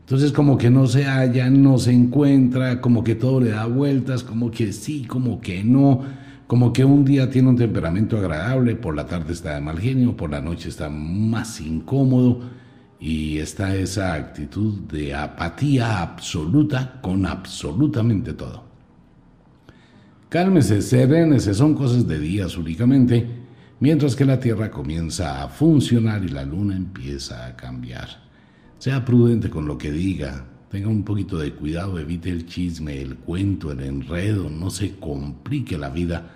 Entonces 0.00 0.32
como 0.32 0.58
que 0.58 0.68
no 0.68 0.88
se 0.88 1.04
halla, 1.04 1.48
no 1.48 1.78
se 1.78 1.92
encuentra, 1.92 2.80
como 2.80 3.04
que 3.04 3.14
todo 3.14 3.40
le 3.40 3.50
da 3.50 3.66
vueltas, 3.66 4.24
como 4.24 4.50
que 4.50 4.72
sí, 4.72 5.04
como 5.04 5.40
que 5.40 5.62
no, 5.62 6.02
como 6.46 6.72
que 6.72 6.84
un 6.84 7.04
día 7.04 7.28
tiene 7.28 7.48
un 7.48 7.56
temperamento 7.56 8.18
agradable, 8.18 8.76
por 8.76 8.94
la 8.94 9.06
tarde 9.06 9.32
está 9.32 9.54
de 9.54 9.60
mal 9.60 9.78
genio, 9.78 10.16
por 10.16 10.30
la 10.30 10.40
noche 10.40 10.68
está 10.68 10.88
más 10.88 11.60
incómodo 11.60 12.40
y 13.00 13.38
está 13.38 13.74
esa 13.74 14.14
actitud 14.14 14.80
de 14.82 15.14
apatía 15.14 16.00
absoluta 16.00 17.00
con 17.02 17.26
absolutamente 17.26 18.32
todo. 18.32 18.64
Cálmese, 20.28 20.82
serénese, 20.82 21.54
son 21.54 21.74
cosas 21.74 22.06
de 22.06 22.18
días 22.18 22.56
únicamente, 22.56 23.26
mientras 23.80 24.14
que 24.14 24.24
la 24.24 24.40
Tierra 24.40 24.70
comienza 24.70 25.42
a 25.42 25.48
funcionar 25.48 26.24
y 26.24 26.28
la 26.28 26.44
Luna 26.44 26.76
empieza 26.76 27.46
a 27.46 27.56
cambiar. 27.56 28.08
Sea 28.78 29.04
prudente 29.04 29.50
con 29.50 29.66
lo 29.66 29.78
que 29.78 29.90
diga, 29.90 30.44
tenga 30.76 30.90
un 30.90 31.04
poquito 31.04 31.38
de 31.38 31.54
cuidado, 31.54 31.98
evite 31.98 32.28
el 32.28 32.44
chisme, 32.44 33.00
el 33.00 33.16
cuento, 33.16 33.72
el 33.72 33.80
enredo, 33.80 34.50
no 34.50 34.68
se 34.68 34.98
complique 34.98 35.78
la 35.78 35.88
vida 35.88 36.32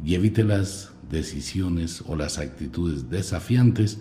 y 0.00 0.14
evite 0.14 0.44
las 0.44 0.92
decisiones 1.10 2.04
o 2.06 2.14
las 2.14 2.38
actitudes 2.38 3.10
desafiantes, 3.10 4.00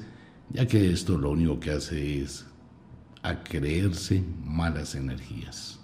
ya 0.51 0.67
que 0.67 0.91
esto 0.91 1.17
lo 1.17 1.31
único 1.31 1.59
que 1.59 1.71
hace 1.71 2.21
es 2.21 2.45
acreerse 3.23 4.23
malas 4.45 4.93
energías. 4.93 5.79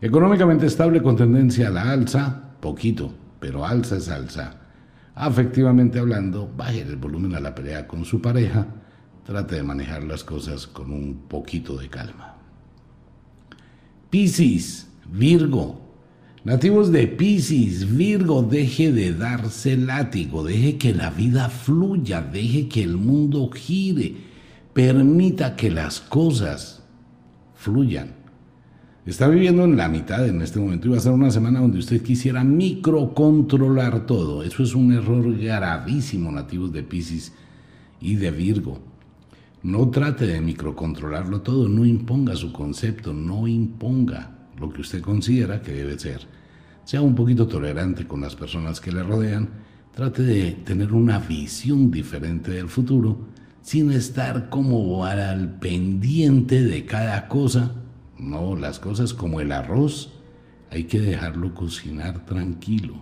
Económicamente 0.00 0.66
estable 0.66 1.00
con 1.00 1.14
tendencia 1.14 1.68
a 1.68 1.70
la 1.70 1.92
alza, 1.92 2.56
poquito, 2.60 3.14
pero 3.38 3.64
alza 3.64 3.98
es 3.98 4.08
alza. 4.08 4.56
Afectivamente 5.14 6.00
hablando, 6.00 6.52
baje 6.56 6.80
el 6.80 6.96
volumen 6.96 7.36
a 7.36 7.40
la 7.40 7.54
pelea 7.54 7.86
con 7.86 8.04
su 8.04 8.20
pareja, 8.20 8.66
trate 9.24 9.54
de 9.54 9.62
manejar 9.62 10.02
las 10.02 10.24
cosas 10.24 10.66
con 10.66 10.90
un 10.90 11.28
poquito 11.28 11.76
de 11.76 11.88
calma. 11.88 12.37
Piscis, 14.10 14.88
Virgo. 15.12 15.80
Nativos 16.44 16.90
de 16.92 17.06
Piscis, 17.06 17.96
Virgo, 17.96 18.42
deje 18.42 18.90
de 18.90 19.12
darse 19.12 19.76
látigo, 19.76 20.44
deje 20.44 20.78
que 20.78 20.94
la 20.94 21.10
vida 21.10 21.50
fluya, 21.50 22.22
deje 22.22 22.68
que 22.68 22.82
el 22.82 22.96
mundo 22.96 23.50
gire, 23.50 24.16
permita 24.72 25.56
que 25.56 25.70
las 25.70 26.00
cosas 26.00 26.82
fluyan. 27.54 28.14
Está 29.04 29.28
viviendo 29.28 29.64
en 29.64 29.76
la 29.76 29.88
mitad 29.88 30.26
en 30.26 30.40
este 30.40 30.58
momento 30.58 30.86
y 30.86 30.90
va 30.90 30.98
a 30.98 31.00
ser 31.00 31.12
una 31.12 31.30
semana 31.30 31.60
donde 31.60 31.78
usted 31.78 32.02
quisiera 32.02 32.44
microcontrolar 32.44 34.06
todo. 34.06 34.42
Eso 34.42 34.62
es 34.62 34.74
un 34.74 34.92
error 34.92 35.36
gravísimo, 35.36 36.30
nativos 36.30 36.72
de 36.72 36.82
Pisces 36.82 37.32
y 38.00 38.16
de 38.16 38.30
Virgo. 38.30 38.87
No 39.62 39.90
trate 39.90 40.26
de 40.26 40.40
microcontrolarlo 40.40 41.42
todo, 41.42 41.68
no 41.68 41.84
imponga 41.84 42.36
su 42.36 42.52
concepto, 42.52 43.12
no 43.12 43.48
imponga 43.48 44.48
lo 44.58 44.70
que 44.70 44.80
usted 44.80 45.00
considera 45.00 45.62
que 45.62 45.72
debe 45.72 45.98
ser. 45.98 46.20
Sea 46.84 47.02
un 47.02 47.14
poquito 47.14 47.46
tolerante 47.46 48.06
con 48.06 48.20
las 48.20 48.34
personas 48.36 48.80
que 48.80 48.92
le 48.92 49.02
rodean, 49.02 49.48
trate 49.94 50.22
de 50.22 50.52
tener 50.64 50.92
una 50.92 51.18
visión 51.18 51.90
diferente 51.90 52.52
del 52.52 52.68
futuro 52.68 53.28
sin 53.60 53.92
estar 53.92 54.48
como 54.48 55.04
al 55.04 55.58
pendiente 55.58 56.62
de 56.62 56.86
cada 56.86 57.28
cosa 57.28 57.74
no, 58.18 58.56
las 58.56 58.80
cosas 58.80 59.14
como 59.14 59.40
el 59.40 59.52
arroz 59.52 60.12
hay 60.70 60.84
que 60.84 61.00
dejarlo 61.00 61.54
cocinar 61.54 62.26
tranquilo. 62.26 62.94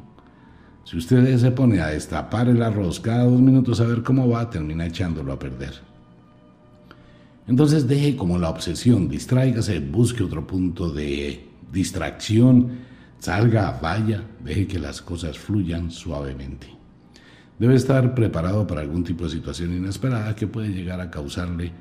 Si 0.84 0.96
usted 0.98 1.36
se 1.38 1.50
pone 1.50 1.80
a 1.80 1.88
destapar 1.88 2.48
el 2.48 2.62
arroz 2.62 3.00
cada 3.00 3.24
dos 3.24 3.40
minutos 3.40 3.80
a 3.80 3.86
ver 3.86 4.02
cómo 4.02 4.28
va, 4.28 4.50
termina 4.50 4.86
echándolo 4.86 5.32
a 5.32 5.38
perder. 5.38 5.85
Entonces 7.48 7.86
deje 7.86 8.16
como 8.16 8.38
la 8.38 8.50
obsesión, 8.50 9.08
distráigase, 9.08 9.78
busque 9.80 10.24
otro 10.24 10.46
punto 10.46 10.90
de 10.90 11.46
distracción, 11.72 12.70
salga, 13.18 13.78
vaya, 13.80 14.24
deje 14.42 14.66
que 14.66 14.78
las 14.78 15.00
cosas 15.00 15.38
fluyan 15.38 15.90
suavemente. 15.90 16.68
Debe 17.58 17.74
estar 17.74 18.14
preparado 18.14 18.66
para 18.66 18.82
algún 18.82 19.04
tipo 19.04 19.24
de 19.24 19.30
situación 19.30 19.74
inesperada 19.74 20.34
que 20.34 20.46
puede 20.46 20.68
llegar 20.68 21.00
a 21.00 21.10
causarle 21.10 21.72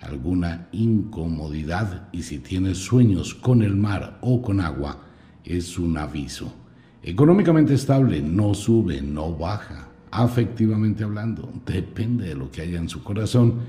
alguna 0.00 0.68
incomodidad 0.72 2.08
y 2.12 2.22
si 2.22 2.38
tiene 2.38 2.74
sueños 2.74 3.34
con 3.34 3.62
el 3.62 3.74
mar 3.74 4.18
o 4.20 4.42
con 4.42 4.60
agua, 4.60 5.00
es 5.42 5.78
un 5.78 5.96
aviso. 5.96 6.54
Económicamente 7.02 7.74
estable, 7.74 8.20
no 8.22 8.54
sube, 8.54 9.00
no 9.02 9.34
baja. 9.34 9.88
Afectivamente 10.10 11.02
hablando, 11.02 11.52
depende 11.66 12.28
de 12.28 12.34
lo 12.34 12.50
que 12.50 12.62
haya 12.62 12.78
en 12.78 12.88
su 12.88 13.02
corazón, 13.02 13.60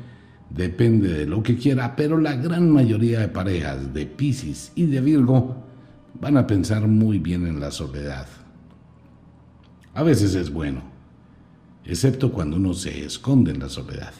depende 0.50 1.12
de 1.12 1.26
lo 1.26 1.43
que 1.43 1.58
quiera, 1.58 1.96
pero 1.96 2.18
la 2.18 2.36
gran 2.36 2.70
mayoría 2.72 3.20
de 3.20 3.28
parejas 3.28 3.93
de 3.93 4.06
Pisces 4.06 4.72
y 4.76 4.86
de 4.86 5.02
Virgo 5.02 5.56
van 6.20 6.38
a 6.38 6.48
pensar 6.48 6.88
muy 6.88 7.20
bien 7.20 7.46
en 7.48 7.60
la 7.60 7.72
soledad. 7.72 8.28
A 9.93 10.04
veces 10.04 10.36
es 10.36 10.52
bueno, 10.52 10.82
excepto 11.84 12.32
cuando 12.32 12.58
uno 12.58 12.74
se 12.74 13.06
esconde 13.06 13.52
en 13.52 13.60
la 13.60 13.70
soledad. 13.70 14.14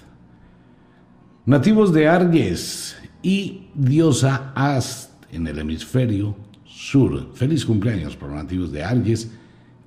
Nativos 1.46 1.94
de 1.94 2.08
Arges 2.08 2.96
y 3.22 3.68
diosa 3.76 4.52
Ast 4.56 5.12
en 5.32 5.48
el 5.48 5.60
hemisferio 5.60 6.36
sur. 6.66 7.34
Feliz 7.34 7.66
cumpleaños 7.66 8.16
por 8.16 8.30
nativos 8.30 8.72
de 8.72 8.84
Arges, 8.84 9.32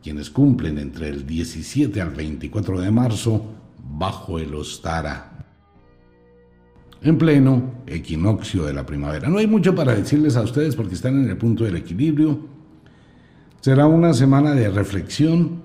quienes 0.03 0.31
cumplen 0.31 0.79
entre 0.79 1.09
el 1.09 1.27
17 1.27 2.01
al 2.01 2.11
24 2.11 2.81
de 2.81 2.91
marzo 2.91 3.45
bajo 3.83 4.39
el 4.39 4.55
Ostara 4.55 5.28
en 7.03 7.19
pleno 7.19 7.75
equinoccio 7.87 8.65
de 8.65 8.73
la 8.73 8.85
primavera. 8.85 9.29
No 9.29 9.39
hay 9.39 9.47
mucho 9.47 9.75
para 9.75 9.95
decirles 9.95 10.37
a 10.37 10.43
ustedes 10.43 10.75
porque 10.77 10.95
están 10.95 11.23
en 11.23 11.29
el 11.29 11.37
punto 11.37 11.65
del 11.65 11.77
equilibrio. 11.77 12.39
Será 13.61 13.87
una 13.87 14.15
semana 14.15 14.53
de 14.53 14.69
reflexión, 14.69 15.63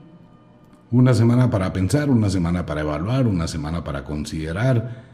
una 0.92 1.14
semana 1.14 1.50
para 1.50 1.74
pensar, 1.74 2.10
una 2.10 2.30
semana 2.30 2.66
para 2.66 2.82
evaluar, 2.82 3.28
una 3.28 3.48
semana 3.48 3.84
para 3.84 4.04
considerar. 4.04 5.14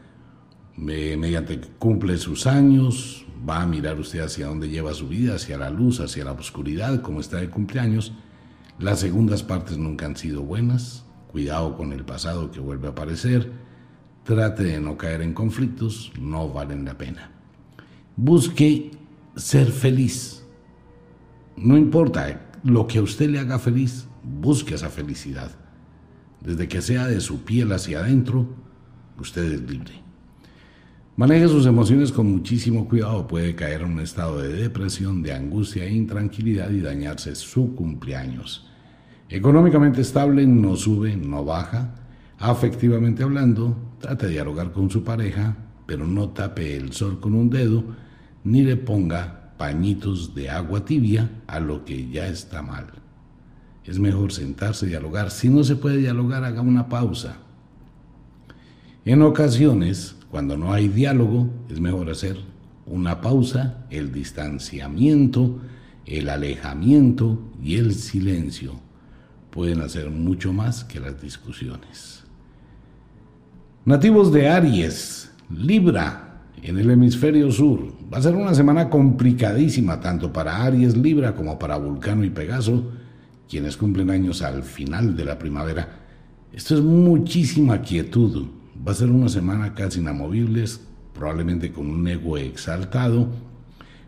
mediante 0.76 1.60
que 1.60 1.68
cumple 1.78 2.16
sus 2.16 2.46
años, 2.46 3.26
va 3.48 3.62
a 3.62 3.66
mirar 3.66 3.98
usted 3.98 4.20
hacia 4.20 4.46
dónde 4.46 4.68
lleva 4.68 4.94
su 4.94 5.08
vida, 5.08 5.34
hacia 5.34 5.58
la 5.58 5.70
luz, 5.70 6.00
hacia 6.00 6.24
la 6.24 6.32
oscuridad, 6.32 7.00
como 7.02 7.20
está 7.20 7.38
de 7.38 7.50
cumpleaños. 7.50 8.12
Las 8.78 9.00
segundas 9.00 9.42
partes 9.42 9.76
nunca 9.78 10.06
han 10.06 10.16
sido 10.16 10.42
buenas. 10.42 11.04
Cuidado 11.30 11.76
con 11.76 11.92
el 11.92 12.04
pasado 12.04 12.50
que 12.50 12.60
vuelve 12.60 12.88
a 12.88 12.90
aparecer 12.90 13.69
Trate 14.30 14.62
de 14.62 14.80
no 14.80 14.96
caer 14.96 15.22
en 15.22 15.34
conflictos, 15.34 16.12
no 16.20 16.48
valen 16.48 16.84
la 16.84 16.96
pena. 16.96 17.32
Busque 18.14 18.92
ser 19.34 19.66
feliz. 19.72 20.44
No 21.56 21.76
importa 21.76 22.48
lo 22.62 22.86
que 22.86 22.98
a 22.98 23.02
usted 23.02 23.28
le 23.28 23.40
haga 23.40 23.58
feliz, 23.58 24.06
busque 24.22 24.76
esa 24.76 24.88
felicidad. 24.88 25.50
Desde 26.40 26.68
que 26.68 26.80
sea 26.80 27.08
de 27.08 27.20
su 27.20 27.42
piel 27.42 27.72
hacia 27.72 27.98
adentro, 27.98 28.46
usted 29.18 29.50
es 29.50 29.62
libre. 29.68 29.94
Maneje 31.16 31.48
sus 31.48 31.66
emociones 31.66 32.12
con 32.12 32.30
muchísimo 32.30 32.88
cuidado, 32.88 33.26
puede 33.26 33.56
caer 33.56 33.80
en 33.80 33.94
un 33.94 34.00
estado 34.00 34.40
de 34.40 34.52
depresión, 34.52 35.24
de 35.24 35.32
angustia 35.32 35.86
e 35.86 35.92
intranquilidad 35.92 36.70
y 36.70 36.80
dañarse 36.80 37.34
su 37.34 37.74
cumpleaños. 37.74 38.70
Económicamente 39.28 40.02
estable, 40.02 40.46
no 40.46 40.76
sube, 40.76 41.16
no 41.16 41.44
baja. 41.44 41.96
Afectivamente 42.38 43.24
hablando, 43.24 43.89
trate 44.00 44.26
de 44.26 44.32
dialogar 44.32 44.72
con 44.72 44.90
su 44.90 45.04
pareja, 45.04 45.56
pero 45.86 46.06
no 46.06 46.30
tape 46.30 46.76
el 46.76 46.92
sol 46.92 47.20
con 47.20 47.34
un 47.34 47.50
dedo, 47.50 47.84
ni 48.42 48.62
le 48.62 48.76
ponga 48.76 49.54
pañitos 49.56 50.34
de 50.34 50.50
agua 50.50 50.84
tibia 50.84 51.30
a 51.46 51.60
lo 51.60 51.84
que 51.84 52.08
ya 52.10 52.26
está 52.26 52.62
mal. 52.62 52.86
Es 53.84 53.98
mejor 53.98 54.32
sentarse 54.32 54.86
y 54.86 54.88
dialogar. 54.88 55.30
Si 55.30 55.48
no 55.48 55.62
se 55.64 55.76
puede 55.76 55.98
dialogar, 55.98 56.44
haga 56.44 56.62
una 56.62 56.88
pausa. 56.88 57.36
En 59.04 59.22
ocasiones, 59.22 60.16
cuando 60.30 60.56
no 60.56 60.72
hay 60.72 60.88
diálogo, 60.88 61.50
es 61.68 61.80
mejor 61.80 62.10
hacer 62.10 62.38
una 62.86 63.20
pausa, 63.20 63.86
el 63.90 64.12
distanciamiento, 64.12 65.60
el 66.06 66.28
alejamiento 66.28 67.40
y 67.62 67.76
el 67.76 67.94
silencio. 67.94 68.80
Pueden 69.50 69.80
hacer 69.80 70.10
mucho 70.10 70.52
más 70.52 70.84
que 70.84 71.00
las 71.00 71.20
discusiones. 71.20 72.19
Nativos 73.90 74.30
de 74.30 74.48
Aries, 74.48 75.32
Libra, 75.50 76.42
en 76.62 76.78
el 76.78 76.92
hemisferio 76.92 77.50
sur. 77.50 77.92
Va 78.08 78.18
a 78.18 78.22
ser 78.22 78.36
una 78.36 78.54
semana 78.54 78.88
complicadísima 78.88 79.98
tanto 79.98 80.32
para 80.32 80.62
Aries, 80.62 80.96
Libra 80.96 81.34
como 81.34 81.58
para 81.58 81.76
Vulcano 81.76 82.22
y 82.22 82.30
Pegaso, 82.30 82.92
quienes 83.48 83.76
cumplen 83.76 84.10
años 84.10 84.42
al 84.42 84.62
final 84.62 85.16
de 85.16 85.24
la 85.24 85.40
primavera. 85.40 85.88
Esto 86.52 86.76
es 86.76 86.82
muchísima 86.82 87.82
quietud. 87.82 88.46
Va 88.86 88.92
a 88.92 88.94
ser 88.94 89.10
una 89.10 89.28
semana 89.28 89.74
casi 89.74 89.98
inamovibles, 89.98 90.80
probablemente 91.12 91.72
con 91.72 91.90
un 91.90 92.06
ego 92.06 92.38
exaltado, 92.38 93.26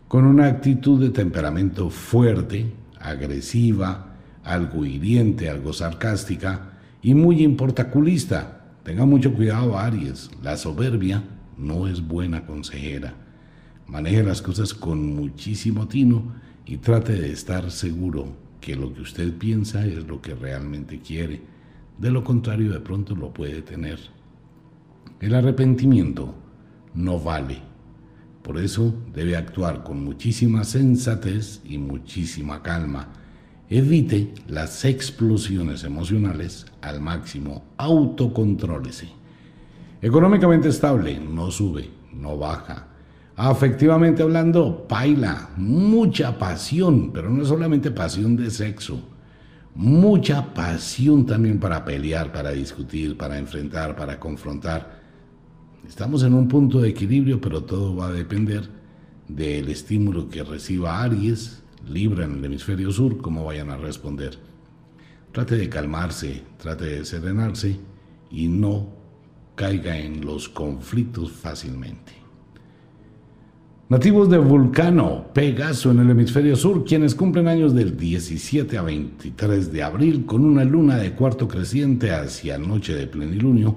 con 0.07 0.23
una 0.23 0.47
actitud 0.47 1.01
de 1.01 1.09
temperamento 1.09 1.89
fuerte, 1.89 2.71
agresiva, 3.01 4.15
algo 4.45 4.85
hiriente, 4.85 5.49
algo 5.49 5.73
sarcástica 5.73 6.69
y 7.01 7.13
muy 7.15 7.43
importaculista 7.43 8.62
Tenga 8.83 9.05
mucho 9.05 9.33
cuidado, 9.33 9.77
Aries. 9.77 10.29
La 10.41 10.57
soberbia 10.57 11.23
no 11.57 11.87
es 11.87 12.05
buena 12.05 12.45
consejera. 12.45 13.13
Maneje 13.87 14.23
las 14.23 14.41
cosas 14.41 14.73
con 14.73 15.15
muchísimo 15.15 15.87
tino 15.87 16.33
y 16.65 16.77
trate 16.77 17.13
de 17.13 17.31
estar 17.31 17.71
seguro 17.71 18.27
que 18.59 18.75
lo 18.75 18.93
que 18.93 19.01
usted 19.01 19.31
piensa 19.37 19.85
es 19.85 20.05
lo 20.05 20.21
que 20.21 20.35
realmente 20.35 20.99
quiere. 20.99 21.41
De 21.97 22.11
lo 22.11 22.25
contrario, 22.25 22.73
de 22.73 22.81
pronto 22.81 23.15
lo 23.15 23.33
puede 23.33 23.61
tener. 23.61 23.99
El 25.21 25.33
arrepentimiento 25.33 26.35
no 26.93 27.19
vale. 27.21 27.59
Por 28.41 28.57
eso 28.57 28.93
debe 29.13 29.37
actuar 29.37 29.85
con 29.85 30.03
muchísima 30.03 30.65
sensatez 30.65 31.61
y 31.63 31.77
muchísima 31.77 32.61
calma 32.61 33.22
Evite 33.75 34.31
las 34.47 34.85
explosiones 34.85 35.83
emocionales 35.83 36.67
al 36.83 37.01
máximo. 37.01 37.63
Autocontrólese. 37.77 39.07
Económicamente 39.99 40.69
estable, 40.69 41.19
no 41.19 41.49
sube, 41.49 41.89
no 42.13 42.37
baja. 42.37 42.89
Afectivamente 43.35 44.21
hablando, 44.21 44.85
baila, 44.87 45.49
mucha 45.57 46.37
pasión, 46.37 47.11
pero 47.11 47.31
no 47.31 47.43
solamente 47.45 47.89
pasión 47.89 48.35
de 48.35 48.51
sexo. 48.51 49.09
Mucha 49.73 50.53
pasión 50.53 51.25
también 51.25 51.59
para 51.59 51.83
pelear, 51.83 52.31
para 52.31 52.51
discutir, 52.51 53.17
para 53.17 53.39
enfrentar, 53.39 53.95
para 53.95 54.19
confrontar. 54.19 55.01
Estamos 55.87 56.21
en 56.21 56.35
un 56.35 56.47
punto 56.47 56.79
de 56.79 56.89
equilibrio, 56.89 57.41
pero 57.41 57.63
todo 57.63 57.95
va 57.95 58.09
a 58.09 58.11
depender 58.11 58.69
del 59.27 59.67
estímulo 59.69 60.29
que 60.29 60.43
reciba 60.43 61.01
Aries, 61.01 61.62
Libra 61.89 62.25
en 62.25 62.37
el 62.37 62.45
hemisferio 62.45 62.91
sur, 62.91 63.17
cómo 63.17 63.45
vayan 63.45 63.69
a 63.69 63.77
responder. 63.77 64.37
Trate 65.31 65.55
de 65.55 65.69
calmarse, 65.69 66.43
trate 66.57 66.85
de 66.85 67.05
serenarse 67.05 67.79
y 68.31 68.47
no 68.47 68.87
caiga 69.55 69.97
en 69.97 70.25
los 70.25 70.49
conflictos 70.49 71.31
fácilmente. 71.31 72.13
Nativos 73.89 74.29
de 74.29 74.37
Vulcano, 74.37 75.27
Pegaso 75.33 75.91
en 75.91 75.99
el 75.99 76.09
hemisferio 76.09 76.55
sur, 76.55 76.85
quienes 76.85 77.13
cumplen 77.13 77.47
años 77.47 77.75
del 77.75 77.95
17 77.97 78.77
a 78.77 78.81
23 78.81 79.71
de 79.71 79.83
abril 79.83 80.25
con 80.25 80.45
una 80.45 80.63
luna 80.63 80.95
de 80.97 81.13
cuarto 81.13 81.47
creciente 81.47 82.11
hacia 82.11 82.57
noche 82.57 82.95
de 82.95 83.07
plenilunio 83.07 83.75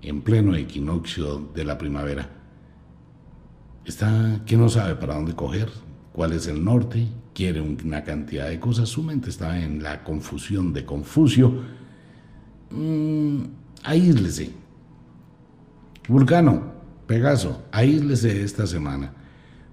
en 0.00 0.22
pleno 0.22 0.54
equinoccio 0.54 1.50
de 1.54 1.64
la 1.64 1.76
primavera. 1.76 2.30
Está 3.84 4.42
que 4.46 4.56
no 4.56 4.68
sabe 4.68 4.94
para 4.94 5.16
dónde 5.16 5.34
coger, 5.34 5.68
cuál 6.12 6.32
es 6.32 6.46
el 6.46 6.64
norte, 6.64 7.08
quiere 7.38 7.60
una 7.60 8.02
cantidad 8.02 8.48
de 8.48 8.58
cosas, 8.58 8.88
su 8.88 9.00
mente 9.00 9.30
está 9.30 9.62
en 9.62 9.80
la 9.80 10.02
confusión 10.02 10.72
de 10.72 10.84
Confucio. 10.84 11.62
Mm, 12.72 13.42
aíslese. 13.84 14.50
Vulcano, 16.08 16.72
Pegaso, 17.06 17.62
aíslese 17.70 18.42
esta 18.42 18.66
semana. 18.66 19.12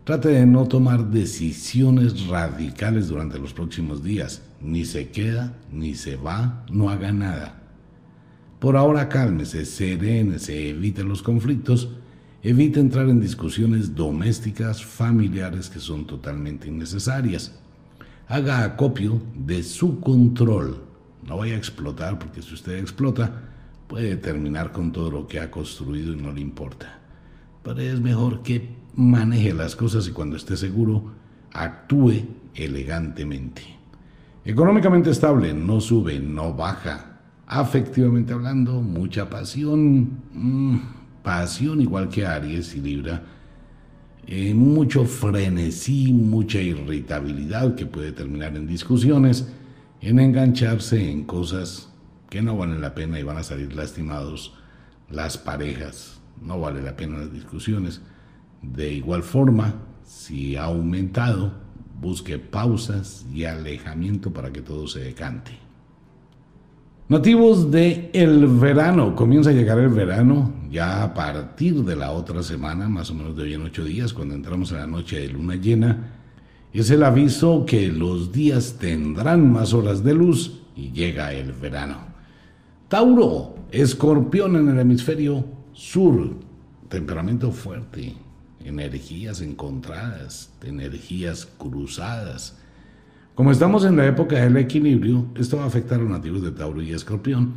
Trate 0.04 0.30
de 0.30 0.46
no 0.46 0.68
tomar 0.68 1.10
decisiones 1.10 2.28
radicales 2.28 3.08
durante 3.08 3.40
los 3.40 3.52
próximos 3.52 4.04
días. 4.04 4.44
Ni 4.62 4.86
se 4.86 5.10
queda, 5.10 5.58
ni 5.72 5.96
se 5.96 6.18
va, 6.18 6.68
no 6.72 6.92
haga 6.92 7.12
nada. 7.12 7.64
Por 8.60 8.78
ahora 8.78 9.10
cálmese, 9.10 9.66
serénese, 9.66 10.70
evite 10.70 11.04
los 11.04 11.24
conflictos 11.24 11.90
Evite 12.48 12.80
entrar 12.80 13.10
en 13.10 13.20
discusiones 13.20 13.96
domésticas, 13.96 14.86
familiares 14.86 15.68
que 15.68 15.80
son 15.80 16.06
totalmente 16.06 16.68
innecesarias. 16.68 17.60
Haga 18.28 18.64
acopio 18.64 19.20
de 19.34 19.64
su 19.64 20.00
control. 20.00 20.84
No 21.28 21.38
vaya 21.38 21.56
a 21.56 21.58
explotar 21.58 22.20
porque 22.20 22.44
si 22.44 22.54
usted 22.54 22.78
explota 22.78 23.42
puede 23.88 24.16
terminar 24.18 24.72
con 24.72 24.92
todo 24.92 25.10
lo 25.10 25.28
que 25.28 25.40
ha 25.40 25.50
construido 25.50 26.14
y 26.14 26.18
no 26.18 26.32
le 26.32 26.42
importa. 26.42 27.00
Pero 27.64 27.80
es 27.80 28.00
mejor 28.00 28.44
que 28.44 28.76
maneje 28.94 29.52
las 29.52 29.76
cosas 29.76 30.08
y 30.08 30.12
cuando 30.12 30.38
esté 30.38 30.56
seguro 30.56 31.14
actúe 31.52 32.28
elegantemente. 32.54 33.64
Económicamente 34.44 35.10
estable, 35.10 35.52
no 35.52 35.82
sube, 35.82 36.20
no 36.20 36.54
baja. 36.54 37.22
Afectivamente 37.48 38.34
hablando, 38.34 38.84
mucha 38.84 39.32
pasión. 39.32 40.20
Mm, 40.32 41.05
pasión 41.26 41.82
igual 41.82 42.08
que 42.08 42.26
Aries 42.26 42.76
y 42.76 42.82
Libra, 42.82 43.24
eh, 44.28 44.54
mucho 44.54 45.06
frenesí, 45.06 46.14
mucha 46.14 46.62
irritabilidad 46.62 47.74
que 47.74 47.88
puede 47.88 48.12
terminar 48.12 48.56
en 48.56 48.68
discusiones, 48.68 49.52
en 50.02 50.20
engancharse 50.20 51.12
en 51.12 51.24
cosas 51.24 51.90
que 52.30 52.44
no 52.44 52.56
valen 52.56 52.80
la 52.80 52.94
pena 52.94 53.20
y 53.20 53.24
van 53.24 53.38
a 53.38 53.44
salir 53.44 53.76
lastimados 53.76 54.54
las 55.10 55.38
parejas. 55.38 56.22
no 56.42 56.60
vale 56.60 56.82
la 56.82 56.96
pena 56.96 57.18
las 57.20 57.34
discusiones. 57.34 58.02
De 58.62 58.92
igual 58.92 59.24
forma, 59.24 59.74
si 60.06 60.58
ha 60.58 60.66
aumentado, 60.66 61.54
busque 62.00 62.38
pausas 62.38 63.26
y 63.34 63.46
alejamiento 63.46 64.32
para 64.32 64.52
que 64.52 64.62
todo 64.62 64.88
se 64.88 65.00
decante. 65.00 65.65
Nativos 67.08 67.70
de 67.70 68.10
el 68.14 68.48
verano, 68.48 69.16
comienza 69.16 69.52
a 69.52 69.54
llegar 69.54 69.78
el 69.78 69.90
verano 69.90 70.52
ya 70.72 71.04
a 71.04 71.14
partir 71.14 71.84
de 71.84 71.96
la 71.96 72.10
otra 72.10 72.42
semana, 72.42 72.90
más 72.90 73.12
o 73.12 73.14
menos 73.14 73.38
de 73.38 73.44
hoy 73.44 73.54
en 73.54 73.62
ocho 73.62 73.84
días, 73.84 74.12
cuando 74.12 74.34
entramos 74.34 74.72
en 74.72 74.80
la 74.80 74.88
noche 74.88 75.20
de 75.20 75.30
luna 75.30 75.54
llena, 75.56 76.14
es 76.74 76.90
el 76.90 77.04
aviso 77.04 77.64
que 77.64 77.90
los 77.90 78.32
días 78.32 78.78
tendrán 78.80 79.52
más 79.52 79.72
horas 79.72 80.04
de 80.04 80.16
luz 80.16 80.64
y 80.76 80.94
llega 80.94 81.32
el 81.32 81.52
verano. 81.52 81.98
Tauro, 82.88 83.56
escorpión 83.70 84.56
en 84.56 84.70
el 84.70 84.80
hemisferio 84.80 85.46
sur, 85.74 86.32
temperamento 86.90 87.52
fuerte, 87.52 88.16
energías 88.64 89.42
encontradas, 89.42 90.52
energías 90.64 91.48
cruzadas. 91.60 92.58
Como 93.36 93.52
estamos 93.52 93.84
en 93.84 93.98
la 93.98 94.06
época 94.06 94.38
del 94.38 94.56
equilibrio, 94.56 95.28
esto 95.36 95.58
va 95.58 95.64
a 95.64 95.68
afectar 95.68 96.00
a 96.00 96.04
los 96.04 96.10
nativos 96.10 96.42
de 96.42 96.52
Tauro 96.52 96.82
y 96.82 96.94
Escorpión, 96.94 97.56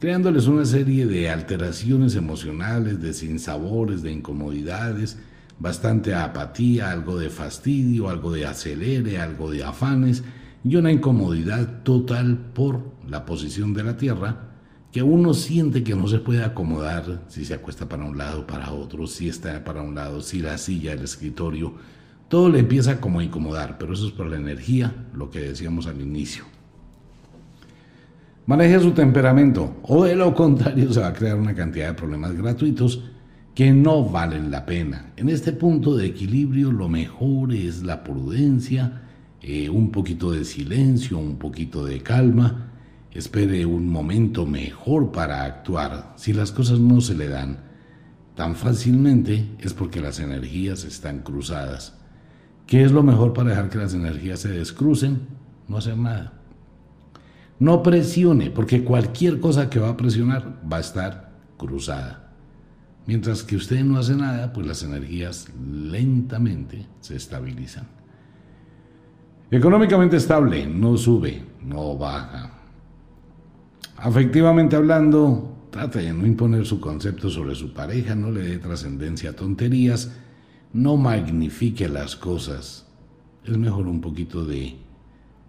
creándoles 0.00 0.46
una 0.46 0.64
serie 0.64 1.04
de 1.04 1.28
alteraciones 1.28 2.16
emocionales, 2.16 3.02
de 3.02 3.12
sinsabores, 3.12 4.00
de 4.00 4.12
incomodidades, 4.12 5.18
bastante 5.58 6.14
apatía, 6.14 6.90
algo 6.90 7.18
de 7.18 7.28
fastidio, 7.28 8.08
algo 8.08 8.32
de 8.32 8.46
acelere, 8.46 9.18
algo 9.18 9.50
de 9.50 9.62
afanes 9.62 10.24
y 10.64 10.76
una 10.76 10.90
incomodidad 10.90 11.82
total 11.82 12.38
por 12.54 12.80
la 13.06 13.26
posición 13.26 13.74
de 13.74 13.84
la 13.84 13.98
Tierra 13.98 14.52
que 14.90 15.02
uno 15.02 15.34
siente 15.34 15.84
que 15.84 15.94
no 15.94 16.08
se 16.08 16.20
puede 16.20 16.42
acomodar 16.42 17.24
si 17.28 17.44
se 17.44 17.52
acuesta 17.52 17.86
para 17.86 18.06
un 18.06 18.16
lado, 18.16 18.46
para 18.46 18.72
otro, 18.72 19.06
si 19.06 19.28
está 19.28 19.64
para 19.64 19.82
un 19.82 19.96
lado, 19.96 20.22
si 20.22 20.40
la 20.40 20.56
silla, 20.56 20.94
el 20.94 21.02
escritorio, 21.02 21.74
todo 22.28 22.48
le 22.48 22.60
empieza 22.60 23.00
como 23.00 23.20
a 23.20 23.24
incomodar, 23.24 23.78
pero 23.78 23.94
eso 23.94 24.06
es 24.06 24.12
por 24.12 24.26
la 24.26 24.36
energía, 24.36 25.06
lo 25.14 25.30
que 25.30 25.40
decíamos 25.40 25.86
al 25.86 26.00
inicio. 26.00 26.44
Maneje 28.46 28.80
su 28.80 28.90
temperamento 28.90 29.76
o 29.82 30.04
de 30.04 30.16
lo 30.16 30.34
contrario 30.34 30.92
se 30.92 31.00
va 31.00 31.08
a 31.08 31.12
crear 31.14 31.36
una 31.36 31.54
cantidad 31.54 31.88
de 31.88 31.94
problemas 31.94 32.36
gratuitos 32.36 33.02
que 33.54 33.72
no 33.72 34.04
valen 34.04 34.50
la 34.50 34.66
pena. 34.66 35.12
En 35.16 35.28
este 35.28 35.52
punto 35.52 35.96
de 35.96 36.06
equilibrio 36.06 36.72
lo 36.72 36.88
mejor 36.88 37.54
es 37.54 37.82
la 37.82 38.02
prudencia, 38.02 39.02
eh, 39.40 39.70
un 39.70 39.90
poquito 39.90 40.32
de 40.32 40.44
silencio, 40.44 41.18
un 41.18 41.36
poquito 41.36 41.84
de 41.86 42.02
calma 42.02 42.70
espere 43.14 43.64
un 43.64 43.88
momento 43.88 44.44
mejor 44.44 45.12
para 45.12 45.44
actuar. 45.44 46.14
Si 46.16 46.32
las 46.32 46.50
cosas 46.50 46.80
no 46.80 47.00
se 47.00 47.14
le 47.14 47.28
dan 47.28 47.58
tan 48.34 48.56
fácilmente 48.56 49.48
es 49.60 49.72
porque 49.72 50.00
las 50.00 50.18
energías 50.18 50.84
están 50.84 51.20
cruzadas. 51.20 51.94
¿Qué 52.66 52.82
es 52.82 52.92
lo 52.92 53.02
mejor 53.02 53.32
para 53.32 53.50
dejar 53.50 53.68
que 53.68 53.78
las 53.78 53.94
energías 53.94 54.40
se 54.40 54.48
descrucen? 54.48 55.20
No 55.68 55.76
hacer 55.76 55.96
nada. 55.96 56.32
No 57.58 57.82
presione, 57.82 58.50
porque 58.50 58.84
cualquier 58.84 59.40
cosa 59.40 59.70
que 59.70 59.78
va 59.78 59.90
a 59.90 59.96
presionar 59.96 60.60
va 60.70 60.78
a 60.78 60.80
estar 60.80 61.32
cruzada. 61.56 62.32
Mientras 63.06 63.42
que 63.42 63.56
usted 63.56 63.84
no 63.84 63.98
hace 63.98 64.16
nada, 64.16 64.52
pues 64.52 64.66
las 64.66 64.82
energías 64.82 65.48
lentamente 65.70 66.86
se 67.00 67.16
estabilizan. 67.16 67.86
Económicamente 69.50 70.16
estable, 70.16 70.66
no 70.66 70.96
sube, 70.96 71.44
no 71.62 71.96
baja, 71.96 72.54
Afectivamente 73.96 74.76
hablando, 74.76 75.56
trata 75.70 76.00
de 76.00 76.12
no 76.12 76.26
imponer 76.26 76.66
su 76.66 76.80
concepto 76.80 77.30
sobre 77.30 77.54
su 77.54 77.72
pareja, 77.72 78.14
no 78.14 78.30
le 78.30 78.42
dé 78.42 78.58
trascendencia 78.58 79.30
a 79.30 79.32
tonterías, 79.34 80.12
no 80.74 80.96
magnifique 80.96 81.88
las 81.88 82.16
cosas. 82.16 82.86
Es 83.44 83.56
mejor 83.56 83.86
un 83.86 84.00
poquito 84.00 84.44
de, 84.44 84.74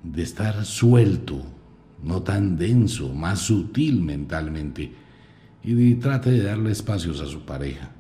de 0.04 0.24
estar 0.24 0.64
suelto, 0.64 1.42
no 2.02 2.22
tan 2.22 2.58
denso, 2.58 3.14
más 3.14 3.40
sutil 3.40 4.02
mentalmente, 4.02 4.94
y 5.64 5.96
trate 5.96 6.30
de 6.30 6.44
darle 6.44 6.72
espacios 6.72 7.20
a 7.20 7.26
su 7.26 7.42
pareja. 7.42 7.92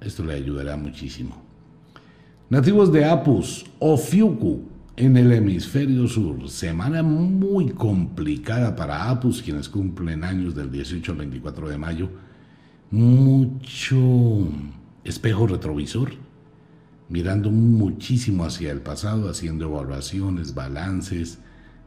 Esto 0.00 0.24
le 0.24 0.34
ayudará 0.34 0.76
muchísimo. 0.76 1.42
Nativos 2.48 2.90
de 2.92 3.04
Apus 3.04 3.64
o 3.78 3.96
Fiuku 3.96 4.64
en 4.96 5.16
el 5.16 5.30
hemisferio 5.30 6.08
sur, 6.08 6.50
semana 6.50 7.02
muy 7.04 7.68
complicada 7.68 8.74
para 8.74 9.08
Apus, 9.08 9.42
quienes 9.42 9.68
cumplen 9.68 10.24
años 10.24 10.56
del 10.56 10.72
18 10.72 11.12
al 11.12 11.18
24 11.18 11.68
de 11.68 11.78
mayo. 11.78 12.10
Mucho 12.90 14.48
espejo 15.04 15.46
retrovisor, 15.46 16.12
mirando 17.08 17.50
muchísimo 17.50 18.44
hacia 18.44 18.70
el 18.70 18.80
pasado, 18.80 19.28
haciendo 19.28 19.66
evaluaciones, 19.66 20.54
balances, 20.54 21.38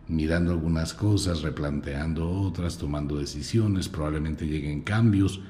mirando 0.07 0.51
algunas 0.51 0.93
cosas, 0.93 1.41
replanteando 1.41 2.29
otras, 2.29 2.77
tomando 2.77 3.17
decisiones, 3.17 3.87
probablemente 3.87 4.45
lleguen 4.47 4.81
cambios, 4.81 5.41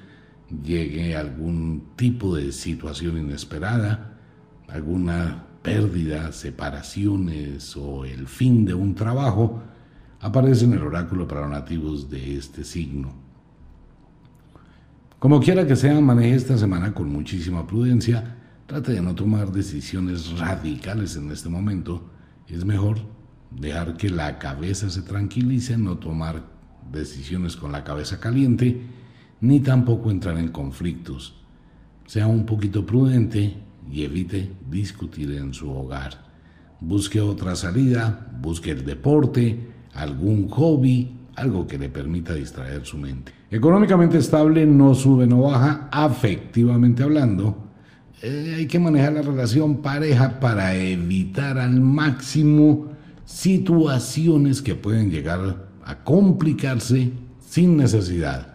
llegue 0.63 1.15
algún 1.15 1.89
tipo 1.95 2.35
de 2.35 2.51
situación 2.51 3.17
inesperada, 3.17 4.19
alguna 4.67 5.47
pérdida, 5.63 6.31
separaciones 6.31 7.75
o 7.77 8.05
el 8.05 8.27
fin 8.27 8.65
de 8.65 8.73
un 8.73 8.93
trabajo, 8.93 9.63
aparece 10.19 10.65
en 10.65 10.73
el 10.73 10.83
oráculo 10.83 11.27
para 11.27 11.47
nativos 11.47 12.09
de 12.09 12.37
este 12.37 12.63
signo. 12.63 13.22
Como 15.23 15.39
quiera 15.39 15.65
que 15.65 15.77
sea, 15.77 16.01
maneje 16.01 16.35
esta 16.35 16.57
semana 16.57 16.93
con 16.93 17.09
muchísima 17.09 17.65
prudencia, 17.65 18.35
trate 18.65 18.91
de 18.91 19.01
no 19.01 19.15
tomar 19.15 19.53
decisiones 19.53 20.37
radicales 20.37 21.15
en 21.15 21.31
este 21.31 21.47
momento, 21.47 22.09
es 22.45 22.65
mejor 22.65 22.97
dejar 23.49 23.95
que 23.95 24.09
la 24.09 24.37
cabeza 24.37 24.89
se 24.89 25.01
tranquilice, 25.01 25.77
no 25.77 25.97
tomar 25.97 26.43
decisiones 26.91 27.55
con 27.55 27.71
la 27.71 27.85
cabeza 27.85 28.19
caliente, 28.19 28.81
ni 29.39 29.61
tampoco 29.61 30.11
entrar 30.11 30.37
en 30.37 30.49
conflictos. 30.49 31.41
Sea 32.05 32.27
un 32.27 32.45
poquito 32.45 32.85
prudente 32.85 33.55
y 33.89 34.03
evite 34.03 34.51
discutir 34.69 35.31
en 35.31 35.53
su 35.53 35.71
hogar. 35.71 36.33
Busque 36.81 37.21
otra 37.21 37.55
salida, 37.55 38.29
busque 38.41 38.71
el 38.71 38.83
deporte, 38.83 39.71
algún 39.93 40.49
hobby, 40.49 41.17
algo 41.35 41.67
que 41.67 41.77
le 41.77 41.89
permita 41.89 42.33
distraer 42.33 42.85
su 42.85 42.97
mente. 42.97 43.31
Económicamente 43.49 44.17
estable, 44.17 44.65
no 44.65 44.95
sube, 44.95 45.27
no 45.27 45.41
baja, 45.41 45.89
afectivamente 45.91 47.03
hablando. 47.03 47.71
Eh, 48.21 48.53
hay 48.57 48.67
que 48.67 48.79
manejar 48.79 49.13
la 49.13 49.21
relación 49.21 49.81
pareja 49.81 50.39
para 50.39 50.75
evitar 50.75 51.57
al 51.57 51.81
máximo 51.81 52.87
situaciones 53.25 54.61
que 54.61 54.75
pueden 54.75 55.11
llegar 55.11 55.67
a 55.83 56.03
complicarse 56.03 57.11
sin 57.39 57.77
necesidad. 57.77 58.53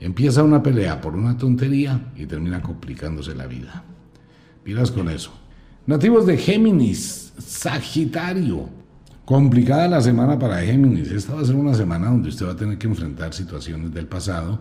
Empieza 0.00 0.42
una 0.42 0.62
pelea 0.62 1.00
por 1.00 1.14
una 1.14 1.36
tontería 1.36 2.12
y 2.16 2.26
termina 2.26 2.60
complicándose 2.60 3.34
la 3.34 3.46
vida. 3.46 3.84
Pilas 4.64 4.90
con 4.90 5.08
eso. 5.08 5.32
Nativos 5.86 6.26
de 6.26 6.36
Géminis, 6.36 7.32
Sagitario. 7.38 8.68
Complicada 9.24 9.86
la 9.86 10.00
semana 10.00 10.36
para 10.36 10.60
Géminis. 10.62 11.12
Esta 11.12 11.34
va 11.34 11.42
a 11.42 11.44
ser 11.44 11.54
una 11.54 11.74
semana 11.74 12.06
donde 12.08 12.28
usted 12.28 12.44
va 12.44 12.52
a 12.52 12.56
tener 12.56 12.76
que 12.76 12.88
enfrentar 12.88 13.32
situaciones 13.32 13.94
del 13.94 14.06
pasado. 14.06 14.58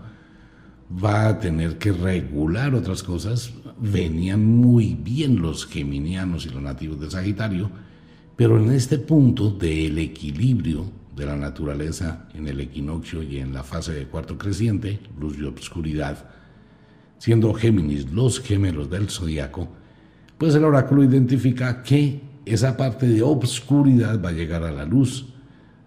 Va 1.04 1.30
a 1.30 1.40
tener 1.40 1.80
que 1.80 1.92
regular 1.92 2.76
otras 2.76 3.02
cosas. 3.02 3.52
Venían 3.80 4.46
muy 4.46 4.94
bien 4.94 5.42
los 5.42 5.66
geminianos 5.66 6.46
y 6.46 6.50
los 6.50 6.62
nativos 6.62 7.00
de 7.00 7.10
Sagitario. 7.10 7.72
Pero 8.36 8.60
en 8.60 8.72
este 8.72 9.00
punto 9.00 9.50
del 9.50 9.98
equilibrio 9.98 10.86
de 11.16 11.26
la 11.26 11.36
naturaleza 11.36 12.28
en 12.36 12.48
el 12.48 12.60
equinoccio 12.60 13.24
y 13.24 13.38
en 13.38 13.54
la 13.54 13.64
fase 13.64 13.94
de 13.94 14.06
cuarto 14.06 14.38
creciente, 14.38 15.00
luz 15.20 15.38
y 15.40 15.44
obscuridad, 15.44 16.30
siendo 17.18 17.52
Géminis 17.56 18.12
los 18.12 18.40
gemelos 18.40 18.92
del 18.92 19.10
zodiaco, 19.10 19.68
pues 20.38 20.54
el 20.54 20.64
oráculo 20.64 21.04
identifica 21.04 21.82
que 21.82 22.31
esa 22.46 22.78
parte 22.78 23.08
de 23.08 23.22
obscuridad 23.22 24.22
va 24.24 24.30
a 24.30 24.34
llegar 24.34 24.64
a 24.64 24.72
la 24.72 24.86
luz. 24.86 25.28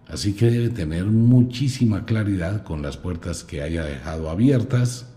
Así 0.07 0.33
que 0.33 0.49
debe 0.49 0.69
tener 0.69 1.05
muchísima 1.05 2.05
claridad 2.05 2.63
con 2.63 2.81
las 2.81 2.97
puertas 2.97 3.43
que 3.43 3.61
haya 3.61 3.83
dejado 3.83 4.29
abiertas. 4.29 5.11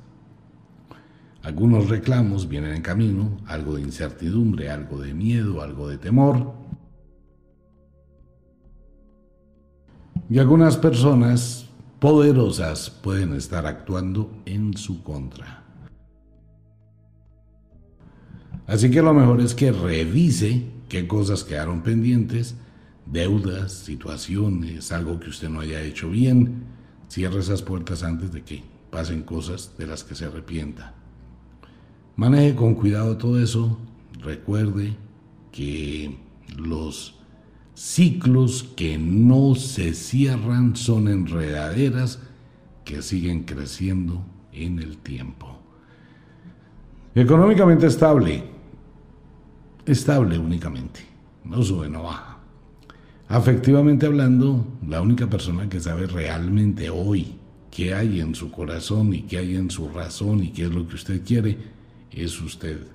Algunos 1.43 1.89
reclamos 1.89 2.49
vienen 2.49 2.75
en 2.75 2.83
camino, 2.83 3.39
algo 3.47 3.77
de 3.77 3.83
incertidumbre, 3.83 4.71
algo 4.71 5.01
de 5.01 5.15
miedo, 5.15 5.63
algo 5.63 5.89
de 5.89 5.99
temor. 5.99 6.53
Y 10.31 10.39
algunas 10.39 10.77
personas 10.77 11.67
poderosas 12.01 12.91
pueden 12.91 13.35
estar 13.35 13.67
actuando 13.67 14.43
en 14.47 14.77
su 14.77 15.03
contra. 15.03 15.65
Así 18.67 18.91
que 18.91 19.01
lo 19.01 19.15
mejor 19.15 19.41
es 19.41 19.55
que 19.55 19.73
revise 19.73 20.78
qué 20.89 21.07
cosas 21.07 21.45
quedaron 21.45 21.83
pendientes, 21.83 22.57
deudas, 23.07 23.73
situaciones, 23.73 24.93
algo 24.93 25.21
que 25.21 25.31
usted 25.31 25.49
no 25.49 25.61
haya 25.61 25.83
hecho 25.83 26.11
bien. 26.11 26.65
Cierre 27.09 27.41
esas 27.41 27.63
puertas 27.63 28.03
antes 28.03 28.33
de 28.33 28.43
que 28.43 28.63
pasen 28.91 29.23
cosas 29.23 29.75
de 29.79 29.87
las 29.87 30.05
que 30.05 30.15
se 30.15 30.27
arrepienta. 30.27 30.95
Maneje 32.17 32.55
con 32.55 32.75
cuidado 32.75 33.17
todo 33.17 33.41
eso. 33.41 33.79
Recuerde 34.21 34.97
que 35.53 36.17
los 36.57 37.15
ciclos 37.75 38.65
que 38.77 38.99
no 38.99 39.55
se 39.55 39.95
cierran 39.95 40.75
son 40.75 41.09
enredaderas 41.09 42.21
que 42.85 43.03
siguen 43.03 43.45
creciendo 43.45 44.25
en 44.53 44.81
el 44.81 44.99
tiempo. 44.99 45.59
Económicamente 47.15 47.87
estable, 47.87 48.45
estable 49.89 50.39
únicamente, 50.39 51.01
no 51.45 51.63
sube, 51.63 51.89
no 51.89 52.05
baja. 52.05 52.39
Afectivamente 53.29 54.07
hablando, 54.07 54.67
la 54.87 55.03
única 55.03 55.29
persona 55.29 55.69
que 55.69 55.81
sabe 55.81 56.07
realmente 56.07 56.89
hoy 56.89 57.37
qué 57.71 57.95
hay 57.95 58.21
en 58.21 58.35
su 58.35 58.51
corazón 58.51 59.13
y 59.13 59.23
qué 59.23 59.39
hay 59.39 59.57
en 59.57 59.71
su 59.71 59.89
razón 59.89 60.43
y 60.43 60.51
qué 60.51 60.65
es 60.65 60.71
lo 60.71 60.87
que 60.89 60.95
usted 60.95 61.23
quiere 61.25 61.59
es 62.11 62.41
usted. 62.41 62.87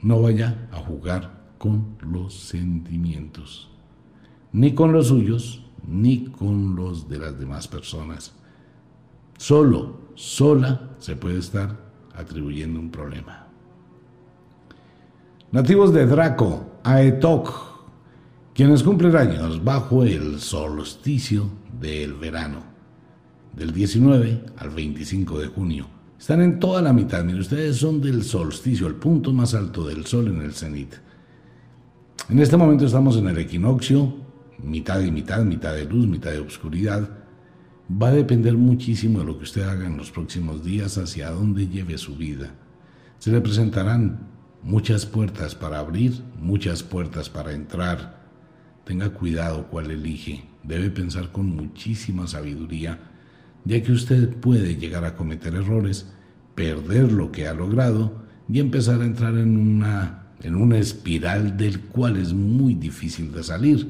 No 0.00 0.20
vaya 0.20 0.68
a 0.72 0.78
jugar 0.78 1.54
con 1.58 1.96
los 2.00 2.34
sentimientos, 2.34 3.70
ni 4.52 4.74
con 4.74 4.92
los 4.92 5.08
suyos, 5.08 5.64
ni 5.86 6.24
con 6.24 6.74
los 6.74 7.08
de 7.08 7.18
las 7.18 7.38
demás 7.38 7.68
personas. 7.68 8.34
Solo, 9.38 10.00
sola, 10.14 10.96
se 10.98 11.14
puede 11.14 11.38
estar 11.38 11.78
atribuyendo 12.14 12.80
un 12.80 12.90
problema. 12.90 13.41
Nativos 15.52 15.92
de 15.92 16.06
Draco, 16.06 16.80
Aetok, 16.82 17.52
quienes 18.54 18.82
cumplen 18.82 19.14
años 19.14 19.62
bajo 19.62 20.02
el 20.02 20.40
solsticio 20.40 21.50
del 21.78 22.14
verano, 22.14 22.62
del 23.54 23.70
19 23.74 24.46
al 24.56 24.70
25 24.70 25.38
de 25.38 25.48
junio. 25.48 25.86
Están 26.18 26.40
en 26.40 26.58
toda 26.58 26.80
la 26.80 26.94
mitad, 26.94 27.22
miren, 27.22 27.42
ustedes 27.42 27.76
son 27.76 28.00
del 28.00 28.24
solsticio, 28.24 28.86
el 28.86 28.94
punto 28.94 29.30
más 29.34 29.52
alto 29.52 29.86
del 29.86 30.06
sol 30.06 30.28
en 30.28 30.40
el 30.40 30.54
cenit. 30.54 30.94
En 32.30 32.38
este 32.38 32.56
momento 32.56 32.86
estamos 32.86 33.18
en 33.18 33.26
el 33.26 33.36
equinoccio, 33.36 34.10
mitad 34.62 35.02
y 35.02 35.10
mitad, 35.10 35.44
mitad 35.44 35.74
de 35.74 35.84
luz, 35.84 36.06
mitad 36.06 36.30
de 36.30 36.40
oscuridad. 36.40 37.06
Va 38.02 38.08
a 38.08 38.12
depender 38.12 38.56
muchísimo 38.56 39.18
de 39.18 39.26
lo 39.26 39.36
que 39.36 39.44
usted 39.44 39.68
haga 39.68 39.86
en 39.86 39.98
los 39.98 40.10
próximos 40.10 40.64
días, 40.64 40.96
hacia 40.96 41.30
dónde 41.30 41.68
lleve 41.68 41.98
su 41.98 42.16
vida. 42.16 42.54
Se 43.18 43.30
le 43.30 43.42
presentarán 43.42 44.31
muchas 44.62 45.06
puertas 45.06 45.54
para 45.54 45.78
abrir, 45.78 46.22
muchas 46.40 46.82
puertas 46.82 47.28
para 47.28 47.52
entrar. 47.52 48.22
Tenga 48.84 49.10
cuidado 49.10 49.68
cuál 49.68 49.90
elige. 49.90 50.44
Debe 50.62 50.90
pensar 50.90 51.32
con 51.32 51.46
muchísima 51.46 52.26
sabiduría, 52.26 52.98
ya 53.64 53.82
que 53.82 53.92
usted 53.92 54.36
puede 54.36 54.76
llegar 54.76 55.04
a 55.04 55.16
cometer 55.16 55.54
errores, 55.54 56.06
perder 56.54 57.12
lo 57.12 57.32
que 57.32 57.46
ha 57.46 57.54
logrado 57.54 58.22
y 58.48 58.60
empezar 58.60 59.00
a 59.00 59.06
entrar 59.06 59.36
en 59.36 59.56
una 59.56 60.22
en 60.42 60.56
una 60.56 60.78
espiral 60.78 61.56
del 61.56 61.80
cual 61.80 62.16
es 62.16 62.32
muy 62.32 62.74
difícil 62.74 63.32
de 63.32 63.42
salir. 63.42 63.88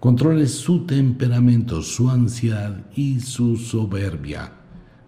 Controle 0.00 0.46
su 0.46 0.86
temperamento, 0.86 1.82
su 1.82 2.10
ansiedad 2.10 2.86
y 2.94 3.20
su 3.20 3.56
soberbia. 3.56 4.52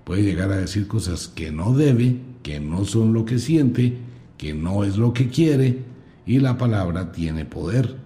Puede 0.04 0.22
llegar 0.22 0.50
a 0.50 0.56
decir 0.56 0.86
cosas 0.86 1.28
que 1.28 1.52
no 1.52 1.74
debe, 1.74 2.20
que 2.42 2.60
no 2.60 2.84
son 2.84 3.12
lo 3.12 3.24
que 3.24 3.38
siente, 3.38 3.98
que 4.38 4.54
no 4.54 4.84
es 4.84 4.96
lo 4.96 5.12
que 5.12 5.28
quiere, 5.28 5.84
y 6.26 6.40
la 6.40 6.58
palabra 6.58 7.12
tiene 7.12 7.44
poder. 7.44 7.96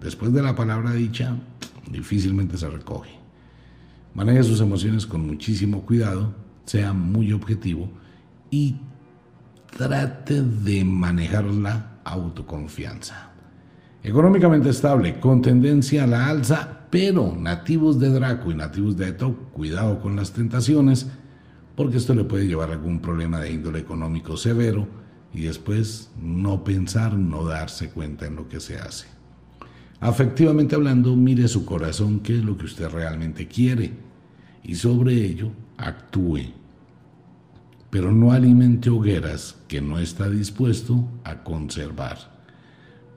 Después 0.00 0.32
de 0.32 0.42
la 0.42 0.54
palabra 0.54 0.92
dicha, 0.92 1.36
difícilmente 1.90 2.56
se 2.56 2.70
recoge. 2.70 3.10
Maneje 4.14 4.44
sus 4.44 4.60
emociones 4.60 5.06
con 5.06 5.26
muchísimo 5.26 5.82
cuidado, 5.82 6.34
sea 6.64 6.92
muy 6.92 7.32
objetivo 7.32 7.90
y 8.50 8.76
trate 9.76 10.42
de 10.42 10.84
manejar 10.84 11.44
la 11.44 11.98
autoconfianza. 12.04 13.32
Económicamente 14.02 14.70
estable, 14.70 15.18
con 15.18 15.42
tendencia 15.42 16.04
a 16.04 16.06
la 16.06 16.28
alza, 16.28 16.86
pero 16.90 17.34
nativos 17.36 17.98
de 17.98 18.10
Draco 18.10 18.50
y 18.50 18.54
nativos 18.54 18.96
de 18.96 19.08
Eto, 19.08 19.34
cuidado 19.52 20.00
con 20.00 20.16
las 20.16 20.32
tentaciones, 20.32 21.08
porque 21.74 21.96
esto 21.96 22.14
le 22.14 22.24
puede 22.24 22.46
llevar 22.46 22.70
a 22.70 22.74
algún 22.74 23.00
problema 23.00 23.40
de 23.40 23.52
índole 23.52 23.80
económico 23.80 24.36
severo 24.36 24.86
y 25.32 25.42
después 25.42 26.10
no 26.20 26.64
pensar, 26.64 27.14
no 27.14 27.44
darse 27.44 27.90
cuenta 27.90 28.26
en 28.26 28.36
lo 28.36 28.48
que 28.48 28.60
se 28.60 28.78
hace. 28.78 29.06
Afectivamente 30.00 30.74
hablando, 30.74 31.16
mire 31.16 31.48
su 31.48 31.64
corazón, 31.64 32.20
qué 32.20 32.38
es 32.38 32.44
lo 32.44 32.56
que 32.56 32.66
usted 32.66 32.88
realmente 32.88 33.48
quiere, 33.48 33.92
y 34.62 34.74
sobre 34.74 35.14
ello 35.14 35.50
actúe 35.76 36.58
pero 37.90 38.12
no 38.12 38.32
alimente 38.32 38.90
hogueras 38.90 39.56
que 39.66 39.80
no 39.80 39.98
está 39.98 40.28
dispuesto 40.28 41.08
a 41.24 41.42
conservar. 41.42 42.38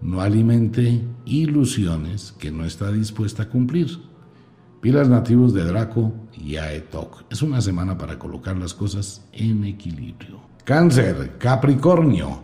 No 0.01 0.21
alimente 0.21 1.01
ilusiones 1.25 2.33
que 2.39 2.51
no 2.51 2.65
está 2.65 2.91
dispuesta 2.91 3.43
a 3.43 3.49
cumplir. 3.49 3.99
Pilas 4.79 5.09
nativos 5.09 5.53
de 5.53 5.63
Draco 5.65 6.13
y 6.33 6.55
Aetok. 6.55 7.25
Es 7.29 7.41
una 7.41 7.61
semana 7.61 7.97
para 7.97 8.17
colocar 8.17 8.57
las 8.57 8.73
cosas 8.73 9.27
en 9.33 9.65
equilibrio. 9.65 10.39
Cáncer, 10.71 11.35
Capricornio, 11.37 12.43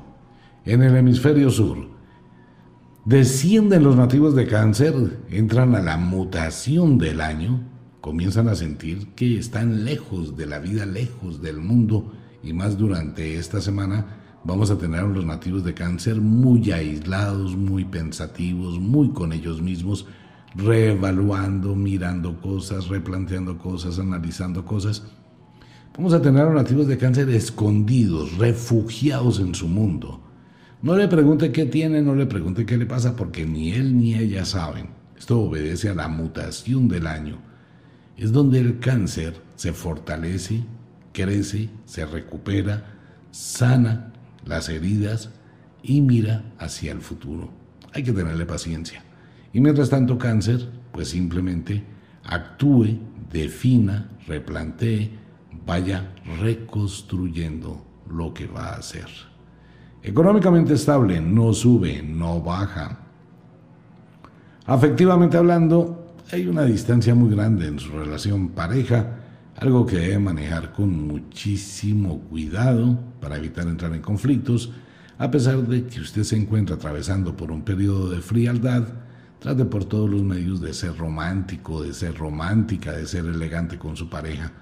en 0.65 0.83
el 0.83 0.97
hemisferio 0.97 1.49
sur. 1.49 1.77
Descienden 3.05 3.85
los 3.85 3.95
nativos 3.95 4.35
de 4.35 4.45
cáncer, 4.45 5.21
entran 5.29 5.73
a 5.75 5.79
la 5.79 5.95
mutación 5.95 6.97
del 6.97 7.21
año 7.21 7.61
comienzan 8.01 8.49
a 8.49 8.55
sentir 8.55 9.13
que 9.15 9.39
están 9.39 9.85
lejos 9.85 10.35
de 10.35 10.45
la 10.45 10.59
vida, 10.59 10.85
lejos 10.85 11.41
del 11.41 11.61
mundo, 11.61 12.11
y 12.43 12.51
más 12.51 12.77
durante 12.77 13.37
esta 13.37 13.61
semana 13.61 14.39
vamos 14.43 14.71
a 14.71 14.77
tener 14.77 14.99
a 14.99 15.07
los 15.07 15.25
nativos 15.25 15.63
de 15.63 15.73
cáncer 15.73 16.19
muy 16.19 16.69
aislados, 16.73 17.55
muy 17.55 17.85
pensativos, 17.85 18.77
muy 18.77 19.11
con 19.11 19.31
ellos 19.31 19.61
mismos, 19.61 20.05
reevaluando, 20.53 21.77
mirando 21.77 22.41
cosas, 22.41 22.89
replanteando 22.89 23.57
cosas, 23.57 23.99
analizando 23.99 24.65
cosas. 24.65 25.03
Vamos 25.97 26.13
a 26.13 26.21
tener 26.21 26.43
a 26.43 26.45
los 26.45 26.55
nativos 26.55 26.87
de 26.87 26.97
cáncer 26.97 27.29
escondidos, 27.29 28.37
refugiados 28.37 29.39
en 29.39 29.55
su 29.55 29.67
mundo. 29.67 30.21
No 30.81 30.95
le 30.95 31.07
pregunte 31.07 31.51
qué 31.51 31.65
tiene, 31.65 32.01
no 32.01 32.15
le 32.15 32.27
pregunte 32.27 32.65
qué 32.65 32.77
le 32.77 32.85
pasa, 32.85 33.15
porque 33.15 33.45
ni 33.45 33.73
él 33.73 33.97
ni 33.97 34.13
ella 34.13 34.45
saben. 34.45 34.89
Esto 35.17 35.41
obedece 35.41 35.89
a 35.89 35.95
la 35.95 36.07
mutación 36.07 36.87
del 36.87 37.07
año 37.07 37.39
es 38.17 38.31
donde 38.31 38.59
el 38.59 38.79
cáncer 38.79 39.35
se 39.55 39.73
fortalece, 39.73 40.63
crece, 41.13 41.69
se 41.85 42.05
recupera, 42.05 42.95
sana 43.31 44.11
las 44.45 44.69
heridas 44.69 45.29
y 45.83 46.01
mira 46.01 46.43
hacia 46.57 46.91
el 46.91 47.01
futuro. 47.01 47.49
Hay 47.93 48.03
que 48.03 48.11
tenerle 48.11 48.45
paciencia. 48.45 49.03
Y 49.53 49.61
mientras 49.61 49.89
tanto 49.89 50.17
cáncer, 50.17 50.67
pues 50.91 51.09
simplemente 51.09 51.83
actúe, 52.23 52.99
defina, 53.31 54.09
replantee, 54.27 55.11
vaya 55.67 56.13
reconstruyendo 56.39 57.85
lo 58.09 58.33
que 58.33 58.47
va 58.47 58.69
a 58.69 58.77
hacer. 58.77 59.07
Económicamente 60.01 60.73
estable, 60.73 61.19
no 61.19 61.53
sube, 61.53 62.01
no 62.01 62.41
baja. 62.41 62.99
Afectivamente 64.65 65.35
hablando, 65.35 66.15
hay 66.31 66.47
una 66.47 66.63
distancia 66.63 67.13
muy 67.13 67.29
grande 67.29 67.67
en 67.67 67.79
su 67.79 67.91
relación 67.91 68.49
pareja, 68.49 69.17
algo 69.57 69.85
que 69.85 69.97
debe 69.97 70.19
manejar 70.19 70.71
con 70.71 71.07
muchísimo 71.07 72.19
cuidado 72.29 72.97
para 73.19 73.37
evitar 73.37 73.67
entrar 73.67 73.93
en 73.93 74.01
conflictos, 74.01 74.71
a 75.17 75.29
pesar 75.29 75.57
de 75.67 75.85
que 75.87 75.99
usted 75.99 76.23
se 76.23 76.37
encuentra 76.37 76.75
atravesando 76.75 77.35
por 77.35 77.51
un 77.51 77.63
periodo 77.63 78.09
de 78.09 78.21
frialdad, 78.21 78.83
trate 79.39 79.65
por 79.65 79.83
todos 79.83 80.09
los 80.09 80.21
medios 80.21 80.61
de 80.61 80.73
ser 80.73 80.95
romántico, 80.95 81.81
de 81.81 81.93
ser 81.93 82.15
romántica, 82.15 82.93
de 82.93 83.05
ser 83.05 83.25
elegante 83.25 83.77
con 83.77 83.97
su 83.97 84.09
pareja. 84.09 84.53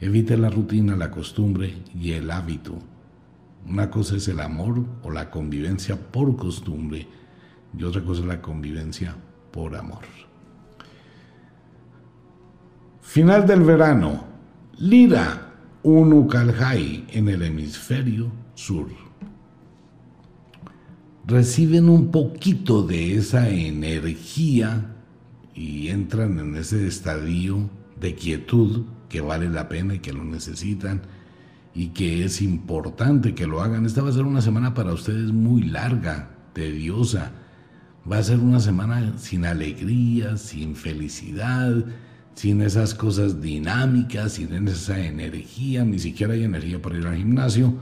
Evite 0.00 0.36
la 0.38 0.48
rutina, 0.48 0.96
la 0.96 1.10
costumbre 1.10 1.74
y 1.94 2.12
el 2.12 2.30
hábito. 2.30 2.78
Una 3.68 3.90
cosa 3.90 4.16
es 4.16 4.28
el 4.28 4.40
amor 4.40 4.82
o 5.02 5.10
la 5.10 5.30
convivencia 5.30 5.96
por 5.96 6.36
costumbre 6.36 7.06
y 7.76 7.84
otra 7.84 8.02
cosa 8.02 8.22
es 8.22 8.26
la 8.26 8.40
convivencia 8.40 9.14
por 9.50 9.76
amor. 9.76 10.04
Final 13.02 13.46
del 13.46 13.60
verano. 13.62 14.24
Lira, 14.78 15.52
Unukalhai 15.82 17.04
en 17.10 17.28
el 17.28 17.42
hemisferio 17.42 18.32
sur. 18.54 18.88
Reciben 21.26 21.90
un 21.90 22.10
poquito 22.10 22.86
de 22.86 23.16
esa 23.16 23.50
energía 23.50 24.94
y 25.54 25.88
entran 25.88 26.38
en 26.38 26.56
ese 26.56 26.86
estadio 26.86 27.68
de 28.00 28.14
quietud 28.14 28.84
que 29.10 29.20
vale 29.20 29.50
la 29.50 29.68
pena 29.68 29.96
y 29.96 29.98
que 29.98 30.14
lo 30.14 30.24
necesitan 30.24 31.02
y 31.74 31.88
que 31.88 32.24
es 32.24 32.40
importante 32.40 33.34
que 33.34 33.46
lo 33.46 33.60
hagan. 33.60 33.84
Esta 33.84 34.02
va 34.02 34.08
a 34.08 34.12
ser 34.12 34.24
una 34.24 34.40
semana 34.40 34.72
para 34.72 34.94
ustedes 34.94 35.32
muy 35.32 35.64
larga, 35.64 36.30
tediosa. 36.54 37.32
Va 38.10 38.18
a 38.18 38.22
ser 38.22 38.38
una 38.38 38.60
semana 38.60 39.18
sin 39.18 39.44
alegría, 39.44 40.36
sin 40.38 40.74
felicidad, 40.74 41.84
sin 42.34 42.62
esas 42.62 42.94
cosas 42.94 43.42
dinámicas, 43.42 44.32
sin 44.32 44.66
esa 44.66 44.98
energía, 44.98 45.84
ni 45.84 45.98
siquiera 45.98 46.32
hay 46.32 46.44
energía 46.44 46.80
para 46.80 46.96
ir 46.96 47.06
al 47.06 47.16
gimnasio. 47.16 47.74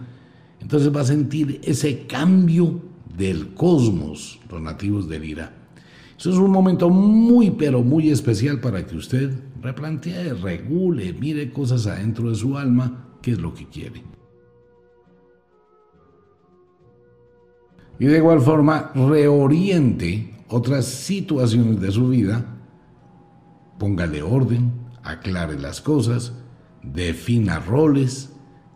Entonces 0.61 0.95
va 0.95 1.03
a 1.03 1.05
sentir 1.05 1.61
ese 1.63 2.07
cambio 2.07 2.83
del 3.17 3.55
cosmos, 3.55 4.41
los 4.51 4.61
nativos 4.61 5.09
del 5.09 5.25
Ira. 5.25 5.53
Eso 6.19 6.31
es 6.31 6.37
un 6.37 6.51
momento 6.51 6.91
muy, 6.91 7.53
pero 7.53 7.83
muy 7.83 8.11
especial 8.11 8.61
para 8.61 8.85
que 8.85 8.97
usted 8.97 9.33
replantee, 9.61 10.35
regule, 10.35 11.13
mire 11.13 11.53
cosas 11.53 11.87
adentro 11.87 12.31
de 12.31 12.37
su 12.37 12.57
alma, 12.57 13.17
qué 13.23 13.33
es 13.33 13.39
lo 13.39 13.55
que 13.55 13.67
quiere. 13.69 14.03
Y 17.99 18.07
de 18.07 18.19
igual 18.19 18.41
forma, 18.41 18.93
reoriente 18.95 20.35
otras 20.49 20.87
situaciones 20.87 21.81
de 21.81 21.91
su 21.91 22.09
vida, 22.09 22.45
póngale 23.79 24.23
orden, 24.23 24.73
aclare 25.03 25.59
las 25.59 25.81
cosas, 25.81 26.33
defina 26.83 27.59
roles, 27.59 28.33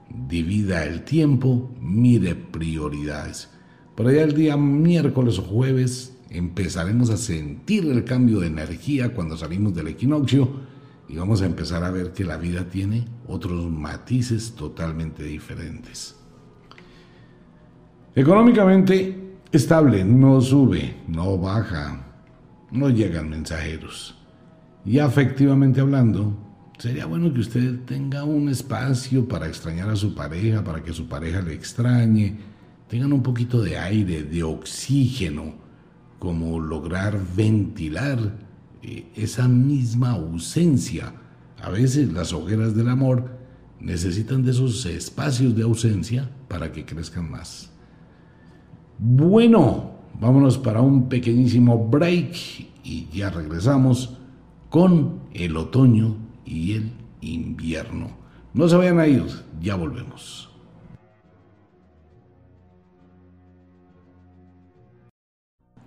divida 0.08 0.84
el 0.84 1.04
tiempo, 1.04 1.70
mire 1.80 2.34
prioridades. 2.34 3.48
Por 3.94 4.08
allá 4.08 4.24
el 4.24 4.34
día 4.34 4.56
miércoles 4.56 5.38
o 5.38 5.42
jueves 5.42 6.18
empezaremos 6.30 7.10
a 7.10 7.16
sentir 7.16 7.86
el 7.86 8.04
cambio 8.04 8.40
de 8.40 8.48
energía 8.48 9.14
cuando 9.14 9.36
salimos 9.36 9.74
del 9.74 9.88
equinoccio 9.88 10.71
y 11.08 11.16
vamos 11.16 11.42
a 11.42 11.46
empezar 11.46 11.84
a 11.84 11.90
ver 11.90 12.12
que 12.12 12.24
la 12.24 12.36
vida 12.36 12.64
tiene 12.64 13.04
otros 13.26 13.70
matices 13.70 14.54
totalmente 14.54 15.22
diferentes. 15.24 16.16
Económicamente 18.14 19.36
estable, 19.50 20.04
no 20.04 20.40
sube, 20.40 20.96
no 21.08 21.38
baja, 21.38 22.04
no 22.70 22.88
llegan 22.88 23.30
mensajeros. 23.30 24.16
Y 24.84 24.98
afectivamente 24.98 25.80
hablando, 25.80 26.36
sería 26.78 27.06
bueno 27.06 27.32
que 27.32 27.40
usted 27.40 27.80
tenga 27.84 28.24
un 28.24 28.48
espacio 28.48 29.26
para 29.28 29.46
extrañar 29.46 29.88
a 29.88 29.96
su 29.96 30.14
pareja, 30.14 30.64
para 30.64 30.82
que 30.82 30.92
su 30.92 31.06
pareja 31.08 31.40
le 31.40 31.54
extrañe, 31.54 32.36
tengan 32.88 33.12
un 33.12 33.22
poquito 33.22 33.62
de 33.62 33.78
aire, 33.78 34.22
de 34.24 34.42
oxígeno, 34.42 35.54
como 36.18 36.60
lograr 36.60 37.18
ventilar 37.34 38.18
eh, 38.82 39.06
esa 39.14 39.48
misma 39.48 40.10
ausencia. 40.10 41.14
A 41.62 41.70
veces 41.70 42.12
las 42.12 42.32
hogueras 42.32 42.74
del 42.74 42.88
amor 42.88 43.38
necesitan 43.80 44.44
de 44.44 44.50
esos 44.50 44.84
espacios 44.86 45.54
de 45.56 45.62
ausencia 45.62 46.30
para 46.48 46.72
que 46.72 46.84
crezcan 46.84 47.30
más. 47.30 47.70
Bueno, 48.98 49.92
vámonos 50.20 50.58
para 50.58 50.80
un 50.80 51.08
pequeñísimo 51.08 51.88
break 51.88 52.36
y 52.84 53.08
ya 53.12 53.30
regresamos 53.30 54.18
con 54.68 55.20
el 55.32 55.56
otoño 55.56 56.16
y 56.44 56.72
el 56.72 56.92
invierno. 57.20 58.10
No 58.54 58.68
se 58.68 58.76
vayan 58.76 58.98
a 58.98 59.06
ir, 59.06 59.24
ya 59.60 59.76
volvemos. 59.76 60.51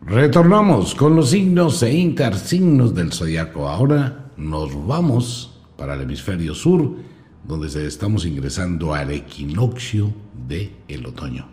Retornamos 0.08 0.94
con 0.94 1.16
los 1.16 1.32
signos 1.32 1.82
e 1.82 1.92
intersignos 1.92 2.94
del 2.94 3.12
zodiaco. 3.12 3.68
Ahora 3.68 4.30
nos 4.38 4.86
vamos 4.86 5.60
para 5.76 5.96
el 5.96 6.02
hemisferio 6.02 6.54
sur, 6.54 6.98
donde 7.44 7.88
estamos 7.88 8.24
ingresando 8.24 8.94
al 8.94 9.10
equinoccio 9.10 10.14
del 10.48 10.74
el 10.88 11.08
otoño. 11.08 11.48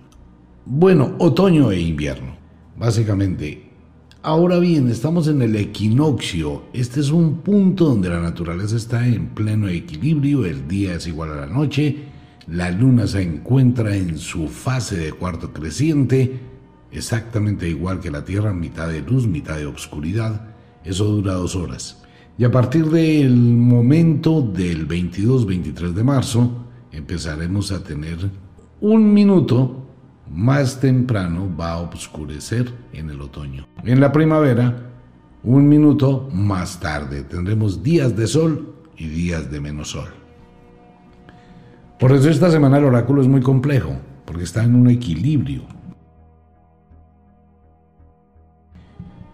Bueno, 0.66 1.14
otoño 1.18 1.72
e 1.72 1.80
invierno. 1.80 2.36
Básicamente, 2.76 3.70
ahora 4.22 4.58
bien, 4.58 4.90
estamos 4.90 5.28
en 5.28 5.40
el 5.40 5.56
equinoccio. 5.56 6.64
Este 6.74 7.00
es 7.00 7.08
un 7.08 7.38
punto 7.38 7.86
donde 7.86 8.10
la 8.10 8.20
naturaleza 8.20 8.76
está 8.76 9.08
en 9.08 9.28
pleno 9.28 9.66
equilibrio, 9.68 10.44
el 10.44 10.68
día 10.68 10.96
es 10.96 11.06
igual 11.06 11.30
a 11.30 11.36
la 11.36 11.46
noche, 11.46 12.04
la 12.48 12.70
luna 12.70 13.06
se 13.06 13.22
encuentra 13.22 13.96
en 13.96 14.18
su 14.18 14.46
fase 14.48 14.98
de 14.98 15.12
cuarto 15.14 15.54
creciente, 15.54 16.51
exactamente 16.92 17.68
igual 17.68 18.00
que 18.00 18.10
la 18.10 18.24
Tierra, 18.24 18.52
mitad 18.52 18.88
de 18.88 19.00
luz, 19.00 19.26
mitad 19.26 19.56
de 19.56 19.66
oscuridad. 19.66 20.48
Eso 20.84 21.04
dura 21.06 21.34
dos 21.34 21.56
horas. 21.56 22.02
Y 22.38 22.44
a 22.44 22.50
partir 22.50 22.86
del 22.86 23.34
momento 23.34 24.40
del 24.42 24.88
22-23 24.88 25.92
de 25.92 26.04
marzo, 26.04 26.66
empezaremos 26.92 27.72
a 27.72 27.82
tener 27.82 28.18
un 28.80 29.12
minuto 29.12 29.82
más 30.30 30.80
temprano 30.80 31.48
va 31.58 31.72
a 31.72 31.80
oscurecer 31.80 32.72
en 32.92 33.10
el 33.10 33.20
otoño. 33.20 33.66
En 33.84 34.00
la 34.00 34.10
primavera, 34.12 34.90
un 35.44 35.68
minuto 35.68 36.28
más 36.32 36.80
tarde, 36.80 37.22
tendremos 37.22 37.82
días 37.82 38.16
de 38.16 38.26
sol 38.26 38.74
y 38.96 39.08
días 39.08 39.50
de 39.50 39.60
menos 39.60 39.90
sol. 39.90 40.08
Por 41.98 42.12
eso 42.12 42.30
esta 42.30 42.50
semana 42.50 42.78
el 42.78 42.84
oráculo 42.84 43.22
es 43.22 43.28
muy 43.28 43.40
complejo, 43.40 43.96
porque 44.24 44.44
está 44.44 44.64
en 44.64 44.74
un 44.74 44.88
equilibrio. 44.88 45.62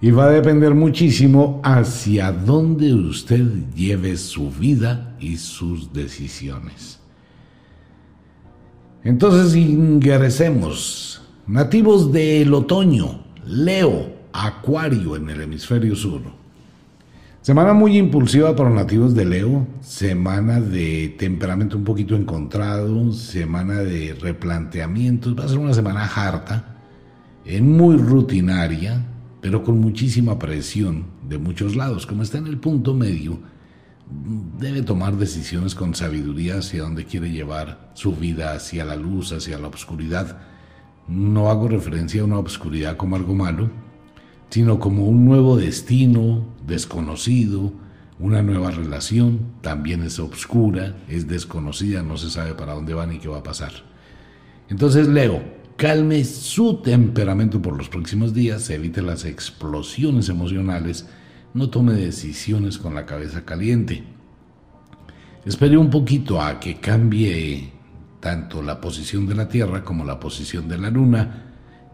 Y 0.00 0.10
va 0.12 0.26
a 0.26 0.30
depender 0.30 0.74
muchísimo 0.74 1.60
hacia 1.64 2.30
dónde 2.30 2.94
usted 2.94 3.44
lleve 3.74 4.16
su 4.16 4.50
vida 4.50 5.16
y 5.18 5.36
sus 5.36 5.92
decisiones. 5.92 7.00
Entonces 9.02 9.56
ingresemos. 9.56 11.22
Nativos 11.46 12.12
del 12.12 12.52
otoño, 12.52 13.24
Leo, 13.46 14.18
Acuario 14.32 15.16
en 15.16 15.30
el 15.30 15.40
hemisferio 15.40 15.96
sur. 15.96 16.20
Semana 17.40 17.72
muy 17.72 17.96
impulsiva 17.96 18.54
para 18.54 18.68
los 18.68 18.78
nativos 18.78 19.14
de 19.14 19.24
Leo, 19.24 19.66
semana 19.80 20.60
de 20.60 21.14
temperamento 21.18 21.78
un 21.78 21.84
poquito 21.84 22.14
encontrado, 22.14 23.10
semana 23.12 23.76
de 23.76 24.14
replanteamientos, 24.20 25.34
va 25.34 25.44
a 25.44 25.48
ser 25.48 25.58
una 25.58 25.72
semana 25.72 26.04
harta, 26.04 26.76
muy 27.62 27.96
rutinaria, 27.96 29.02
pero 29.40 29.62
con 29.62 29.80
muchísima 29.80 30.38
presión 30.38 31.04
de 31.28 31.38
muchos 31.38 31.76
lados. 31.76 32.06
Como 32.06 32.22
está 32.22 32.38
en 32.38 32.46
el 32.46 32.58
punto 32.58 32.94
medio, 32.94 33.38
debe 34.58 34.82
tomar 34.82 35.16
decisiones 35.16 35.74
con 35.74 35.94
sabiduría 35.94 36.58
hacia 36.58 36.82
dónde 36.82 37.04
quiere 37.04 37.30
llevar 37.30 37.90
su 37.94 38.14
vida, 38.14 38.52
hacia 38.52 38.84
la 38.84 38.96
luz, 38.96 39.32
hacia 39.32 39.58
la 39.58 39.68
oscuridad. 39.68 40.38
No 41.06 41.50
hago 41.50 41.68
referencia 41.68 42.22
a 42.22 42.24
una 42.24 42.38
oscuridad 42.38 42.96
como 42.96 43.16
algo 43.16 43.34
malo, 43.34 43.70
sino 44.50 44.78
como 44.78 45.06
un 45.06 45.24
nuevo 45.24 45.56
destino 45.56 46.44
desconocido, 46.66 47.72
una 48.18 48.42
nueva 48.42 48.70
relación, 48.70 49.52
también 49.60 50.02
es 50.02 50.18
oscura, 50.18 50.96
es 51.08 51.28
desconocida, 51.28 52.02
no 52.02 52.16
se 52.16 52.30
sabe 52.30 52.54
para 52.54 52.74
dónde 52.74 52.94
va 52.94 53.06
ni 53.06 53.18
qué 53.18 53.28
va 53.28 53.38
a 53.38 53.42
pasar. 53.42 53.72
Entonces 54.68 55.06
Leo, 55.06 55.42
calme 55.78 56.24
su 56.24 56.82
temperamento 56.82 57.62
por 57.62 57.78
los 57.78 57.88
próximos 57.88 58.34
días, 58.34 58.68
evite 58.68 59.00
las 59.00 59.24
explosiones 59.24 60.28
emocionales, 60.28 61.06
no 61.54 61.70
tome 61.70 61.92
decisiones 61.92 62.78
con 62.78 62.96
la 62.96 63.06
cabeza 63.06 63.44
caliente. 63.44 64.02
Espere 65.46 65.78
un 65.78 65.88
poquito 65.88 66.42
a 66.42 66.58
que 66.58 66.80
cambie 66.80 67.70
tanto 68.18 68.60
la 68.60 68.80
posición 68.80 69.28
de 69.28 69.36
la 69.36 69.48
Tierra 69.48 69.84
como 69.84 70.04
la 70.04 70.18
posición 70.18 70.68
de 70.68 70.78
la 70.78 70.90
Luna 70.90 71.44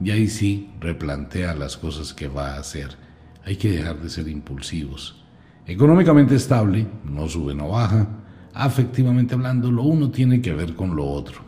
y 0.01 0.11
ahí 0.13 0.29
sí 0.29 0.71
replantea 0.81 1.55
las 1.55 1.77
cosas 1.77 2.15
que 2.15 2.27
va 2.27 2.55
a 2.55 2.61
hacer. 2.61 2.97
Hay 3.45 3.57
que 3.57 3.71
dejar 3.71 4.01
de 4.01 4.09
ser 4.09 4.29
impulsivos. 4.29 5.23
Económicamente 5.67 6.37
estable, 6.37 6.87
no 7.05 7.29
sube, 7.29 7.55
no 7.55 7.69
baja. 7.69 8.09
Afectivamente 8.55 9.35
hablando, 9.35 9.71
lo 9.71 9.83
uno 9.83 10.11
tiene 10.11 10.41
que 10.41 10.55
ver 10.55 10.75
con 10.75 10.97
lo 10.97 11.05
otro. 11.05 11.44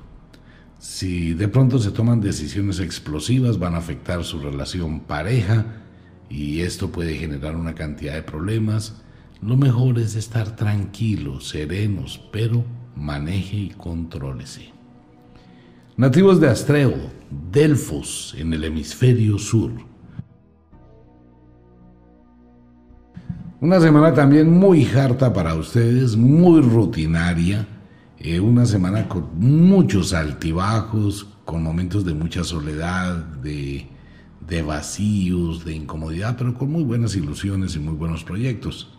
Si 0.78 1.34
de 1.34 1.48
pronto 1.48 1.78
se 1.78 1.90
toman 1.90 2.20
decisiones 2.20 2.80
explosivas, 2.80 3.58
van 3.58 3.74
a 3.74 3.78
afectar 3.78 4.24
su 4.24 4.38
relación 4.38 5.00
pareja, 5.00 5.64
y 6.28 6.60
esto 6.60 6.90
puede 6.90 7.14
generar 7.14 7.56
una 7.56 7.74
cantidad 7.74 8.14
de 8.14 8.22
problemas, 8.22 9.02
lo 9.40 9.56
mejor 9.56 9.98
es 9.98 10.16
estar 10.16 10.56
tranquilos, 10.56 11.48
serenos, 11.48 12.20
pero 12.32 12.64
maneje 12.94 13.56
y 13.56 13.68
contrólese. 13.70 14.72
Nativos 15.96 16.40
de 16.40 16.48
Astreo, 16.48 16.94
Delfos, 17.52 18.34
en 18.38 18.52
el 18.52 18.64
hemisferio 18.64 19.38
sur. 19.38 19.72
Una 23.60 23.80
semana 23.80 24.12
también 24.12 24.50
muy 24.50 24.84
harta 24.84 25.32
para 25.32 25.54
ustedes, 25.54 26.16
muy 26.16 26.60
rutinaria, 26.60 27.66
eh, 28.18 28.40
una 28.40 28.66
semana 28.66 29.08
con 29.08 29.38
muchos 29.38 30.12
altibajos, 30.12 31.26
con 31.44 31.62
momentos 31.62 32.04
de 32.04 32.14
mucha 32.14 32.44
soledad, 32.44 33.16
de 33.16 33.88
de 34.46 34.62
vacíos, 34.62 35.64
de 35.64 35.74
incomodidad, 35.74 36.36
pero 36.36 36.54
con 36.54 36.70
muy 36.70 36.84
buenas 36.84 37.16
ilusiones 37.16 37.74
y 37.76 37.78
muy 37.78 37.94
buenos 37.94 38.24
proyectos. 38.24 38.92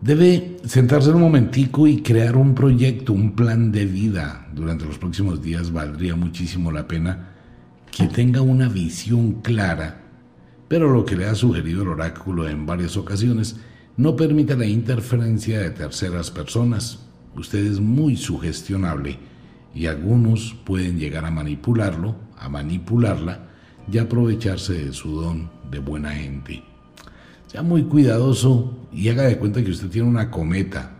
Debe 0.00 0.56
sentarse 0.64 1.10
un 1.10 1.20
momentico 1.20 1.86
y 1.86 2.02
crear 2.02 2.36
un 2.36 2.54
proyecto, 2.54 3.12
un 3.12 3.36
plan 3.36 3.70
de 3.70 3.86
vida. 3.86 4.48
Durante 4.52 4.84
los 4.84 4.98
próximos 4.98 5.40
días 5.40 5.72
valdría 5.72 6.16
muchísimo 6.16 6.72
la 6.72 6.88
pena 6.88 7.28
que 7.96 8.08
tenga 8.08 8.40
una 8.40 8.68
visión 8.68 9.42
clara, 9.42 10.02
pero 10.66 10.90
lo 10.92 11.04
que 11.04 11.16
le 11.16 11.26
ha 11.26 11.34
sugerido 11.36 11.82
el 11.82 11.88
oráculo 11.88 12.48
en 12.48 12.66
varias 12.66 12.96
ocasiones, 12.96 13.56
no 13.96 14.16
permita 14.16 14.56
la 14.56 14.66
interferencia 14.66 15.60
de 15.60 15.70
terceras 15.70 16.30
personas. 16.30 17.06
Usted 17.36 17.64
es 17.64 17.80
muy 17.80 18.16
sugestionable 18.16 19.18
y 19.74 19.86
algunos 19.86 20.54
pueden 20.64 20.98
llegar 20.98 21.24
a 21.24 21.30
manipularlo, 21.30 22.16
a 22.38 22.48
manipularla 22.48 23.48
y 23.90 23.98
aprovecharse 23.98 24.74
de 24.74 24.92
su 24.92 25.20
don 25.20 25.50
de 25.70 25.78
buena 25.78 26.10
gente. 26.10 26.62
Sea 27.46 27.62
muy 27.62 27.84
cuidadoso 27.84 28.88
y 28.92 29.08
haga 29.08 29.24
de 29.24 29.38
cuenta 29.38 29.62
que 29.62 29.70
usted 29.70 29.88
tiene 29.88 30.08
una 30.08 30.30
cometa, 30.30 30.92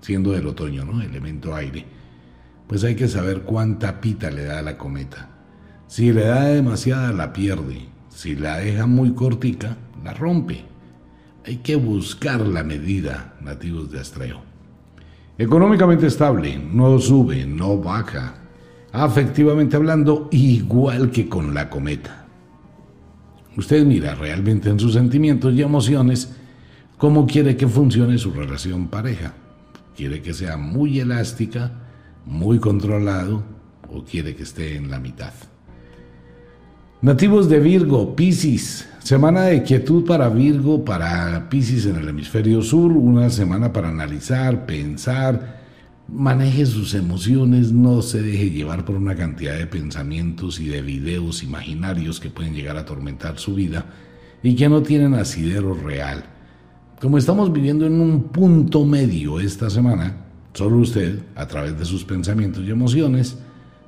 siendo 0.00 0.32
del 0.32 0.46
otoño, 0.46 0.84
¿no? 0.84 1.02
Elemento 1.02 1.54
aire. 1.54 1.84
Pues 2.66 2.84
hay 2.84 2.94
que 2.94 3.08
saber 3.08 3.42
cuánta 3.42 4.00
pita 4.00 4.30
le 4.30 4.44
da 4.44 4.58
a 4.58 4.62
la 4.62 4.78
cometa. 4.78 5.30
Si 5.86 6.12
le 6.12 6.24
da 6.24 6.44
demasiada, 6.44 7.12
la 7.12 7.32
pierde. 7.32 7.88
Si 8.08 8.34
la 8.34 8.58
deja 8.58 8.86
muy 8.86 9.12
cortica, 9.14 9.76
la 10.04 10.14
rompe. 10.14 10.64
Hay 11.44 11.56
que 11.56 11.76
buscar 11.76 12.40
la 12.40 12.62
medida, 12.62 13.36
nativos 13.42 13.90
de 13.90 14.00
Astreo. 14.00 14.51
Económicamente 15.38 16.06
estable, 16.06 16.58
no 16.58 16.98
sube, 16.98 17.46
no 17.46 17.78
baja. 17.78 18.34
Afectivamente 18.92 19.76
hablando, 19.76 20.28
igual 20.30 21.10
que 21.10 21.28
con 21.28 21.54
la 21.54 21.70
cometa. 21.70 22.26
Usted 23.56 23.84
mira 23.84 24.14
realmente 24.14 24.68
en 24.68 24.78
sus 24.78 24.92
sentimientos 24.92 25.54
y 25.54 25.62
emociones 25.62 26.36
cómo 26.98 27.26
quiere 27.26 27.56
que 27.56 27.66
funcione 27.66 28.18
su 28.18 28.32
relación 28.32 28.88
pareja. 28.88 29.34
¿Quiere 29.96 30.22
que 30.22 30.34
sea 30.34 30.56
muy 30.56 31.00
elástica, 31.00 31.72
muy 32.24 32.58
controlado 32.58 33.42
o 33.90 34.04
quiere 34.04 34.34
que 34.34 34.42
esté 34.42 34.76
en 34.76 34.90
la 34.90 34.98
mitad? 34.98 35.32
Nativos 37.00 37.48
de 37.48 37.58
Virgo, 37.58 38.14
Piscis, 38.14 38.88
semana 39.02 39.42
de 39.42 39.62
quietud 39.62 40.04
para 40.04 40.28
Virgo, 40.28 40.84
para 40.84 41.48
Piscis 41.48 41.86
en 41.86 41.96
el 41.96 42.08
hemisferio 42.08 42.62
sur, 42.62 42.92
una 42.92 43.30
semana 43.30 43.72
para 43.72 43.88
analizar, 43.88 44.64
pensar, 44.64 45.60
maneje 46.08 46.66
sus 46.66 46.94
emociones, 46.94 47.72
no 47.72 48.00
se 48.02 48.22
deje 48.22 48.50
llevar 48.50 48.84
por 48.84 48.96
una 48.96 49.16
cantidad 49.16 49.56
de 49.56 49.66
pensamientos 49.66 50.60
y 50.60 50.68
de 50.68 50.82
videos 50.82 51.42
imaginarios 51.42 52.20
que 52.20 52.30
pueden 52.30 52.54
llegar 52.54 52.76
a 52.76 52.80
atormentar 52.80 53.38
su 53.38 53.54
vida 53.54 53.86
y 54.42 54.54
que 54.54 54.68
no 54.68 54.82
tienen 54.82 55.14
asidero 55.14 55.74
real. 55.74 56.24
Como 57.00 57.18
estamos 57.18 57.52
viviendo 57.52 57.86
en 57.86 58.00
un 58.00 58.28
punto 58.28 58.84
medio 58.84 59.40
esta 59.40 59.68
semana, 59.68 60.16
solo 60.52 60.76
usted, 60.76 61.18
a 61.34 61.46
través 61.46 61.76
de 61.76 61.84
sus 61.84 62.04
pensamientos 62.04 62.64
y 62.64 62.70
emociones, 62.70 63.36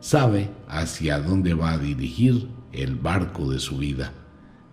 sabe 0.01 0.51
hacia 0.69 1.21
dónde 1.21 1.55
va 1.55 1.73
a 1.73 1.79
dirigir 1.79 2.49
el 2.73 2.97
barco 2.97 3.49
de 3.49 3.61
su 3.61 3.79
vida. 3.79 4.13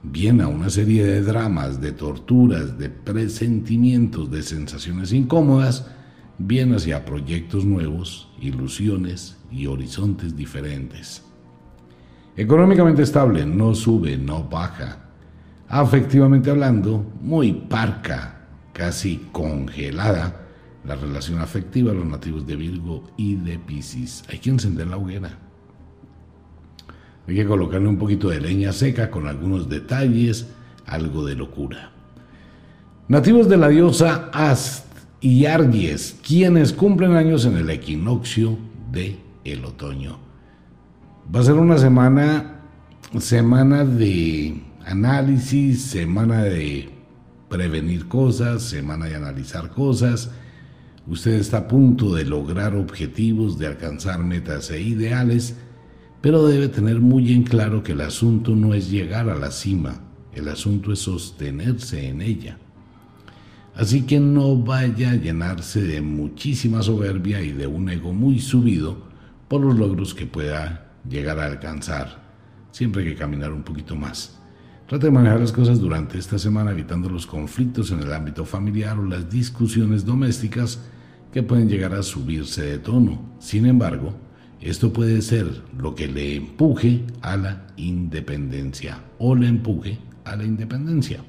Bien 0.04 0.42
a 0.42 0.48
una 0.48 0.72
serie 0.72 1.06
de 1.06 1.22
dramas, 1.22 1.80
de 1.80 1.92
torturas, 1.92 2.80
de 2.80 2.90
presentimientos, 2.90 4.32
de 4.32 4.42
sensaciones 4.42 5.14
incómodas, 5.14 5.86
bien 6.40 6.74
hacia 6.74 7.06
proyectos 7.06 7.66
nuevos, 7.66 8.32
ilusiones 8.42 9.38
y 9.52 9.68
horizontes 9.68 10.36
diferentes. 10.36 11.24
Económicamente 12.36 13.04
estable, 13.04 13.46
no 13.46 13.76
sube, 13.76 14.18
no 14.18 14.44
baja. 14.46 15.10
Afectivamente 15.68 16.50
hablando, 16.50 17.06
muy 17.22 17.54
parca, 17.54 18.48
casi 18.74 19.28
congelada, 19.32 20.48
la 20.84 20.96
relación 20.96 21.42
afectiva 21.42 21.92
de 21.92 22.00
los 22.00 22.08
nativos 22.08 22.48
de 22.48 22.56
Virgo 22.56 23.04
y 23.18 23.36
de 23.36 23.60
Piscis. 23.60 24.24
Hay 24.30 24.40
que 24.40 24.50
encender 24.50 24.88
la 24.88 24.98
hoguera. 24.98 25.51
Hay 27.32 27.38
que 27.38 27.46
colocarle 27.46 27.88
un 27.88 27.98
poquito 27.98 28.28
de 28.28 28.42
leña 28.42 28.74
seca 28.74 29.10
con 29.10 29.26
algunos 29.26 29.70
detalles, 29.70 30.48
algo 30.86 31.26
de 31.26 31.36
locura. 31.36 31.94
Nativos 33.08 33.48
de 33.48 33.56
la 33.56 33.70
diosa 33.70 34.30
Ast 34.34 34.86
y 35.22 35.46
Argies, 35.46 36.20
quienes 36.28 36.74
cumplen 36.74 37.14
años 37.14 37.46
en 37.46 37.56
el 37.56 37.70
equinoccio 37.70 38.58
de 38.92 39.16
el 39.46 39.64
otoño. 39.64 40.18
Va 41.34 41.40
a 41.40 41.44
ser 41.44 41.54
una 41.54 41.78
semana, 41.78 42.60
semana 43.18 43.86
de 43.86 44.62
análisis, 44.86 45.84
semana 45.84 46.44
de 46.44 46.90
prevenir 47.48 48.10
cosas, 48.10 48.62
semana 48.62 49.06
de 49.06 49.16
analizar 49.16 49.70
cosas. 49.70 50.32
Usted 51.08 51.36
está 51.36 51.60
a 51.60 51.68
punto 51.70 52.14
de 52.14 52.26
lograr 52.26 52.76
objetivos, 52.76 53.58
de 53.58 53.68
alcanzar 53.68 54.20
metas 54.20 54.70
e 54.70 54.82
ideales 54.82 55.56
pero 56.22 56.46
debe 56.46 56.70
tener 56.70 57.00
muy 57.00 57.34
en 57.34 57.44
claro 57.44 57.84
que 57.84 57.94
el 57.94 58.02
asunto 58.02 58.56
no 58.56 58.74
es 58.74 58.92
llegar 58.92 59.30
a 59.30 59.36
la 59.36 59.52
cima, 59.52 60.02
el 60.34 60.48
asunto 60.48 60.94
es 60.94 61.00
sostenerse 61.00 62.08
en 62.08 62.22
ella. 62.22 62.58
Así 63.76 64.04
que 64.04 64.20
no 64.20 64.58
vaya 64.58 65.12
a 65.12 65.16
llenarse 65.16 65.82
de 65.82 66.02
muchísima 66.02 66.84
soberbia 66.84 67.42
y 67.42 67.52
de 67.52 67.68
un 67.68 67.90
ego 67.90 68.14
muy 68.14 68.40
subido 68.40 69.10
por 69.48 69.62
los 69.62 69.78
logros 69.78 70.14
que 70.14 70.26
pueda 70.26 70.92
llegar 71.10 71.40
a 71.40 71.46
alcanzar. 71.46 72.22
Siempre 72.72 73.04
hay 73.04 73.10
que 73.10 73.16
caminar 73.16 73.52
un 73.52 73.64
poquito 73.64 73.96
más. 73.96 74.38
Trate 74.88 75.06
de 75.06 75.12
manejar 75.12 75.40
las 75.40 75.54
cosas 75.54 75.80
durante 75.80 76.18
esta 76.18 76.38
semana 76.38 76.72
evitando 76.72 77.10
los 77.10 77.26
conflictos 77.26 77.92
en 77.92 78.02
el 78.02 78.14
ámbito 78.14 78.46
familiar 78.46 79.00
o 79.00 79.06
las 79.06 79.30
discusiones 79.30 80.06
domésticas 80.06 80.82
que 81.32 81.44
pueden 81.44 81.70
llegar 81.70 81.94
a 81.94 82.04
subirse 82.04 82.62
de 82.62 82.78
tono. 82.78 83.38
Sin 83.40 83.66
embargo, 83.66 84.14
esto 84.62 84.94
puede 84.94 85.22
ser 85.22 85.64
lo 85.78 85.96
que 85.96 86.08
le 86.08 86.36
empuje 86.36 87.04
a 87.22 87.36
la 87.36 87.68
independencia 87.78 89.00
o 89.18 89.36
le 89.36 89.48
empuje 89.48 89.98
a 90.24 90.36
la 90.36 90.44
independencia. 90.44 91.20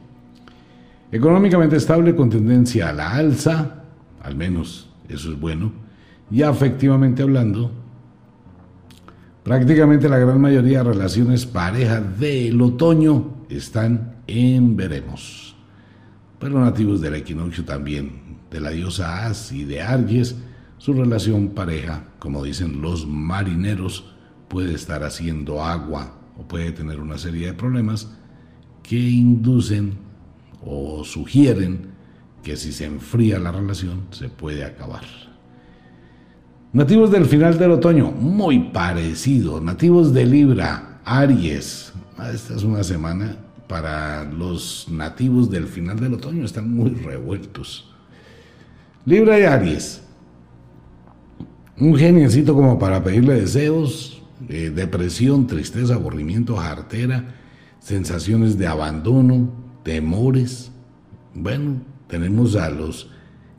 Económicamente 1.10 1.76
estable 1.76 2.14
con 2.14 2.30
tendencia 2.30 2.90
a 2.90 2.92
la 2.92 3.10
alza, 3.10 3.84
al 4.22 4.36
menos 4.36 4.90
eso 5.08 5.32
es 5.32 5.40
bueno, 5.40 5.72
y 6.30 6.42
afectivamente 6.42 7.22
hablando, 7.22 7.70
prácticamente 9.42 10.08
la 10.08 10.18
gran 10.18 10.40
mayoría 10.40 10.78
de 10.78 10.92
relaciones 10.92 11.46
parejas 11.46 12.18
del 12.18 12.60
otoño 12.60 13.44
están 13.48 14.16
en 14.26 14.76
veremos. 14.76 15.56
Pero 16.38 16.60
nativos 16.60 17.00
del 17.00 17.14
equinoccio 17.14 17.64
también, 17.64 18.38
de 18.50 18.60
la 18.60 18.70
diosa 18.70 19.26
As 19.26 19.52
y 19.52 19.64
de 19.64 19.82
Arges, 19.82 20.36
su 20.82 20.92
relación 20.94 21.50
pareja, 21.50 22.02
como 22.18 22.42
dicen 22.42 22.82
los 22.82 23.06
marineros, 23.06 24.04
puede 24.48 24.74
estar 24.74 25.04
haciendo 25.04 25.62
agua 25.62 26.18
o 26.36 26.42
puede 26.42 26.72
tener 26.72 26.98
una 26.98 27.18
serie 27.18 27.46
de 27.46 27.52
problemas 27.52 28.10
que 28.82 28.98
inducen 28.98 29.92
o 30.60 31.04
sugieren 31.04 31.92
que 32.42 32.56
si 32.56 32.72
se 32.72 32.86
enfría 32.86 33.38
la 33.38 33.52
relación 33.52 34.08
se 34.10 34.28
puede 34.28 34.64
acabar. 34.64 35.04
Nativos 36.72 37.12
del 37.12 37.26
final 37.26 37.56
del 37.58 37.70
otoño, 37.70 38.10
muy 38.10 38.58
parecido. 38.70 39.60
Nativos 39.60 40.12
de 40.12 40.26
Libra, 40.26 41.00
Aries. 41.04 41.92
Ah, 42.18 42.32
esta 42.32 42.56
es 42.56 42.64
una 42.64 42.82
semana 42.82 43.36
para 43.68 44.24
los 44.24 44.88
nativos 44.90 45.48
del 45.48 45.68
final 45.68 46.00
del 46.00 46.14
otoño, 46.14 46.44
están 46.44 46.74
muy 46.74 46.90
revueltos. 46.90 47.88
Libra 49.04 49.38
y 49.38 49.44
Aries 49.44 50.01
un 51.82 51.96
geniecito 51.96 52.54
como 52.54 52.78
para 52.78 53.02
pedirle 53.02 53.34
deseos, 53.34 54.22
eh, 54.48 54.70
depresión, 54.72 55.48
tristeza, 55.48 55.94
aburrimiento, 55.94 56.54
jartera, 56.54 57.34
sensaciones 57.80 58.56
de 58.56 58.68
abandono, 58.68 59.50
temores. 59.82 60.70
Bueno, 61.34 61.82
tenemos 62.06 62.54
a 62.54 62.70
los 62.70 63.10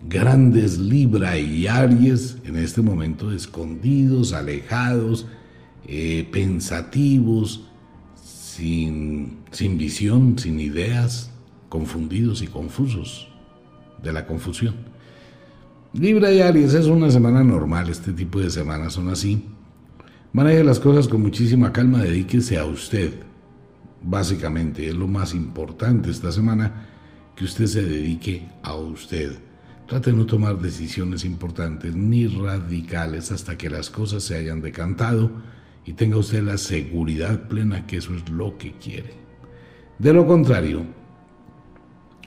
grandes 0.07 0.77
Libra 0.77 1.37
y 1.37 1.67
Aries 1.67 2.37
en 2.45 2.55
este 2.55 2.81
momento 2.81 3.29
escondidos, 3.29 4.31
alejados, 4.31 5.27
eh, 5.85 6.25
pensativos, 6.31 7.65
sin, 8.15 9.39
sin 9.51 9.77
visión, 9.77 10.39
sin 10.39 10.61
ideas, 10.61 11.29
confundidos 11.67 12.41
y 12.41 12.47
confusos 12.47 13.27
de 14.01 14.13
la 14.13 14.25
confusión. 14.25 14.92
Libra 15.93 16.31
y 16.31 16.41
Aries 16.41 16.73
es 16.73 16.87
una 16.87 17.11
semana 17.11 17.43
normal, 17.43 17.87
este 17.87 18.13
tipo 18.13 18.39
de 18.39 18.49
semanas 18.49 18.93
son 18.93 19.09
así. 19.09 19.45
Maneje 20.31 20.63
las 20.63 20.79
cosas 20.79 21.07
con 21.07 21.21
muchísima 21.21 21.71
calma, 21.71 22.01
dedíquese 22.01 22.57
a 22.57 22.65
usted. 22.65 23.13
Básicamente 24.01 24.87
es 24.87 24.95
lo 24.95 25.07
más 25.07 25.35
importante 25.35 26.09
esta 26.09 26.31
semana, 26.31 26.87
que 27.35 27.45
usted 27.45 27.67
se 27.67 27.83
dedique 27.83 28.49
a 28.63 28.73
usted. 28.73 29.37
Trate 29.87 30.09
de 30.09 30.17
no 30.17 30.25
tomar 30.25 30.57
decisiones 30.57 31.25
importantes 31.25 31.95
ni 31.95 32.25
radicales 32.25 33.31
hasta 33.31 33.55
que 33.55 33.69
las 33.69 33.91
cosas 33.91 34.23
se 34.23 34.35
hayan 34.35 34.61
decantado 34.61 35.29
y 35.85 35.93
tenga 35.93 36.17
usted 36.17 36.41
la 36.41 36.57
seguridad 36.57 37.47
plena 37.47 37.85
que 37.85 37.97
eso 37.97 38.15
es 38.15 38.27
lo 38.29 38.57
que 38.57 38.71
quiere. 38.79 39.13
De 39.99 40.11
lo 40.11 40.25
contrario, 40.25 40.87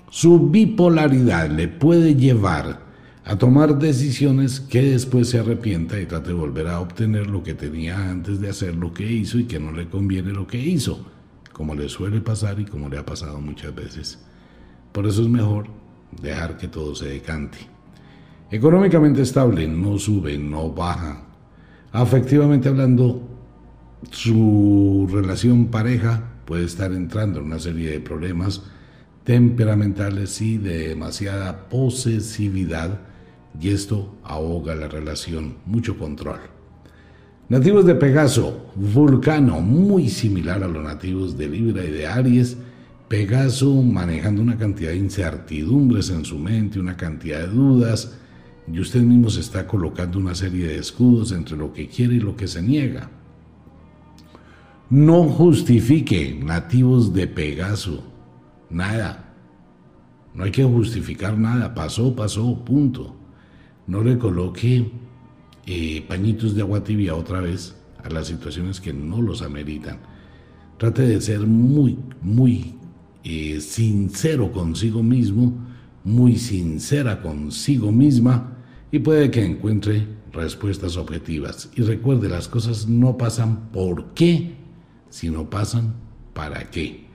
su 0.09 0.51
bipolaridad 0.51 1.51
le 1.51 1.67
puede 1.67 2.15
llevar 2.15 2.86
a 3.28 3.36
tomar 3.36 3.77
decisiones 3.77 4.61
que 4.61 4.82
después 4.82 5.28
se 5.28 5.40
arrepienta 5.40 5.98
y 5.98 6.07
trate 6.07 6.28
de 6.28 6.35
volver 6.35 6.69
a 6.69 6.78
obtener 6.78 7.27
lo 7.27 7.43
que 7.43 7.55
tenía 7.55 8.09
antes 8.09 8.40
de 8.40 8.48
hacer 8.48 8.77
lo 8.77 8.94
que 8.94 9.05
hizo 9.05 9.40
y 9.40 9.47
que 9.47 9.59
no 9.59 9.73
le 9.73 9.89
conviene 9.89 10.31
lo 10.31 10.47
que 10.47 10.59
hizo, 10.59 11.05
como 11.53 11.74
le 11.74 11.89
suele 11.89 12.20
pasar 12.20 12.61
y 12.61 12.66
como 12.66 12.89
le 12.89 12.98
ha 12.98 13.05
pasado 13.05 13.40
muchas 13.40 13.74
veces. 13.74 14.24
Por 14.93 15.09
eso 15.09 15.23
es 15.23 15.28
mejor 15.28 15.66
dejar 16.23 16.57
que 16.57 16.69
todo 16.69 16.94
se 16.94 17.09
decante. 17.09 17.59
Económicamente 18.48 19.23
estable, 19.23 19.66
no 19.66 19.98
sube, 19.98 20.39
no 20.39 20.70
baja. 20.70 21.24
Afectivamente 21.90 22.69
hablando, 22.69 23.28
su 24.12 25.09
relación 25.12 25.66
pareja 25.66 26.23
puede 26.44 26.65
estar 26.65 26.93
entrando 26.93 27.40
en 27.40 27.47
una 27.47 27.59
serie 27.59 27.90
de 27.90 27.98
problemas 27.98 28.62
temperamentales 29.24 30.40
y 30.40 30.59
de 30.59 30.90
demasiada 30.90 31.69
posesividad 31.69 33.01
y 33.61 33.70
esto 33.70 34.15
ahoga 34.23 34.74
la 34.74 34.89
relación, 34.89 35.57
mucho 35.66 35.99
control. 35.99 36.41
Nativos 37.49 37.87
de 37.87 37.95
Pegaso, 37.95 38.73
Vulcano, 38.74 39.61
muy 39.61 40.09
similar 40.09 40.62
a 40.62 40.69
los 40.69 40.83
nativos 40.83 41.39
de 41.39 41.49
Libra 41.49 41.85
y 41.85 41.91
de 41.91 42.07
Aries, 42.07 42.57
Pegaso 43.09 43.83
manejando 43.83 44.43
una 44.43 44.59
cantidad 44.59 44.91
de 44.91 44.97
incertidumbres 44.97 46.11
en 46.11 46.24
su 46.24 46.39
mente, 46.39 46.81
una 46.81 46.97
cantidad 46.97 47.41
de 47.41 47.47
dudas, 47.47 48.16
y 48.70 48.81
usted 48.81 49.01
mismo 49.03 49.31
se 49.31 49.41
está 49.41 49.66
colocando 49.66 50.19
una 50.19 50.35
serie 50.35 50.66
de 50.66 50.78
escudos 50.78 51.31
entre 51.31 51.57
lo 51.57 51.73
que 51.73 51.87
quiere 51.87 52.16
y 52.16 52.20
lo 52.20 52.37
que 52.37 52.49
se 52.49 52.61
niega. 52.61 53.11
No 54.91 55.24
justifique 55.24 56.39
nativos 56.43 57.15
de 57.15 57.28
Pegaso, 57.28 58.03
nada. 58.70 59.35
No 60.35 60.45
hay 60.45 60.51
que 60.51 60.65
justificar 60.65 61.39
nada, 61.39 61.74
pasó, 61.74 62.15
pasó, 62.15 62.65
punto. 62.65 63.16
No 63.87 64.03
le 64.03 64.19
coloque 64.19 64.91
eh, 65.67 66.05
pañitos 66.09 66.55
de 66.55 66.63
agua 66.63 66.83
tibia 66.83 67.15
otra 67.15 67.41
vez 67.41 67.75
a 68.03 68.11
las 68.11 68.27
situaciones 68.27 68.81
que 68.81 68.93
no 68.93 69.21
los 69.21 69.43
ameritan. 69.43 69.99
Trate 70.79 71.03
de 71.03 71.21
ser 71.21 71.41
muy, 71.41 71.99
muy 72.21 72.75
eh, 73.25 73.61
sincero 73.61 74.53
consigo 74.53 75.03
mismo, 75.03 75.53
muy 76.05 76.37
sincera 76.37 77.23
consigo 77.23 77.91
misma 77.91 78.57
y 78.93 79.01
puede 79.01 79.31
que 79.31 79.45
encuentre 79.45 80.07
respuestas 80.33 80.97
objetivas. 80.97 81.71
Y 81.75 81.83
recuerde, 81.83 82.29
las 82.29 82.47
cosas 82.47 82.87
no 82.87 83.17
pasan 83.17 83.71
por 83.73 84.15
qué, 84.15 84.55
sino 85.11 85.51
pasan 85.51 85.95
para 86.35 86.71
qué. 86.71 87.07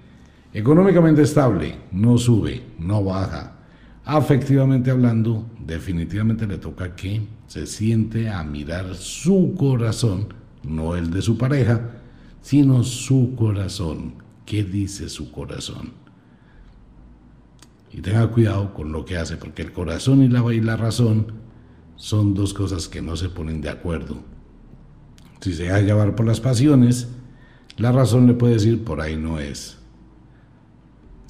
Económicamente 0.53 1.21
estable, 1.21 1.75
no 1.91 2.17
sube, 2.17 2.61
no 2.77 3.03
baja. 3.03 3.60
Afectivamente 4.05 4.89
hablando, 4.89 5.45
definitivamente 5.59 6.47
le 6.47 6.57
toca 6.57 6.95
que 6.95 7.21
se 7.47 7.67
siente 7.67 8.29
a 8.29 8.43
mirar 8.43 8.95
su 8.95 9.53
corazón, 9.57 10.33
no 10.63 10.95
el 10.95 11.11
de 11.11 11.21
su 11.21 11.37
pareja, 11.37 11.91
sino 12.41 12.83
su 12.83 13.35
corazón. 13.35 14.15
¿Qué 14.45 14.63
dice 14.63 15.07
su 15.07 15.31
corazón? 15.31 15.91
Y 17.93 18.01
tenga 18.01 18.27
cuidado 18.27 18.73
con 18.73 18.91
lo 18.91 19.05
que 19.05 19.17
hace, 19.17 19.37
porque 19.37 19.61
el 19.61 19.71
corazón 19.71 20.23
y 20.23 20.29
la, 20.29 20.41
y 20.53 20.61
la 20.61 20.77
razón 20.77 21.33
son 21.95 22.33
dos 22.33 22.53
cosas 22.53 22.87
que 22.87 23.01
no 23.01 23.15
se 23.15 23.29
ponen 23.29 23.61
de 23.61 23.69
acuerdo. 23.69 24.17
Si 25.41 25.53
se 25.53 25.63
deja 25.63 25.81
llevar 25.81 26.15
por 26.15 26.25
las 26.25 26.39
pasiones, 26.39 27.09
la 27.77 27.91
razón 27.91 28.27
le 28.27 28.33
puede 28.33 28.53
decir 28.53 28.83
por 28.83 29.01
ahí 29.01 29.15
no 29.15 29.39
es. 29.39 29.80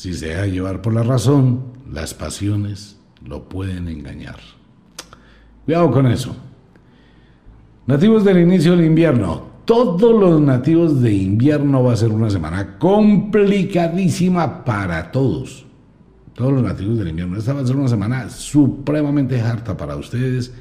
Si 0.01 0.15
se 0.15 0.29
deja 0.29 0.47
llevar 0.47 0.81
por 0.81 0.95
la 0.95 1.03
razón, 1.03 1.61
las 1.93 2.15
pasiones 2.15 2.97
lo 3.23 3.47
pueden 3.47 3.87
engañar. 3.87 4.39
Cuidado 5.63 5.91
con 5.91 6.07
eso. 6.07 6.35
Nativos 7.85 8.25
del 8.25 8.39
inicio 8.39 8.71
del 8.71 8.83
invierno. 8.83 9.43
Todos 9.63 10.19
los 10.19 10.41
nativos 10.41 11.03
de 11.03 11.13
invierno 11.13 11.83
va 11.83 11.93
a 11.93 11.97
ser 11.97 12.09
una 12.09 12.31
semana 12.31 12.79
complicadísima 12.79 14.65
para 14.65 15.11
todos 15.11 15.67
todos 16.33 16.51
los 16.51 16.63
nativos 16.63 16.97
del 16.97 17.09
invierno. 17.09 17.37
Esta 17.37 17.53
va 17.53 17.61
a 17.61 17.67
ser 17.67 17.75
una 17.75 17.87
semana 17.87 18.27
supremamente 18.27 19.39
harta 19.39 19.77
para 19.77 19.97
ustedes. 19.97 20.51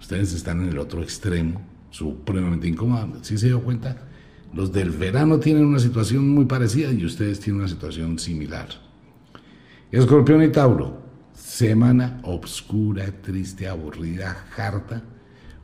Ustedes 0.00 0.32
están 0.32 0.62
en 0.62 0.70
el 0.70 0.78
otro 0.78 1.02
extremo, 1.02 1.60
supremamente 1.90 2.66
incómoda. 2.66 3.06
¿Sí 3.20 3.36
se 3.36 3.48
dio 3.48 3.62
cuenta? 3.62 3.98
Los 4.54 4.72
del 4.72 4.88
verano 4.88 5.38
tienen 5.38 5.66
una 5.66 5.80
situación 5.80 6.30
muy 6.30 6.46
parecida 6.46 6.90
y 6.90 7.04
ustedes 7.04 7.40
tienen 7.40 7.60
una 7.60 7.68
situación 7.68 8.18
similar. 8.18 8.85
Escorpión 9.98 10.42
y 10.42 10.48
Tauro, 10.48 11.02
semana 11.32 12.20
obscura, 12.24 13.06
triste, 13.22 13.66
aburrida, 13.66 14.46
harta. 14.56 15.02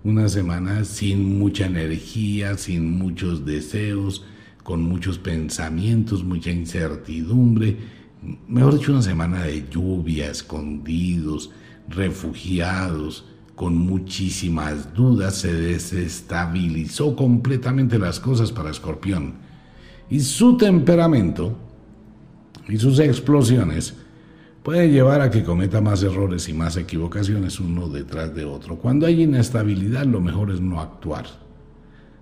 Una 0.04 0.28
semana 0.28 0.84
sin 0.84 1.38
mucha 1.38 1.66
energía, 1.66 2.56
sin 2.56 2.98
muchos 2.98 3.44
deseos, 3.44 4.24
con 4.62 4.82
muchos 4.82 5.18
pensamientos, 5.18 6.24
mucha 6.24 6.50
incertidumbre 6.50 7.76
mejor 8.48 8.78
dicho, 8.78 8.92
una 8.92 9.02
semana 9.02 9.42
de 9.42 9.68
lluvia, 9.68 10.30
escondidos, 10.30 11.50
refugiados, 11.88 13.26
con 13.54 13.76
muchísimas 13.76 14.94
dudas, 14.94 15.36
se 15.36 15.52
desestabilizó 15.52 17.14
completamente 17.14 17.98
las 17.98 18.18
cosas 18.18 18.50
para 18.50 18.70
Escorpión. 18.70 19.34
Y 20.08 20.20
su 20.20 20.56
temperamento 20.56 21.56
y 22.68 22.78
sus 22.78 22.98
explosiones 22.98 23.94
puede 24.62 24.90
llevar 24.90 25.20
a 25.20 25.30
que 25.30 25.42
cometa 25.42 25.80
más 25.80 26.02
errores 26.02 26.48
y 26.48 26.52
más 26.52 26.76
equivocaciones 26.76 27.58
uno 27.60 27.88
detrás 27.88 28.34
de 28.34 28.44
otro. 28.44 28.76
Cuando 28.76 29.06
hay 29.06 29.22
inestabilidad, 29.22 30.04
lo 30.04 30.20
mejor 30.20 30.50
es 30.50 30.60
no 30.60 30.80
actuar. 30.80 31.26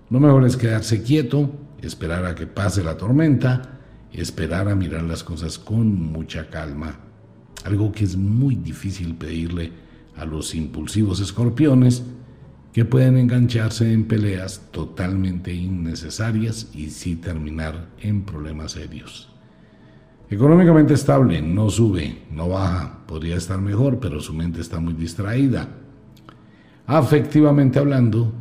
Lo 0.09 0.19
mejor 0.19 0.45
es 0.45 0.57
quedarse 0.57 1.03
quieto, 1.03 1.51
esperar 1.81 2.25
a 2.25 2.35
que 2.35 2.47
pase 2.47 2.83
la 2.83 2.97
tormenta, 2.97 3.79
esperar 4.11 4.67
a 4.67 4.75
mirar 4.75 5.03
las 5.03 5.23
cosas 5.23 5.57
con 5.57 5.93
mucha 5.93 6.49
calma, 6.49 6.99
algo 7.63 7.91
que 7.91 8.03
es 8.03 8.17
muy 8.17 8.55
difícil 8.55 9.15
pedirle 9.15 9.71
a 10.17 10.25
los 10.25 10.53
impulsivos 10.53 11.19
escorpiones 11.21 12.03
que 12.73 12.85
pueden 12.85 13.17
engancharse 13.17 13.91
en 13.91 14.05
peleas 14.05 14.61
totalmente 14.71 15.53
innecesarias 15.53 16.69
y 16.73 16.89
sí 16.89 17.15
terminar 17.15 17.89
en 18.01 18.23
problemas 18.23 18.73
serios. 18.73 19.30
Económicamente 20.31 20.93
estable, 20.93 21.41
no 21.41 21.69
sube, 21.69 22.19
no 22.31 22.47
baja, 22.47 22.99
podría 23.05 23.35
estar 23.35 23.59
mejor, 23.59 23.99
pero 23.99 24.21
su 24.21 24.33
mente 24.33 24.61
está 24.61 24.79
muy 24.79 24.93
distraída. 24.93 25.67
Afectivamente 26.87 27.79
hablando, 27.79 28.31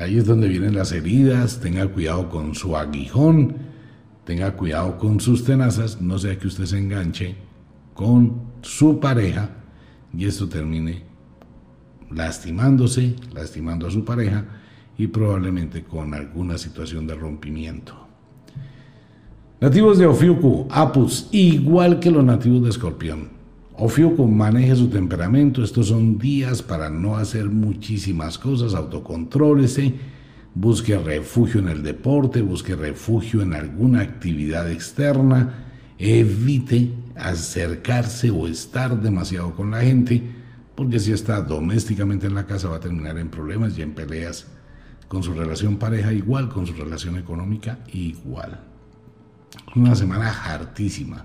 ahí 0.00 0.18
es 0.18 0.26
donde 0.26 0.48
vienen 0.48 0.74
las 0.74 0.90
heridas, 0.90 1.60
tenga 1.60 1.86
cuidado 1.86 2.28
con 2.30 2.56
su 2.56 2.76
aguijón, 2.76 3.58
tenga 4.24 4.56
cuidado 4.56 4.98
con 4.98 5.20
sus 5.20 5.44
tenazas, 5.44 6.00
no 6.00 6.18
sea 6.18 6.36
que 6.36 6.48
usted 6.48 6.64
se 6.64 6.78
enganche 6.78 7.36
con 7.94 8.42
su 8.60 8.98
pareja 8.98 9.50
y 10.12 10.26
esto 10.26 10.48
termine 10.48 11.04
lastimándose, 12.10 13.14
lastimando 13.32 13.86
a 13.86 13.92
su 13.92 14.04
pareja 14.04 14.44
y 14.98 15.06
probablemente 15.06 15.84
con 15.84 16.12
alguna 16.12 16.58
situación 16.58 17.06
de 17.06 17.14
rompimiento. 17.14 18.03
Nativos 19.64 19.96
de 19.96 20.04
Ofiuku, 20.04 20.66
Apus, 20.68 21.26
igual 21.32 21.98
que 21.98 22.10
los 22.10 22.22
nativos 22.22 22.64
de 22.64 22.68
Escorpión. 22.68 23.30
Ofiuku 23.78 24.26
maneje 24.26 24.76
su 24.76 24.88
temperamento, 24.88 25.64
estos 25.64 25.88
son 25.88 26.18
días 26.18 26.60
para 26.60 26.90
no 26.90 27.16
hacer 27.16 27.46
muchísimas 27.46 28.36
cosas, 28.36 28.74
autocontrólese 28.74 29.94
busque 30.54 30.98
refugio 30.98 31.60
en 31.60 31.68
el 31.68 31.82
deporte, 31.82 32.42
busque 32.42 32.76
refugio 32.76 33.40
en 33.40 33.54
alguna 33.54 34.02
actividad 34.02 34.70
externa, 34.70 35.64
evite 35.98 36.90
acercarse 37.16 38.30
o 38.30 38.46
estar 38.46 39.00
demasiado 39.00 39.54
con 39.54 39.70
la 39.70 39.80
gente, 39.80 40.22
porque 40.74 41.00
si 41.00 41.12
está 41.12 41.40
domésticamente 41.40 42.26
en 42.26 42.34
la 42.34 42.44
casa 42.44 42.68
va 42.68 42.76
a 42.76 42.80
terminar 42.80 43.16
en 43.16 43.30
problemas 43.30 43.78
y 43.78 43.80
en 43.80 43.94
peleas 43.94 44.46
con 45.08 45.22
su 45.22 45.32
relación 45.32 45.78
pareja 45.78 46.12
igual, 46.12 46.50
con 46.50 46.66
su 46.66 46.74
relación 46.74 47.16
económica 47.16 47.78
igual. 47.94 48.73
Una 49.74 49.94
semana 49.94 50.30
hartísima. 50.30 51.24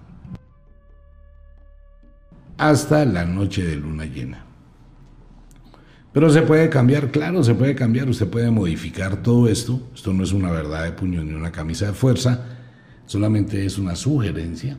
Hasta 2.57 3.05
la 3.05 3.25
noche 3.25 3.63
de 3.63 3.75
luna 3.75 4.05
llena. 4.05 4.45
Pero 6.11 6.29
se 6.29 6.41
puede 6.41 6.69
cambiar, 6.69 7.11
claro, 7.11 7.43
se 7.43 7.53
puede 7.53 7.75
cambiar, 7.75 8.09
usted 8.09 8.27
puede 8.27 8.49
modificar 8.49 9.21
todo 9.21 9.47
esto. 9.47 9.89
Esto 9.93 10.11
no 10.11 10.23
es 10.23 10.33
una 10.33 10.51
verdad 10.51 10.83
de 10.83 10.91
puño 10.91 11.23
ni 11.23 11.33
una 11.33 11.51
camisa 11.51 11.87
de 11.87 11.93
fuerza, 11.93 12.45
solamente 13.05 13.65
es 13.65 13.77
una 13.77 13.95
sugerencia. 13.95 14.77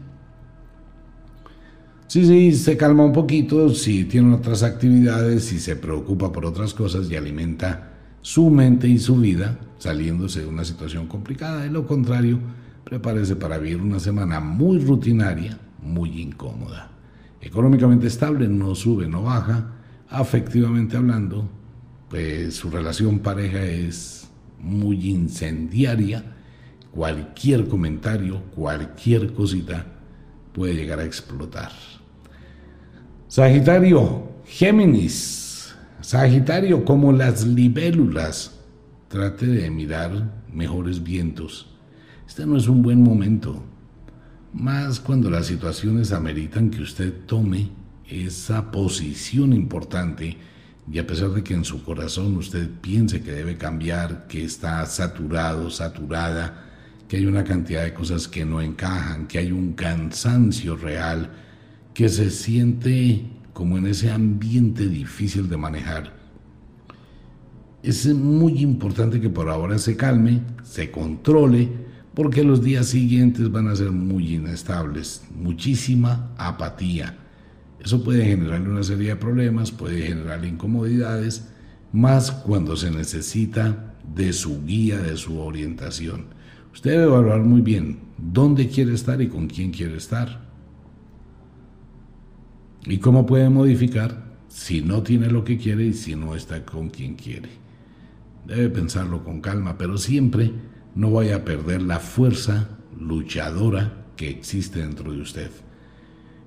Si 2.09 2.27
sí, 2.27 2.52
se 2.52 2.77
calma 2.77 3.05
un 3.05 3.12
poquito, 3.12 3.68
si 3.70 4.05
tiene 4.05 4.35
otras 4.35 4.64
actividades, 4.64 5.44
si 5.44 5.60
se 5.60 5.77
preocupa 5.77 6.32
por 6.32 6.44
otras 6.44 6.74
cosas 6.74 7.09
y 7.09 7.14
alimenta 7.14 7.93
su 8.20 8.51
mente 8.51 8.89
y 8.89 8.98
su 8.98 9.16
vida, 9.16 9.59
saliéndose 9.78 10.40
de 10.40 10.47
una 10.47 10.64
situación 10.64 11.06
complicada. 11.06 11.62
De 11.62 11.70
lo 11.70 11.86
contrario, 11.86 12.40
prepárese 12.85 13.36
para 13.36 13.59
vivir 13.59 13.81
una 13.81 14.01
semana 14.01 14.40
muy 14.40 14.78
rutinaria, 14.78 15.59
muy 15.82 16.20
incómoda. 16.20 16.90
Económicamente 17.40 18.07
estable, 18.07 18.48
no 18.48 18.74
sube, 18.74 19.09
no 19.09 19.23
baja 19.23 19.73
afectivamente 20.11 20.97
hablando, 20.97 21.48
pues 22.09 22.57
su 22.57 22.70
relación 22.70 23.20
pareja 23.20 23.62
es 23.62 24.28
muy 24.59 25.11
incendiaria. 25.11 26.24
Cualquier 26.93 27.69
comentario, 27.69 28.43
cualquier 28.55 29.32
cosita 29.32 29.86
puede 30.52 30.74
llegar 30.74 30.98
a 30.98 31.05
explotar. 31.05 31.70
Sagitario, 33.28 34.28
Géminis, 34.44 35.73
Sagitario, 36.01 36.85
como 36.85 37.12
las 37.12 37.47
libélulas, 37.47 38.59
trate 39.09 39.47
de 39.47 39.70
mirar 39.70 40.32
mejores 40.52 41.02
vientos. 41.02 41.69
Este 42.31 42.47
no 42.47 42.57
es 42.57 42.69
un 42.69 42.81
buen 42.81 43.02
momento, 43.02 43.61
más 44.52 45.01
cuando 45.01 45.28
las 45.28 45.47
situaciones 45.47 46.12
ameritan 46.12 46.70
que 46.70 46.81
usted 46.81 47.12
tome 47.27 47.70
esa 48.09 48.70
posición 48.70 49.52
importante 49.52 50.36
y 50.89 51.01
a 51.01 51.07
pesar 51.09 51.31
de 51.31 51.43
que 51.43 51.55
en 51.55 51.65
su 51.65 51.82
corazón 51.82 52.36
usted 52.36 52.70
piense 52.81 53.20
que 53.20 53.32
debe 53.32 53.57
cambiar, 53.57 54.28
que 54.28 54.44
está 54.44 54.86
saturado, 54.86 55.70
saturada, 55.70 56.66
que 57.09 57.16
hay 57.16 57.27
una 57.27 57.43
cantidad 57.43 57.82
de 57.82 57.94
cosas 57.94 58.28
que 58.28 58.44
no 58.44 58.61
encajan, 58.61 59.27
que 59.27 59.39
hay 59.39 59.51
un 59.51 59.73
cansancio 59.73 60.77
real, 60.77 61.32
que 61.93 62.09
se 62.09 62.31
siente 62.31 63.24
como 63.52 63.77
en 63.77 63.89
ese 63.89 64.12
ambiente 64.12 64.86
difícil 64.86 65.48
de 65.48 65.57
manejar. 65.57 66.15
Es 67.82 68.07
muy 68.15 68.61
importante 68.61 69.20
que 69.20 69.31
por 69.31 69.48
ahora 69.48 69.78
se 69.78 69.97
calme, 69.97 70.43
se 70.62 70.93
controle, 70.93 71.89
porque 72.20 72.44
los 72.44 72.62
días 72.62 72.88
siguientes 72.88 73.51
van 73.51 73.68
a 73.68 73.74
ser 73.74 73.92
muy 73.92 74.34
inestables, 74.34 75.22
muchísima 75.34 76.34
apatía. 76.36 77.16
Eso 77.82 78.05
puede 78.05 78.26
generarle 78.26 78.68
una 78.68 78.82
serie 78.82 79.09
de 79.09 79.16
problemas, 79.16 79.70
puede 79.70 80.02
generar 80.02 80.44
incomodidades, 80.44 81.48
más 81.94 82.30
cuando 82.30 82.76
se 82.76 82.90
necesita 82.90 83.94
de 84.14 84.34
su 84.34 84.66
guía, 84.66 84.98
de 84.98 85.16
su 85.16 85.38
orientación. 85.40 86.26
Usted 86.74 86.90
debe 86.90 87.05
evaluar 87.05 87.40
muy 87.40 87.62
bien 87.62 88.01
dónde 88.18 88.68
quiere 88.68 88.92
estar 88.92 89.22
y 89.22 89.28
con 89.28 89.47
quién 89.47 89.70
quiere 89.70 89.97
estar. 89.97 90.42
¿Y 92.84 92.98
cómo 92.98 93.24
puede 93.24 93.48
modificar 93.48 94.26
si 94.48 94.82
no 94.82 95.02
tiene 95.02 95.30
lo 95.30 95.42
que 95.42 95.56
quiere 95.56 95.86
y 95.86 95.94
si 95.94 96.16
no 96.16 96.34
está 96.34 96.66
con 96.66 96.90
quien 96.90 97.14
quiere? 97.14 97.48
Debe 98.47 98.68
pensarlo 98.68 99.24
con 99.24 99.40
calma, 99.40 99.78
pero 99.78 99.97
siempre 99.97 100.52
no 100.94 101.10
vaya 101.10 101.36
a 101.36 101.44
perder 101.44 101.82
la 101.82 101.98
fuerza 101.98 102.68
luchadora 102.98 104.04
que 104.16 104.28
existe 104.28 104.80
dentro 104.80 105.12
de 105.12 105.20
usted. 105.20 105.50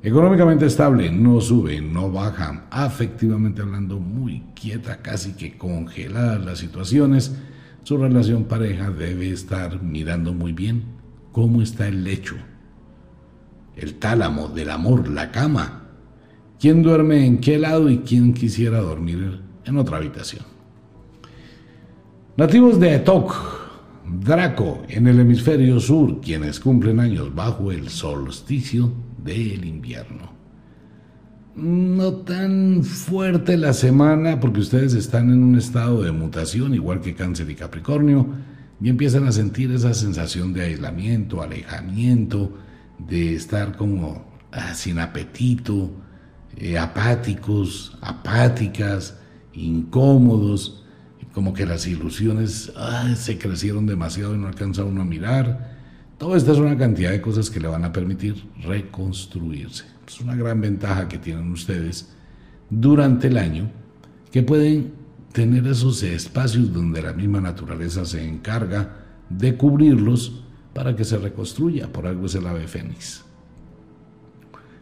Económicamente 0.01 0.65
estable, 0.65 1.09
no 1.11 1.39
sube, 1.39 1.79
no 1.79 2.11
baja, 2.11 2.65
afectivamente 2.69 3.61
hablando 3.61 3.99
muy 3.99 4.43
quieta, 4.53 5.01
casi 5.01 5.33
que 5.33 5.57
congelada 5.57 6.37
las 6.39 6.59
situaciones. 6.59 7.35
Su 7.83 7.97
relación 7.97 8.43
pareja 8.43 8.91
debe 8.91 9.29
estar 9.29 9.81
mirando 9.81 10.33
muy 10.33 10.51
bien 10.51 10.83
cómo 11.31 11.61
está 11.61 11.87
el 11.87 12.03
lecho, 12.03 12.35
el 13.77 13.95
tálamo 13.95 14.49
del 14.49 14.71
amor, 14.71 15.07
la 15.07 15.31
cama, 15.31 15.83
quién 16.59 16.83
duerme 16.83 17.25
en 17.25 17.39
qué 17.39 17.57
lado 17.57 17.89
y 17.89 17.99
quién 17.99 18.33
quisiera 18.33 18.79
dormir 18.79 19.41
en 19.65 19.77
otra 19.77 19.97
habitación. 19.97 20.43
Nativos 22.35 22.79
de 22.79 22.95
Etok, 22.95 23.33
Draco, 24.19 24.83
en 24.89 25.07
el 25.07 25.19
hemisferio 25.19 25.79
sur, 25.79 26.21
quienes 26.21 26.59
cumplen 26.59 26.99
años 26.99 27.33
bajo 27.33 27.71
el 27.71 27.89
solsticio 27.89 28.93
del 29.23 29.65
invierno. 29.65 30.31
No 31.55 32.13
tan 32.17 32.83
fuerte 32.83 33.57
la 33.57 33.73
semana 33.73 34.39
porque 34.39 34.59
ustedes 34.59 34.93
están 34.93 35.31
en 35.31 35.43
un 35.43 35.57
estado 35.57 36.03
de 36.03 36.11
mutación, 36.11 36.75
igual 36.75 37.01
que 37.01 37.15
cáncer 37.15 37.49
y 37.49 37.55
capricornio, 37.55 38.27
y 38.79 38.89
empiezan 38.89 39.27
a 39.27 39.31
sentir 39.31 39.71
esa 39.71 39.93
sensación 39.93 40.53
de 40.53 40.63
aislamiento, 40.63 41.41
alejamiento, 41.41 42.53
de 42.99 43.33
estar 43.33 43.75
como 43.77 44.25
ah, 44.51 44.75
sin 44.75 44.99
apetito, 44.99 45.91
eh, 46.55 46.77
apáticos, 46.77 47.97
apáticas, 48.01 49.17
incómodos, 49.53 50.82
como 51.33 51.53
que 51.53 51.65
las 51.65 51.87
ilusiones 51.87 52.71
se 53.15 53.37
crecieron 53.37 53.85
demasiado 53.85 54.35
y 54.35 54.37
no 54.37 54.47
alcanzaron 54.47 54.99
a 54.99 55.03
mirar. 55.03 55.73
Todo 56.17 56.35
esto 56.35 56.53
es 56.53 56.59
una 56.59 56.77
cantidad 56.77 57.11
de 57.11 57.21
cosas 57.21 57.49
que 57.49 57.59
le 57.59 57.67
van 57.67 57.83
a 57.83 57.91
permitir 57.91 58.47
reconstruirse. 58.61 59.85
Es 60.07 60.19
una 60.21 60.35
gran 60.35 60.61
ventaja 60.61 61.07
que 61.07 61.17
tienen 61.17 61.51
ustedes 61.51 62.09
durante 62.69 63.27
el 63.27 63.37
año, 63.37 63.69
que 64.31 64.43
pueden 64.43 64.93
tener 65.31 65.65
esos 65.67 66.03
espacios 66.03 66.71
donde 66.71 67.01
la 67.01 67.13
misma 67.13 67.41
naturaleza 67.41 68.05
se 68.05 68.25
encarga 68.25 68.95
de 69.29 69.55
cubrirlos 69.57 70.43
para 70.73 70.95
que 70.95 71.03
se 71.03 71.17
reconstruya. 71.17 71.91
Por 71.91 72.05
algo 72.05 72.27
es 72.27 72.35
el 72.35 72.45
ave 72.45 72.67
fénix. 72.67 73.23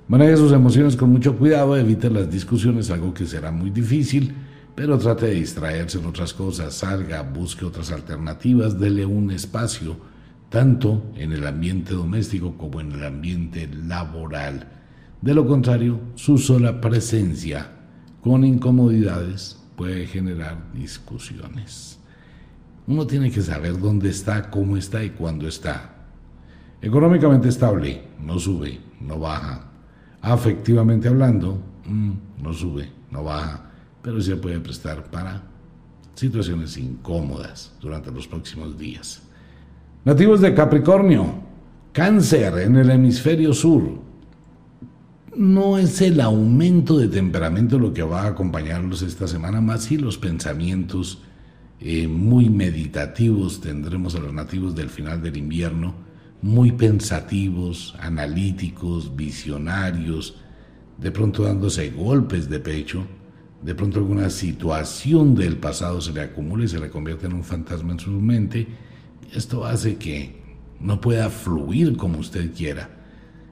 Maneje 0.09 0.35
sus 0.35 0.51
emociones 0.51 0.97
con 0.97 1.09
mucho 1.09 1.37
cuidado, 1.37 1.77
evite 1.77 2.09
las 2.09 2.29
discusiones, 2.29 2.91
algo 2.91 3.13
que 3.13 3.25
será 3.25 3.51
muy 3.51 3.69
difícil, 3.69 4.33
pero 4.81 4.97
trate 4.97 5.27
de 5.27 5.35
distraerse 5.35 5.99
en 5.99 6.07
otras 6.07 6.33
cosas, 6.33 6.73
salga, 6.73 7.21
busque 7.21 7.63
otras 7.65 7.91
alternativas, 7.91 8.79
dele 8.79 9.05
un 9.05 9.29
espacio, 9.29 9.95
tanto 10.49 11.03
en 11.15 11.33
el 11.33 11.45
ambiente 11.45 11.93
doméstico 11.93 12.57
como 12.57 12.81
en 12.81 12.93
el 12.93 13.05
ambiente 13.05 13.69
laboral. 13.71 14.67
De 15.21 15.35
lo 15.35 15.45
contrario, 15.45 15.99
su 16.15 16.39
sola 16.39 16.81
presencia 16.81 17.69
con 18.23 18.43
incomodidades 18.43 19.61
puede 19.75 20.07
generar 20.07 20.73
discusiones. 20.73 21.99
Uno 22.87 23.05
tiene 23.05 23.29
que 23.29 23.43
saber 23.43 23.79
dónde 23.79 24.09
está, 24.09 24.49
cómo 24.49 24.77
está 24.77 25.03
y 25.03 25.11
cuándo 25.11 25.47
está. 25.47 25.93
Económicamente 26.81 27.49
estable, 27.49 28.07
no 28.19 28.39
sube, 28.39 28.79
no 28.99 29.19
baja, 29.19 29.63
afectivamente 30.23 31.07
hablando, 31.07 31.61
mm, 31.85 32.13
no 32.41 32.51
sube, 32.51 32.89
no 33.11 33.23
baja, 33.23 33.70
pero 34.01 34.21
se 34.21 34.35
puede 34.35 34.59
prestar 34.59 35.09
para 35.09 35.43
situaciones 36.15 36.77
incómodas 36.77 37.73
durante 37.79 38.11
los 38.11 38.27
próximos 38.27 38.77
días. 38.77 39.21
Nativos 40.03 40.41
de 40.41 40.53
Capricornio, 40.53 41.35
cáncer 41.91 42.57
en 42.59 42.75
el 42.75 42.89
hemisferio 42.89 43.53
sur. 43.53 43.99
No 45.35 45.77
es 45.77 46.01
el 46.01 46.19
aumento 46.19 46.97
de 46.97 47.07
temperamento 47.07 47.79
lo 47.79 47.93
que 47.93 48.03
va 48.03 48.23
a 48.23 48.27
acompañarlos 48.27 49.01
esta 49.01 49.27
semana, 49.27 49.61
más 49.61 49.83
si 49.83 49.97
los 49.97 50.17
pensamientos 50.17 51.21
eh, 51.79 52.07
muy 52.07 52.49
meditativos 52.49 53.61
tendremos 53.61 54.15
a 54.15 54.19
los 54.19 54.33
nativos 54.33 54.75
del 54.75 54.89
final 54.89 55.21
del 55.21 55.37
invierno 55.37 56.11
muy 56.41 56.71
pensativos, 56.71 57.95
analíticos, 57.99 59.15
visionarios, 59.15 60.35
de 60.97 61.11
pronto 61.11 61.43
dándose 61.43 61.91
golpes 61.91 62.49
de 62.49 62.59
pecho, 62.59 63.05
de 63.63 63.75
pronto 63.75 63.99
alguna 63.99 64.29
situación 64.29 65.35
del 65.35 65.57
pasado 65.57 66.01
se 66.01 66.13
le 66.13 66.21
acumula 66.21 66.63
y 66.63 66.67
se 66.67 66.79
le 66.79 66.89
convierte 66.89 67.27
en 67.27 67.33
un 67.33 67.43
fantasma 67.43 67.93
en 67.93 67.99
su 67.99 68.09
mente. 68.09 68.67
Esto 69.33 69.65
hace 69.65 69.97
que 69.97 70.41
no 70.79 70.99
pueda 70.99 71.29
fluir 71.29 71.95
como 71.95 72.19
usted 72.19 72.53
quiera. 72.53 72.89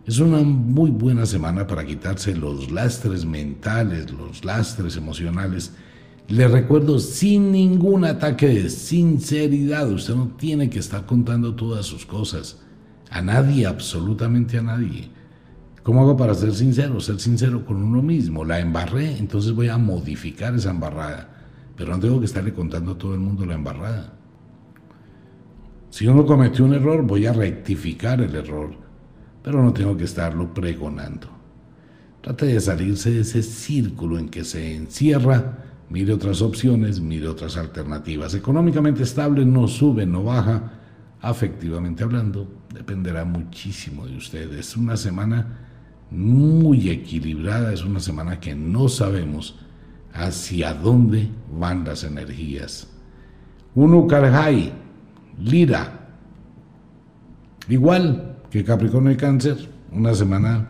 Es 0.06 0.18
una 0.19 0.40
muy 0.40 0.90
buena 0.90 1.27
semana 1.27 1.68
para 1.68 1.86
quitarse 1.86 2.36
los 2.36 2.72
lastres 2.72 3.26
mentales, 3.26 4.11
los 4.11 4.44
lastres 4.44 4.98
emocionales. 4.98 5.73
Le 6.27 6.48
recuerdo 6.48 6.99
sin 6.99 7.52
ningún 7.52 8.06
ataque 8.06 8.48
de 8.48 8.69
sinceridad, 8.69 9.91
usted 9.91 10.15
no 10.15 10.30
tiene 10.30 10.69
que 10.69 10.80
estar 10.80 11.06
contando 11.06 11.53
todas 11.53 11.86
sus 11.86 12.06
cosas. 12.06 12.60
A 13.11 13.22
nadie, 13.22 13.68
absolutamente 13.68 14.57
a 14.57 14.64
nadie. 14.64 15.10
¿Cómo 15.90 16.02
hago 16.02 16.16
para 16.16 16.36
ser 16.36 16.53
sincero? 16.53 16.99
Ser 16.99 17.20
sincero 17.20 17.66
con 17.66 17.82
uno 17.82 18.03
mismo. 18.03 18.45
La 18.45 18.60
embarré, 18.60 19.18
entonces 19.18 19.53
voy 19.53 19.70
a 19.70 19.80
modificar 19.80 20.53
esa 20.53 20.70
embarrada. 20.70 21.30
Pero 21.76 21.94
no 21.94 21.99
tengo 21.99 22.20
que 22.20 22.28
estarle 22.28 22.53
contando 22.53 22.91
a 22.91 22.98
todo 22.99 23.16
el 23.16 23.20
mundo 23.20 23.44
la 23.44 23.56
embarrada. 23.56 24.14
Si 25.90 26.06
uno 26.06 26.28
cometió 26.28 26.64
un 26.64 26.76
error, 26.76 27.02
voy 27.02 27.26
a 27.26 27.34
rectificar 27.34 28.22
el 28.22 28.36
error. 28.36 28.70
Pero 29.41 29.64
no 29.64 29.74
tengo 29.74 29.98
que 29.98 30.03
estarlo 30.03 30.53
pregonando. 30.53 31.28
Trate 32.22 32.45
de 32.45 32.60
salirse 32.61 33.10
de 33.10 33.22
ese 33.22 33.41
círculo 33.41 34.20
en 34.20 34.30
que 34.30 34.44
se 34.44 34.76
encierra. 34.76 35.57
Mire 35.90 36.14
otras 36.14 36.44
opciones, 36.44 36.99
mire 36.99 37.28
otras 37.28 37.57
alternativas. 37.57 38.36
Económicamente 38.36 39.02
estable, 39.02 39.44
no 39.44 39.68
sube, 39.68 40.06
no 40.06 40.24
baja 40.24 40.72
afectivamente 41.20 42.03
hablando, 42.03 42.48
dependerá 42.72 43.26
muchísimo 43.26 44.06
de 44.06 44.18
ustedes. 44.18 44.68
Es 44.68 44.78
una 44.78 44.95
semana 44.95 45.66
muy 46.11 46.90
equilibrada, 46.90 47.73
es 47.73 47.84
una 47.84 47.99
semana 47.99 48.40
que 48.40 48.56
no 48.56 48.90
sabemos 48.90 49.60
hacia 50.14 50.73
dónde 50.73 51.30
van 51.57 51.84
las 51.84 52.03
energías. 52.03 52.88
Un 53.76 53.94
Ukarjai, 53.94 54.73
Lira, 55.40 56.10
igual 57.68 58.38
que 58.49 58.64
Capricornio 58.64 59.11
y 59.11 59.18
Cáncer, 59.18 59.57
una 59.91 60.14
semana 60.14 60.69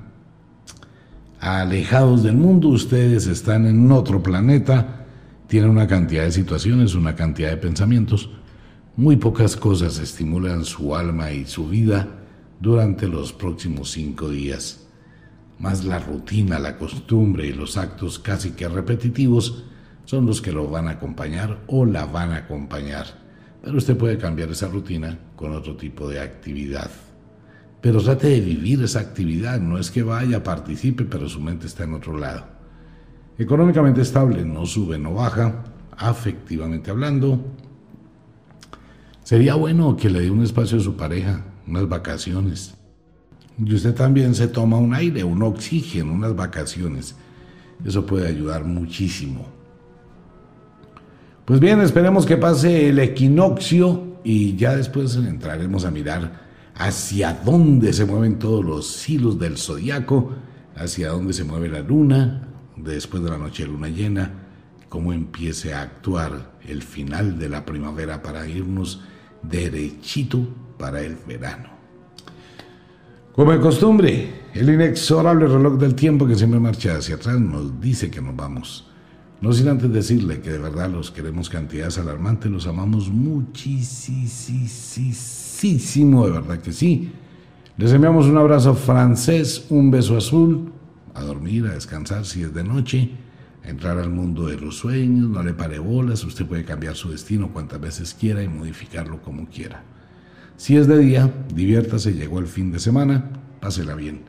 alejados 1.39 2.23
del 2.23 2.35
mundo, 2.35 2.67
ustedes 2.67 3.27
están 3.27 3.65
en 3.65 3.91
otro 3.91 4.21
planeta, 4.21 5.05
tienen 5.47 5.71
una 5.71 5.87
cantidad 5.87 6.23
de 6.23 6.31
situaciones, 6.31 6.95
una 6.95 7.15
cantidad 7.15 7.49
de 7.49 7.57
pensamientos 7.57 8.29
muy 8.99 9.15
pocas 9.15 9.55
cosas 9.55 9.97
estimulan 9.97 10.65
su 10.65 10.93
alma 10.93 11.31
y 11.31 11.45
su 11.45 11.69
vida 11.69 12.05
durante 12.59 13.07
los 13.07 13.31
próximos 13.31 13.91
cinco 13.91 14.29
días. 14.29 14.88
Más 15.59 15.83
la 15.83 15.99
rutina, 15.99 16.57
la 16.57 16.77
costumbre 16.77 17.45
y 17.45 17.53
los 17.53 17.75
actos 17.75 18.17
casi 18.17 18.51
que 18.51 18.69
repetitivos 18.69 19.65
son 20.05 20.25
los 20.25 20.41
que 20.41 20.53
lo 20.53 20.69
van 20.69 20.87
a 20.87 20.91
acompañar 20.91 21.59
o 21.67 21.85
la 21.85 22.05
van 22.05 22.31
a 22.31 22.37
acompañar. 22.37 23.05
Pero 23.61 23.77
usted 23.77 23.97
puede 23.97 24.17
cambiar 24.17 24.49
esa 24.49 24.69
rutina 24.69 25.19
con 25.35 25.53
otro 25.53 25.75
tipo 25.75 26.07
de 26.07 26.21
actividad. 26.21 26.89
Pero 27.81 28.01
trate 28.01 28.27
de 28.27 28.39
vivir 28.39 28.81
esa 28.81 29.01
actividad, 29.01 29.59
no 29.59 29.77
es 29.77 29.91
que 29.91 30.01
vaya, 30.01 30.43
participe, 30.43 31.03
pero 31.03 31.27
su 31.27 31.41
mente 31.41 31.67
está 31.67 31.83
en 31.83 31.93
otro 31.93 32.17
lado. 32.17 32.47
Económicamente 33.37 34.01
estable, 34.01 34.43
no 34.45 34.65
sube, 34.65 34.97
no 34.97 35.13
baja, 35.13 35.63
afectivamente 35.97 36.89
hablando. 36.89 37.53
Sería 39.23 39.55
bueno 39.55 39.95
que 39.95 40.09
le 40.09 40.21
dé 40.21 40.31
un 40.31 40.43
espacio 40.43 40.77
a 40.77 40.81
su 40.81 40.95
pareja, 40.95 41.45
unas 41.67 41.87
vacaciones. 41.87 42.78
Y 43.63 43.73
usted 43.73 43.93
también 43.93 44.35
se 44.35 44.47
toma 44.47 44.77
un 44.77 44.93
aire, 44.93 45.23
un 45.23 45.43
oxígeno, 45.43 46.13
unas 46.13 46.35
vacaciones. 46.35 47.15
Eso 47.83 48.05
puede 48.05 48.27
ayudar 48.27 48.63
muchísimo. 48.63 49.45
Pues 51.45 51.59
bien, 51.59 51.81
esperemos 51.81 52.25
que 52.25 52.37
pase 52.37 52.89
el 52.89 52.99
equinoccio 52.99 54.19
y 54.23 54.55
ya 54.55 54.75
después 54.75 55.15
entraremos 55.15 55.83
a 55.83 55.91
mirar 55.91 56.47
hacia 56.75 57.33
dónde 57.33 57.91
se 57.91 58.05
mueven 58.05 58.39
todos 58.39 58.63
los 58.63 59.09
hilos 59.09 59.39
del 59.39 59.57
zodiaco, 59.57 60.31
hacia 60.75 61.09
dónde 61.09 61.33
se 61.33 61.43
mueve 61.43 61.67
la 61.67 61.81
luna, 61.81 62.47
después 62.77 63.23
de 63.23 63.29
la 63.29 63.37
noche 63.37 63.65
luna 63.65 63.89
llena, 63.89 64.31
cómo 64.87 65.11
empiece 65.11 65.73
a 65.73 65.81
actuar 65.81 66.53
el 66.65 66.81
final 66.83 67.37
de 67.37 67.49
la 67.49 67.65
primavera 67.65 68.21
para 68.21 68.47
irnos 68.47 69.01
derechito 69.41 70.47
para 70.77 71.01
el 71.01 71.17
verano. 71.27 71.78
Como 73.39 73.53
de 73.53 73.61
costumbre, 73.61 74.29
el 74.53 74.69
inexorable 74.69 75.47
reloj 75.47 75.79
del 75.79 75.95
tiempo 75.95 76.27
que 76.27 76.35
siempre 76.35 76.59
marcha 76.59 76.97
hacia 76.97 77.15
atrás 77.15 77.39
nos 77.39 77.79
dice 77.79 78.11
que 78.11 78.21
nos 78.21 78.35
vamos. 78.35 78.85
No 79.39 79.53
sin 79.53 79.69
antes 79.69 79.89
decirle 79.93 80.41
que 80.41 80.49
de 80.49 80.57
verdad 80.57 80.89
los 80.89 81.09
queremos 81.09 81.49
cantidades 81.49 81.97
alarmantes, 81.97 82.51
los 82.51 82.67
amamos 82.67 83.07
muchísimo, 83.07 83.87
de 86.25 86.31
verdad 86.33 86.59
que 86.59 86.73
sí. 86.73 87.13
Les 87.77 87.93
enviamos 87.93 88.25
un 88.25 88.35
abrazo 88.35 88.75
francés, 88.75 89.67
un 89.69 89.89
beso 89.89 90.17
azul, 90.17 90.73
a 91.13 91.23
dormir, 91.23 91.65
a 91.67 91.75
descansar 91.75 92.25
si 92.25 92.41
es 92.41 92.53
de 92.53 92.65
noche, 92.65 93.09
a 93.63 93.69
entrar 93.69 93.99
al 93.99 94.09
mundo 94.09 94.47
de 94.47 94.57
los 94.57 94.75
sueños, 94.75 95.29
no 95.29 95.41
le 95.41 95.53
pare 95.53 95.79
bolas, 95.79 96.25
usted 96.25 96.45
puede 96.45 96.65
cambiar 96.65 96.97
su 96.97 97.09
destino 97.09 97.53
cuantas 97.53 97.79
veces 97.79 98.13
quiera 98.13 98.43
y 98.43 98.49
modificarlo 98.49 99.21
como 99.21 99.47
quiera. 99.47 99.81
Si 100.59 100.75
es 100.75 100.87
de 100.89 100.97
día, 100.97 101.33
diviértase, 101.55 102.11
llegó 102.11 102.39
el 102.39 102.45
fin 102.45 102.69
de 102.69 102.79
semana, 102.79 103.29
pásela 103.61 103.95
bien. 103.95 104.23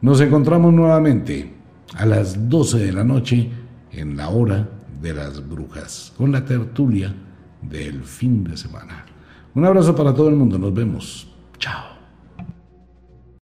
Nos 0.00 0.18
encontramos 0.22 0.72
nuevamente 0.72 1.52
a 1.94 2.06
las 2.06 2.48
12 2.48 2.78
de 2.78 2.90
la 2.90 3.04
noche 3.04 3.50
en 3.92 4.16
la 4.16 4.30
hora 4.30 4.66
de 5.02 5.12
las 5.12 5.46
brujas, 5.46 6.14
con 6.16 6.32
la 6.32 6.42
tertulia 6.42 7.14
del 7.60 8.02
fin 8.02 8.44
de 8.44 8.56
semana. 8.56 9.04
Un 9.54 9.66
abrazo 9.66 9.94
para 9.94 10.14
todo 10.14 10.30
el 10.30 10.36
mundo, 10.36 10.58
nos 10.58 10.72
vemos. 10.72 11.28